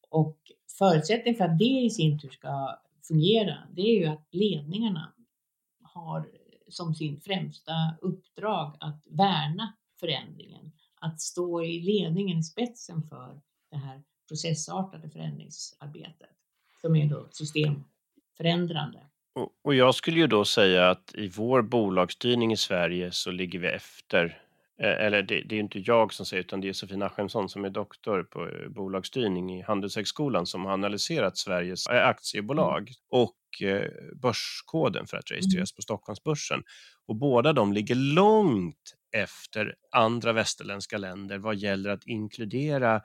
Och 0.09 0.37
förutsättningen 0.77 1.37
för 1.37 1.45
att 1.45 1.59
det 1.59 1.81
i 1.85 1.89
sin 1.89 2.19
tur 2.19 2.29
ska 2.29 2.79
fungera, 3.07 3.57
det 3.71 3.81
är 3.81 3.99
ju 3.99 4.05
att 4.05 4.27
ledningarna 4.31 5.13
har 5.81 6.29
som 6.71 6.95
sin 6.95 7.21
främsta 7.21 7.73
uppdrag 8.01 8.77
att 8.79 9.07
värna 9.09 9.73
förändringen 9.99 10.71
att 10.95 11.21
stå 11.21 11.63
i 11.63 11.79
ledningen, 11.79 12.37
i 12.37 12.43
spetsen 12.43 13.03
för 13.09 13.41
det 13.71 13.77
här 13.77 14.03
processartade 14.27 15.09
förändringsarbetet 15.09 16.29
som 16.81 16.95
är 16.95 17.05
då 17.05 17.27
systemförändrande. 17.31 18.99
Och, 19.63 19.75
jag 19.75 19.95
skulle 19.95 20.19
ju 20.19 20.27
då 20.27 20.45
säga 20.45 20.89
att 20.89 21.15
i 21.15 21.27
vår 21.27 21.61
bolagsstyrning 21.61 22.51
i 22.51 22.57
Sverige 22.57 23.11
så 23.11 23.31
ligger 23.31 23.59
vi 23.59 23.67
efter. 23.67 24.41
Eh, 24.83 25.05
eller 25.05 25.23
det, 25.23 25.41
det 25.41 25.55
är 25.55 25.59
inte 25.59 25.79
jag 25.79 26.13
som 26.13 26.25
säger 26.25 26.43
utan 26.43 26.61
det 26.61 26.69
är 26.69 26.73
Sofie 26.73 26.97
Nachemsson 26.97 27.49
som 27.49 27.65
är 27.65 27.69
doktor 27.69 28.23
på 28.23 28.47
eh, 28.47 28.69
bolagsstyrning 28.69 29.59
i 29.59 29.61
Handelshögskolan 29.61 30.45
som 30.45 30.65
har 30.65 30.73
analyserat 30.73 31.37
Sveriges 31.37 31.87
eh, 31.87 32.07
aktiebolag 32.07 32.79
mm. 32.79 32.93
och 33.09 33.37
börskoden 34.21 35.07
för 35.07 35.17
att 35.17 35.31
registreras 35.31 35.71
mm. 35.71 35.75
på 35.75 35.81
Stockholmsbörsen. 35.81 36.63
Och 37.07 37.15
båda 37.15 37.53
de 37.53 37.73
ligger 37.73 37.95
långt 37.95 38.95
efter 39.11 39.75
andra 39.91 40.33
västerländska 40.33 40.97
länder 40.97 41.37
vad 41.37 41.55
gäller 41.55 41.89
att 41.89 42.07
inkludera 42.07 43.01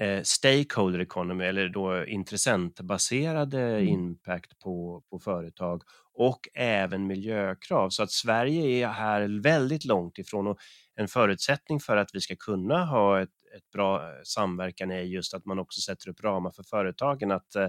eh, 0.00 0.22
stakeholder 0.22 0.98
economy 0.98 1.44
eller 1.44 1.68
då 1.68 2.06
intressentbaserade 2.06 3.60
mm. 3.62 3.88
impact 3.88 4.58
på, 4.58 5.02
på 5.10 5.18
företag 5.18 5.82
och 6.14 6.40
även 6.54 7.06
miljökrav. 7.06 7.90
Så 7.90 8.02
att 8.02 8.10
Sverige 8.10 8.84
är 8.84 8.88
här 8.88 9.42
väldigt 9.42 9.84
långt 9.84 10.18
ifrån 10.18 10.46
och 10.46 10.58
en 10.96 11.08
förutsättning 11.08 11.80
för 11.80 11.96
att 11.96 12.08
vi 12.12 12.20
ska 12.20 12.36
kunna 12.36 12.84
ha 12.84 13.20
ett, 13.20 13.28
ett 13.56 13.70
bra 13.72 14.02
samverkan 14.24 14.90
är 14.90 15.00
just 15.00 15.34
att 15.34 15.44
man 15.44 15.58
också 15.58 15.80
sätter 15.80 16.08
upp 16.08 16.24
ramar 16.24 16.50
för 16.50 16.62
företagen 16.62 17.30
att 17.30 17.54
eh, 17.54 17.68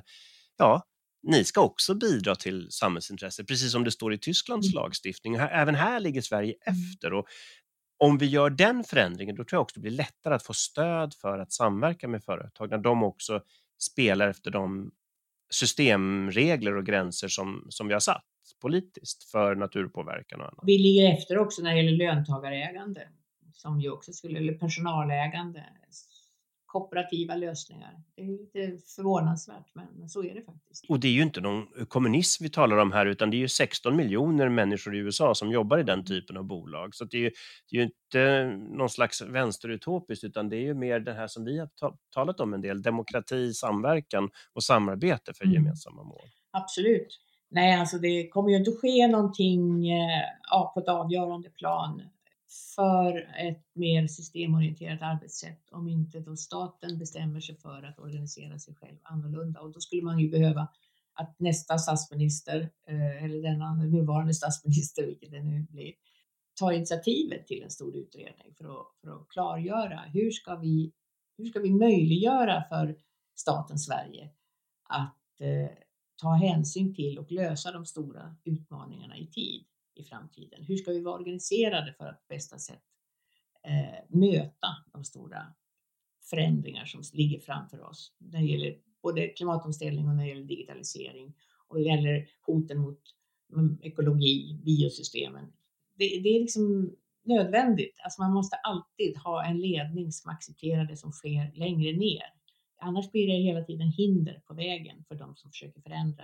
ja, 0.58 0.84
ni 1.28 1.44
ska 1.44 1.62
också 1.62 1.96
bidra 1.96 2.36
till 2.36 2.68
samhällsintresse, 2.72 3.44
precis 3.44 3.72
som 3.72 3.84
det 3.84 3.92
står 3.92 4.14
i 4.14 4.18
Tysklands 4.18 4.74
mm. 4.74 4.84
lagstiftning. 4.84 5.36
Även 5.36 5.76
här 5.76 6.00
ligger 6.00 6.22
Sverige 6.22 6.54
mm. 6.68 6.80
efter 6.80 7.14
och 7.14 7.26
om 7.98 8.18
vi 8.18 8.26
gör 8.26 8.50
den 8.50 8.84
förändringen, 8.84 9.36
då 9.36 9.44
tror 9.44 9.58
jag 9.58 9.62
också 9.62 9.74
det 9.76 9.82
blir 9.82 9.92
lättare 9.92 10.36
att 10.36 10.44
få 10.44 10.54
stöd 10.54 11.14
för 11.14 11.40
att 11.40 11.52
samverka 11.52 12.08
med 12.08 12.24
företag 12.24 12.70
när 12.70 12.78
de 12.78 13.04
också 13.04 13.42
spelar 13.78 14.28
efter 14.28 14.52
de 14.52 14.92
systemregler 15.50 16.76
och 16.76 16.86
gränser 16.86 17.28
som, 17.28 17.68
som 17.70 17.88
vi 17.88 17.94
har 17.94 18.00
satt 18.00 18.26
politiskt 18.62 19.24
för 19.24 19.56
naturpåverkan 19.56 20.41
och 20.41 20.46
annat. 20.46 20.60
Vi 20.64 20.78
ligger 20.78 21.14
efter 21.14 21.38
också 21.38 21.62
när 21.62 21.72
det 21.72 21.78
gäller 21.78 21.98
löntagarägande 21.98 23.08
som 23.54 23.82
ju 23.82 23.89
också 23.89 24.14
skulle, 24.14 24.39
eller 24.39 24.54
personalägande 24.54 25.64
kooperativa 26.76 27.36
lösningar. 27.36 27.93
Det 28.15 28.21
är 28.21 28.28
lite 28.28 28.78
förvånansvärt, 28.95 29.65
men 29.73 30.09
så 30.09 30.23
är 30.23 30.34
det 30.34 30.41
faktiskt. 30.41 30.86
Och 30.89 30.99
det 30.99 31.07
är 31.07 31.11
ju 31.11 31.21
inte 31.21 31.41
någon 31.41 31.67
kommunism 31.88 32.43
vi 32.43 32.49
talar 32.49 32.78
om 32.78 32.91
här, 32.91 33.05
utan 33.05 33.30
det 33.30 33.38
är 33.38 33.39
ju 33.39 33.47
16 33.47 33.95
miljoner 33.95 34.49
människor 34.49 34.95
i 34.95 34.99
USA 34.99 35.36
som 35.36 35.51
jobbar 35.51 35.78
i 35.78 35.84
den 35.84 35.93
mm. 35.93 36.05
typen 36.05 36.38
av 36.38 36.43
bolag. 36.43 36.95
Så 36.95 37.05
det 37.05 37.17
är 37.17 37.21
ju, 37.21 37.32
det 37.71 37.78
är 37.78 37.80
ju 37.80 37.84
inte 37.84 38.45
någon 38.78 38.89
slags 38.89 39.21
vänsterutopiskt, 39.21 40.23
utan 40.23 40.49
det 40.49 40.57
är 40.57 40.61
ju 40.61 40.73
mer 40.73 40.99
det 40.99 41.13
här 41.13 41.28
som 41.28 41.45
vi 41.45 41.59
har 41.59 41.69
ta 41.76 41.97
talat 42.13 42.39
om 42.39 42.53
en 42.53 42.61
del, 42.61 42.82
demokrati, 42.82 43.53
samverkan 43.53 44.30
och 44.53 44.63
samarbete 44.63 45.34
för 45.34 45.45
mm. 45.45 45.53
gemensamma 45.53 46.03
mål. 46.03 46.28
Absolut. 46.51 47.19
Nej, 47.49 47.80
alltså 47.80 47.97
det 47.97 48.30
kommer 48.30 48.49
ju 48.49 48.57
inte 48.57 48.71
ske 48.71 49.07
någonting 49.07 49.89
eh, 49.89 50.73
på 50.73 50.80
ett 50.80 50.88
avgörande 50.88 51.49
plan 51.49 52.01
för 52.76 53.18
ett 53.38 53.66
mer 53.74 54.08
systemorienterat 54.08 55.01
arbetssätt 55.01 55.72
om 55.72 55.88
inte 55.88 56.20
då 56.20 56.36
staten 56.36 56.97
bestämmer 56.99 57.39
sig 57.39 57.56
för 57.58 57.84
att 57.84 57.99
organisera 57.99 58.60
sig 58.60 58.76
själv 58.76 58.97
annorlunda. 59.03 59.60
Och 59.62 59.72
då 59.72 59.80
skulle 59.80 60.01
man 60.01 60.20
ju 60.20 60.30
behöva 60.30 60.68
att 61.14 61.39
nästa 61.39 61.78
statsminister, 61.78 62.70
eh, 62.88 63.24
eller 63.24 63.41
den 63.41 63.91
nuvarande 63.91 64.34
statsminister, 64.34 65.06
vilket 65.06 65.32
det 65.32 65.43
nu 65.43 65.68
blir, 65.70 65.93
tar 66.60 66.72
initiativet 66.72 67.47
till 67.47 67.64
en 67.64 67.72
stor 67.72 67.95
utredning 67.95 68.56
för 68.58 68.66
att, 68.66 68.88
för 69.01 69.12
att 69.12 69.28
klargöra 69.30 69.99
hur 69.99 70.32
ska, 70.32 70.56
vi, 70.56 70.91
hur 71.38 71.45
ska 71.45 71.60
vi 71.60 71.72
möjliggöra 71.72 72.64
för 72.70 72.95
staten 73.36 73.80
Sverige 73.80 74.30
att 74.89 75.41
eh, 75.41 75.78
ta 76.22 76.34
hänsyn 76.34 76.95
till 76.95 77.20
och 77.20 77.32
lösa 77.32 77.72
de 77.72 77.86
stora 77.86 78.36
utmaningarna 78.43 79.18
i 79.18 79.28
tid 79.28 79.66
i 79.96 80.04
framtiden? 80.04 80.64
Hur 80.64 80.76
ska 80.76 80.91
vi 80.91 81.02
vara 81.02 81.16
organiserade 81.16 81.93
för 81.98 82.06
att 82.06 82.20
på 82.20 82.26
bästa 82.30 82.60
sätt 82.60 82.84
eh, 83.64 84.18
möta 84.18 84.68
de 84.93 85.04
stora 85.04 85.54
förändringar 86.30 86.86
som 86.86 87.02
ligger 87.14 87.39
framför 87.39 87.82
oss 87.82 88.14
när 88.18 88.39
det 88.39 88.46
gäller 88.46 88.78
både 89.02 89.28
klimatomställning 89.28 90.08
och 90.08 90.16
när 90.16 90.24
det 90.24 90.30
gäller 90.30 90.46
digitalisering 90.46 91.34
och 91.68 91.78
det 91.78 91.84
gäller 91.84 92.28
hoten 92.41 92.78
mot 92.78 93.00
mm, 93.54 93.78
ekologi, 93.82 94.62
biosystemen. 94.66 95.54
Det, 95.96 96.06
det 96.06 96.30
är 96.30 96.39
liksom 96.39 96.96
nödvändigt. 97.24 98.00
Alltså 98.04 98.22
man 98.22 98.34
måste 98.34 98.56
alltid 98.56 99.18
ha 99.18 99.46
en 99.46 99.60
ledning 99.60 100.12
som 100.12 100.32
accepterar 100.32 100.86
det 100.86 100.98
som 100.98 101.12
sker 101.12 101.52
längre 101.56 101.98
ner. 101.98 102.24
Annars 102.82 103.12
blir 103.12 103.28
det 103.28 103.34
hela 103.34 103.64
tiden 103.64 103.88
hinder 103.88 104.41
på 104.48 104.54
vägen 104.54 105.04
för 105.08 105.16
de 105.16 105.36
som 105.36 105.52
försöker 105.52 105.82
förändra 105.82 106.24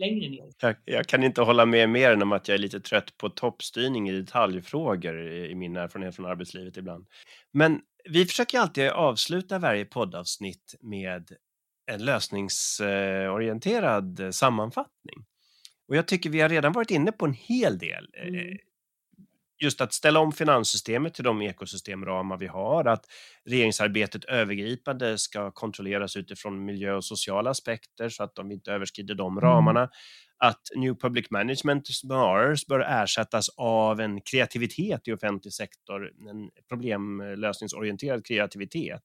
längre 0.00 0.28
ner. 0.28 0.50
Jag, 0.60 0.76
jag, 0.84 1.06
kan 1.06 1.22
inte 1.22 1.42
hålla 1.42 1.66
med 1.66 1.88
mer 1.88 2.12
än 2.12 2.22
om 2.22 2.32
att 2.32 2.48
jag 2.48 2.54
är 2.54 2.58
lite 2.58 2.80
trött 2.80 3.16
på 3.16 3.28
toppstyrning 3.28 4.08
i 4.08 4.12
detaljfrågor 4.12 5.22
i 5.22 5.54
min 5.54 5.76
erfarenhet 5.76 6.16
från 6.16 6.26
arbetslivet 6.26 6.76
ibland. 6.76 7.06
Men 7.52 7.80
vi 8.04 8.26
försöker 8.26 8.58
alltid 8.58 8.88
avsluta 8.88 9.58
varje 9.58 9.84
poddavsnitt 9.84 10.74
med 10.80 11.32
en 11.86 12.04
lösningsorienterad 12.04 14.34
sammanfattning. 14.34 15.24
Och 15.88 15.96
jag 15.96 16.06
tycker 16.06 16.30
vi 16.30 16.40
har 16.40 16.48
redan 16.48 16.72
varit 16.72 16.90
inne 16.90 17.12
på 17.12 17.24
en 17.24 17.34
hel 17.34 17.78
del. 17.78 18.08
Mm 18.14 18.58
just 19.60 19.80
att 19.80 19.92
ställa 19.92 20.20
om 20.20 20.32
finanssystemet 20.32 21.14
till 21.14 21.24
de 21.24 21.42
ekosystemramar 21.42 22.36
vi 22.36 22.46
har, 22.46 22.84
att 22.84 23.04
regeringsarbetet 23.44 24.24
övergripande 24.24 25.18
ska 25.18 25.50
kontrolleras 25.50 26.16
utifrån 26.16 26.64
miljö 26.64 26.94
och 26.94 27.04
sociala 27.04 27.50
aspekter 27.50 28.08
så 28.08 28.22
att 28.22 28.34
de 28.34 28.50
inte 28.50 28.72
överskrider 28.72 29.14
de 29.14 29.32
mm. 29.32 29.40
ramarna. 29.40 29.88
Att 30.42 30.60
New 30.76 30.94
Public 30.94 31.30
Management 31.30 31.86
snarare 31.86 32.56
bör 32.68 32.80
ersättas 32.80 33.48
av 33.56 34.00
en 34.00 34.20
kreativitet 34.20 35.08
i 35.08 35.12
offentlig 35.12 35.52
sektor, 35.52 36.10
en 36.28 36.50
problemlösningsorienterad 36.68 38.26
kreativitet. 38.26 39.02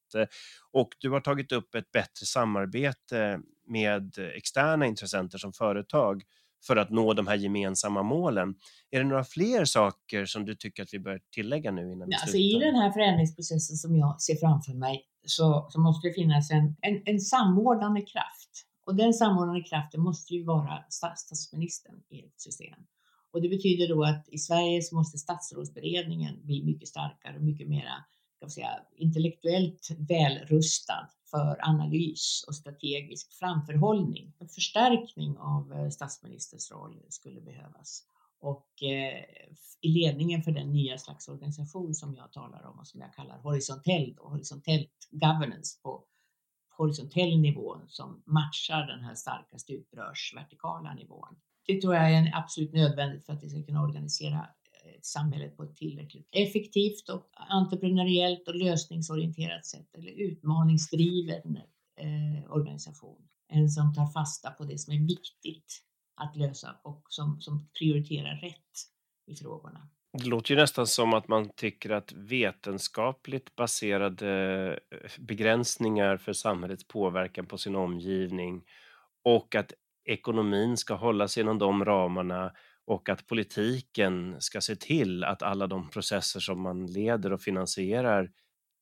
Och 0.72 0.89
du 0.99 1.10
har 1.10 1.20
tagit 1.20 1.51
upp 1.51 1.76
ett 1.76 1.91
bättre 1.91 2.26
samarbete 2.26 3.39
med 3.68 4.18
externa 4.36 4.86
intressenter 4.86 5.38
som 5.38 5.53
företag 5.53 6.24
för 6.68 6.76
att 6.76 6.89
nå 6.89 7.13
de 7.13 7.28
här 7.28 7.36
gemensamma 7.36 8.03
målen. 8.03 8.55
Är 8.91 8.99
det 8.99 9.05
några 9.05 9.24
fler 9.24 9.66
saker 9.66 10.26
som 10.26 10.45
du 10.45 10.55
tycker 10.55 10.84
att 10.84 10.93
vi 10.93 10.99
bör 10.99 11.22
tillägga 11.32 11.72
nu 11.72 11.91
innan 11.91 12.07
vi 12.07 12.16
alltså 12.16 12.38
I 12.38 12.59
den 12.59 12.76
här 12.76 12.91
förändringsprocessen 12.91 13.76
som 13.76 13.95
jag 13.95 14.22
ser 14.22 14.36
framför 14.36 14.74
mig 14.74 15.05
så, 15.26 15.68
så 15.70 15.80
måste 15.80 16.07
det 16.07 16.13
finnas 16.13 16.51
en, 16.51 16.76
en, 16.82 17.01
en 17.05 17.20
samordnande 17.20 18.01
kraft. 18.01 18.66
Och 18.86 18.95
den 18.95 19.13
samordnande 19.13 19.63
kraften 19.63 20.01
måste 20.01 20.34
ju 20.34 20.43
vara 20.43 20.84
statsministern 20.89 21.95
i 22.09 22.20
ett 22.20 22.41
system. 22.41 22.80
Och 23.32 23.41
det 23.41 23.49
betyder 23.49 23.88
då 23.88 24.03
att 24.03 24.30
i 24.30 24.38
Sverige 24.38 24.82
så 24.82 24.95
måste 24.95 25.18
statsrådsberedningen 25.18 26.45
bli 26.45 26.63
mycket 26.63 26.88
starkare 26.88 27.38
och 27.38 27.43
mycket 27.43 27.68
mera 27.68 27.93
ska 28.36 28.49
säga, 28.49 28.80
intellektuellt 28.95 29.88
välrustad 29.97 31.09
för 31.36 31.59
analys 31.69 32.45
och 32.47 32.55
strategisk 32.55 33.33
framförhållning. 33.33 34.33
En 34.39 34.47
förstärkning 34.47 35.38
av 35.38 35.73
eh, 35.73 35.89
statsministerns 35.89 36.71
roll 36.71 37.01
skulle 37.09 37.41
behövas. 37.41 38.03
Och 38.39 38.83
eh, 38.83 39.23
i 39.81 39.89
ledningen 39.89 40.43
för 40.43 40.51
den 40.51 40.71
nya 40.71 40.97
slags 40.97 41.27
organisation 41.27 41.93
som 41.93 42.15
jag 42.15 42.31
talar 42.31 42.65
om 42.65 42.79
och 42.79 42.88
som 42.88 43.01
jag 43.01 43.13
kallar 43.13 43.38
horisontell, 43.38 44.15
och 44.19 44.31
horisontellt 44.31 45.07
governance 45.11 45.79
på 45.83 46.03
horisontell 46.77 47.39
nivå 47.39 47.77
som 47.88 48.23
matchar 48.25 48.88
den 48.88 49.03
här 49.03 49.15
starka 49.15 49.57
stuprörsvertikala 49.57 50.93
nivån. 50.93 51.36
Det 51.67 51.81
tror 51.81 51.95
jag 51.95 52.11
är 52.11 52.31
absolut 52.36 52.73
nödvändigt 52.73 53.25
för 53.25 53.33
att 53.33 53.43
vi 53.43 53.49
ska 53.49 53.63
kunna 53.63 53.83
organisera 53.83 54.47
Eh, 54.86 54.99
samhället 55.01 55.57
på 55.57 55.63
ett 55.63 55.75
tillräckligt 55.75 56.29
effektivt 56.31 57.09
och 57.09 57.29
entreprenöriellt 57.33 58.47
och 58.47 58.55
lösningsorienterat 58.55 59.65
sätt 59.65 59.95
eller 59.97 60.11
utmaningsdriven 60.11 61.57
eh, 61.99 62.51
organisation. 62.51 63.21
En 63.47 63.69
som 63.69 63.93
tar 63.93 64.07
fasta 64.07 64.51
på 64.51 64.63
det 64.63 64.77
som 64.77 64.93
är 64.93 65.07
viktigt 65.07 65.81
att 66.15 66.36
lösa 66.36 66.75
och 66.83 67.03
som, 67.09 67.41
som 67.41 67.69
prioriterar 67.79 68.36
rätt 68.36 68.75
i 69.27 69.36
frågorna. 69.36 69.89
Det 70.13 70.25
låter 70.25 70.51
ju 70.51 70.61
nästan 70.61 70.88
som 70.88 71.13
att 71.13 71.27
man 71.27 71.49
tycker 71.49 71.89
att 71.89 72.13
vetenskapligt 72.13 73.55
baserade 73.55 74.29
eh, 74.91 75.09
begränsningar 75.19 76.17
för 76.17 76.33
samhällets 76.33 76.88
påverkan 76.88 77.45
på 77.45 77.57
sin 77.57 77.75
omgivning 77.75 78.63
och 79.23 79.55
att 79.55 79.73
ekonomin 80.05 80.77
ska 80.77 80.93
hålla 80.93 81.27
sig 81.27 81.43
inom 81.43 81.59
de 81.59 81.86
ramarna 81.86 82.51
och 82.88 83.09
att 83.09 83.27
politiken 83.27 84.36
ska 84.39 84.61
se 84.61 84.75
till 84.75 85.23
att 85.23 85.41
alla 85.41 85.67
de 85.67 85.89
processer 85.89 86.39
som 86.39 86.61
man 86.61 86.88
leder 86.88 87.33
och 87.33 87.41
finansierar 87.41 88.29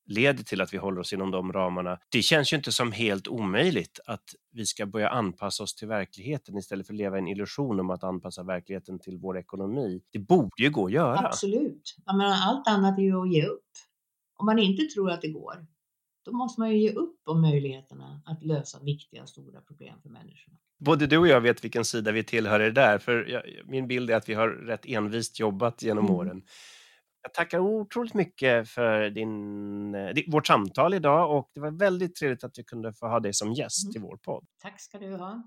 leder 0.06 0.44
till 0.44 0.60
att 0.60 0.74
vi 0.74 0.78
håller 0.78 1.00
oss 1.00 1.12
inom 1.12 1.30
de 1.30 1.52
ramarna. 1.52 1.98
Det 2.10 2.22
känns 2.22 2.52
ju 2.52 2.56
inte 2.56 2.72
som 2.72 2.92
helt 2.92 3.28
omöjligt 3.28 4.00
att 4.06 4.24
vi 4.52 4.66
ska 4.66 4.86
börja 4.86 5.08
anpassa 5.08 5.62
oss 5.62 5.74
till 5.74 5.88
verkligheten 5.88 6.58
istället 6.58 6.86
för 6.86 6.94
att 6.94 6.98
leva 6.98 7.16
i 7.16 7.20
en 7.20 7.28
illusion 7.28 7.80
om 7.80 7.90
att 7.90 8.04
anpassa 8.04 8.42
verkligheten 8.42 8.98
till 8.98 9.18
vår 9.18 9.38
ekonomi. 9.38 10.02
Det 10.12 10.18
borde 10.18 10.62
ju 10.62 10.70
gå 10.70 10.86
att 10.86 10.92
göra. 10.92 11.18
Absolut. 11.18 11.96
Jag 12.06 12.16
menar, 12.16 12.36
allt 12.42 12.68
annat 12.68 12.98
är 12.98 13.02
ju 13.02 13.20
att 13.22 13.32
ge 13.32 13.46
upp. 13.46 13.70
Om 14.36 14.46
man 14.46 14.58
inte 14.58 14.84
tror 14.84 15.10
att 15.10 15.22
det 15.22 15.28
går, 15.28 15.66
då 16.24 16.32
måste 16.32 16.60
man 16.60 16.70
ju 16.70 16.78
ge 16.78 16.92
upp 16.92 17.20
om 17.24 17.40
möjligheterna 17.40 18.22
att 18.26 18.44
lösa 18.44 18.82
viktiga 18.82 19.22
och 19.22 19.28
stora 19.28 19.60
problem 19.60 19.94
för 20.02 20.08
människorna 20.08 20.56
både 20.84 21.06
du 21.06 21.18
och 21.18 21.28
jag 21.28 21.40
vet 21.40 21.64
vilken 21.64 21.84
sida 21.84 22.12
vi 22.12 22.24
tillhör 22.24 22.60
i 22.60 22.64
det 22.64 22.70
där, 22.70 22.98
för 22.98 23.24
jag, 23.28 23.42
min 23.64 23.88
bild 23.88 24.10
är 24.10 24.16
att 24.16 24.28
vi 24.28 24.34
har 24.34 24.48
rätt 24.48 24.86
envist 24.86 25.40
jobbat 25.40 25.82
genom 25.82 26.04
mm. 26.04 26.16
åren. 26.16 26.42
Jag 27.22 27.34
tackar 27.34 27.58
otroligt 27.58 28.14
mycket 28.14 28.68
för 28.68 29.10
din, 29.10 29.94
eh, 29.94 30.08
din, 30.08 30.30
vårt 30.30 30.46
samtal 30.46 30.94
idag 30.94 31.38
och 31.38 31.50
det 31.54 31.60
var 31.60 31.70
väldigt 31.70 32.14
trevligt 32.16 32.44
att 32.44 32.58
vi 32.58 32.64
kunde 32.64 32.92
få 32.92 33.08
ha 33.08 33.20
dig 33.20 33.34
som 33.34 33.52
gäst 33.52 33.96
mm. 33.96 33.96
i 33.96 34.08
vår 34.08 34.16
podd. 34.16 34.44
Tack 34.62 34.80
ska 34.80 34.98
du 34.98 35.14
ha. 35.14 35.42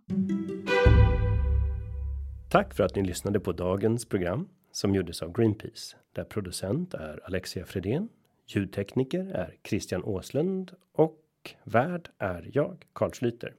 Tack 2.50 2.74
för 2.74 2.84
att 2.84 2.96
ni 2.96 3.04
lyssnade 3.04 3.40
på 3.40 3.52
dagens 3.52 4.06
program 4.06 4.48
som 4.72 4.96
gjordes 4.96 5.22
av 5.22 5.32
Greenpeace, 5.32 5.98
där 6.16 6.24
producent 6.24 6.94
är 6.94 7.26
Alexia 7.26 7.66
Fredén, 7.66 8.10
ljudtekniker 8.48 9.26
är 9.26 9.56
Christian 9.64 10.04
Åslund 10.04 10.72
och 10.94 11.22
värd 11.64 12.10
är 12.18 12.50
jag, 12.54 12.86
Carl 12.94 13.12
Schlyter. 13.12 13.54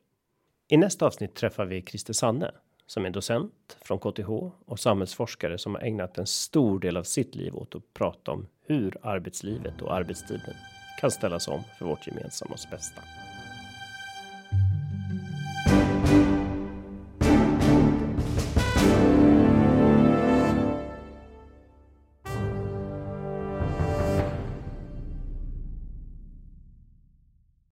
I 0.68 0.76
nästa 0.76 1.06
avsnitt 1.06 1.34
träffar 1.34 1.64
vi 1.64 1.82
Christer 1.82 2.12
Sanne 2.12 2.50
som 2.86 3.06
är 3.06 3.10
docent 3.10 3.78
från 3.82 3.98
KTH 3.98 4.30
och 4.66 4.78
samhällsforskare 4.78 5.58
som 5.58 5.74
har 5.74 5.82
ägnat 5.82 6.18
en 6.18 6.26
stor 6.26 6.80
del 6.80 6.96
av 6.96 7.02
sitt 7.02 7.34
liv 7.34 7.56
åt 7.56 7.74
att 7.74 7.94
prata 7.94 8.30
om 8.32 8.46
hur 8.66 8.96
arbetslivet 9.02 9.82
och 9.82 9.94
arbetstiden 9.94 10.54
kan 11.00 11.10
ställas 11.10 11.48
om 11.48 11.62
för 11.78 11.86
vårt 11.86 12.06
gemensamma 12.06 12.56
bästa. 12.70 13.02